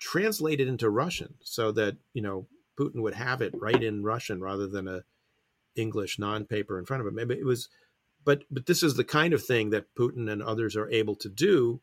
translated 0.00 0.66
into 0.66 0.90
Russian 0.90 1.34
so 1.42 1.70
that 1.72 1.96
you 2.14 2.22
know 2.22 2.46
Putin 2.78 3.02
would 3.02 3.14
have 3.14 3.42
it 3.42 3.52
right 3.54 3.82
in 3.82 4.02
Russian 4.02 4.40
rather 4.40 4.66
than 4.66 4.88
a 4.88 5.02
English 5.76 6.18
non-paper 6.18 6.78
in 6.78 6.84
front 6.84 7.00
of 7.00 7.06
him. 7.06 7.14
Maybe 7.14 7.34
it 7.34 7.44
was, 7.44 7.68
but 8.24 8.44
but 8.50 8.66
this 8.66 8.82
is 8.82 8.94
the 8.94 9.04
kind 9.04 9.32
of 9.34 9.44
thing 9.44 9.70
that 9.70 9.94
Putin 9.98 10.30
and 10.30 10.42
others 10.42 10.76
are 10.76 10.90
able 10.90 11.16
to 11.16 11.28
do 11.28 11.80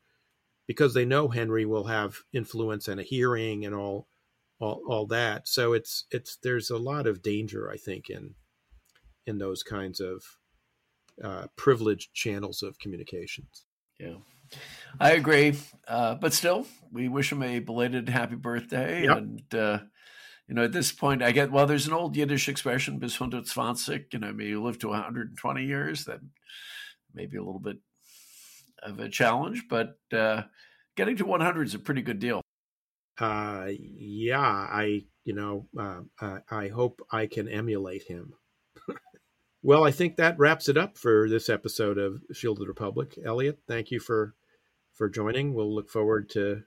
because 0.67 0.93
they 0.93 1.05
know 1.05 1.29
Henry 1.29 1.65
will 1.65 1.85
have 1.85 2.19
influence 2.33 2.87
and 2.87 2.99
a 2.99 3.03
hearing 3.03 3.65
and 3.65 3.73
all 3.73 4.07
all 4.59 4.81
all 4.87 5.05
that. 5.07 5.47
So 5.47 5.73
it's 5.73 6.05
it's 6.11 6.37
there's 6.43 6.69
a 6.69 6.77
lot 6.77 7.07
of 7.07 7.21
danger 7.21 7.69
I 7.71 7.77
think 7.77 8.09
in 8.09 8.35
in 9.25 9.37
those 9.37 9.63
kinds 9.63 9.99
of 9.99 10.23
uh, 11.23 11.47
privileged 11.55 12.13
channels 12.13 12.63
of 12.63 12.79
communications. 12.79 13.65
Yeah. 13.99 14.17
I 14.99 15.11
agree. 15.11 15.57
Uh, 15.87 16.15
but 16.15 16.33
still, 16.33 16.65
we 16.91 17.09
wish 17.09 17.31
him 17.31 17.43
a 17.43 17.59
belated 17.59 18.07
happy 18.07 18.35
birthday. 18.35 19.03
Yep. 19.03 19.17
And, 19.17 19.55
uh, 19.55 19.79
you 20.47 20.55
know, 20.55 20.63
at 20.63 20.71
this 20.71 20.91
point, 20.91 21.21
I 21.21 21.31
get, 21.31 21.51
well, 21.51 21.67
there's 21.67 21.87
an 21.87 21.93
old 21.93 22.15
Yiddish 22.15 22.47
expression, 22.47 22.99
bis 22.99 23.19
120, 23.19 24.05
you 24.11 24.19
know, 24.19 24.31
maybe 24.31 24.49
you 24.49 24.63
live 24.63 24.79
to 24.79 24.89
120 24.89 25.65
years. 25.65 26.05
That 26.05 26.19
may 27.13 27.25
be 27.25 27.37
a 27.37 27.43
little 27.43 27.59
bit 27.59 27.77
of 28.81 28.99
a 28.99 29.09
challenge, 29.09 29.65
but 29.69 29.97
uh, 30.13 30.43
getting 30.95 31.17
to 31.17 31.25
100 31.25 31.67
is 31.67 31.73
a 31.73 31.79
pretty 31.79 32.01
good 32.01 32.19
deal. 32.19 32.41
Uh, 33.19 33.67
yeah, 33.69 34.39
I, 34.39 35.05
you 35.25 35.33
know, 35.33 35.67
uh, 35.77 36.39
I 36.49 36.69
hope 36.69 37.01
I 37.11 37.27
can 37.27 37.47
emulate 37.47 38.03
him. 38.03 38.33
Well, 39.63 39.83
I 39.83 39.91
think 39.91 40.15
that 40.15 40.37
wraps 40.37 40.69
it 40.69 40.77
up 40.77 40.97
for 40.97 41.27
this 41.27 41.49
episode 41.49 41.97
of 41.97 42.21
Shield 42.31 42.57
of 42.57 42.61
the 42.61 42.67
Republic. 42.67 43.17
Eliot, 43.25 43.59
thank 43.67 43.91
you 43.91 43.99
for 43.99 44.35
for 44.93 45.09
joining. 45.09 45.53
We'll 45.53 45.73
look 45.73 45.89
forward 45.89 46.29
to 46.29 46.61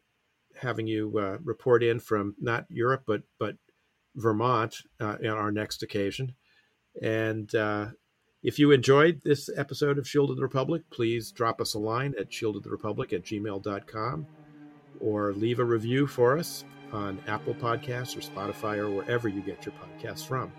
having 0.60 0.86
you 0.86 1.16
uh, 1.16 1.38
report 1.42 1.82
in 1.82 2.00
from 2.00 2.34
not 2.38 2.66
Europe 2.68 3.04
but 3.06 3.22
but 3.38 3.54
Vermont 4.16 4.76
uh, 5.00 5.16
on 5.22 5.26
our 5.26 5.52
next 5.52 5.82
occasion. 5.82 6.34
And 7.02 7.54
uh, 7.54 7.88
if 8.42 8.58
you 8.58 8.72
enjoyed 8.72 9.20
this 9.22 9.50
episode 9.56 9.98
of 9.98 10.08
Shield 10.08 10.30
of 10.30 10.36
the 10.36 10.42
Republic, 10.42 10.82
please 10.90 11.30
drop 11.30 11.60
us 11.60 11.74
a 11.74 11.78
line 11.78 12.14
at 12.18 12.30
shieldoftherepublic 12.30 13.12
at 13.12 13.24
gmail.com 13.24 14.26
or 15.00 15.32
leave 15.32 15.58
a 15.58 15.64
review 15.64 16.06
for 16.06 16.38
us 16.38 16.64
on 16.92 17.20
Apple 17.26 17.54
Podcasts 17.54 18.16
or 18.16 18.20
Spotify 18.20 18.78
or 18.78 18.90
wherever 18.90 19.28
you 19.28 19.40
get 19.42 19.64
your 19.64 19.74
podcasts 19.74 20.26
from. 20.26 20.52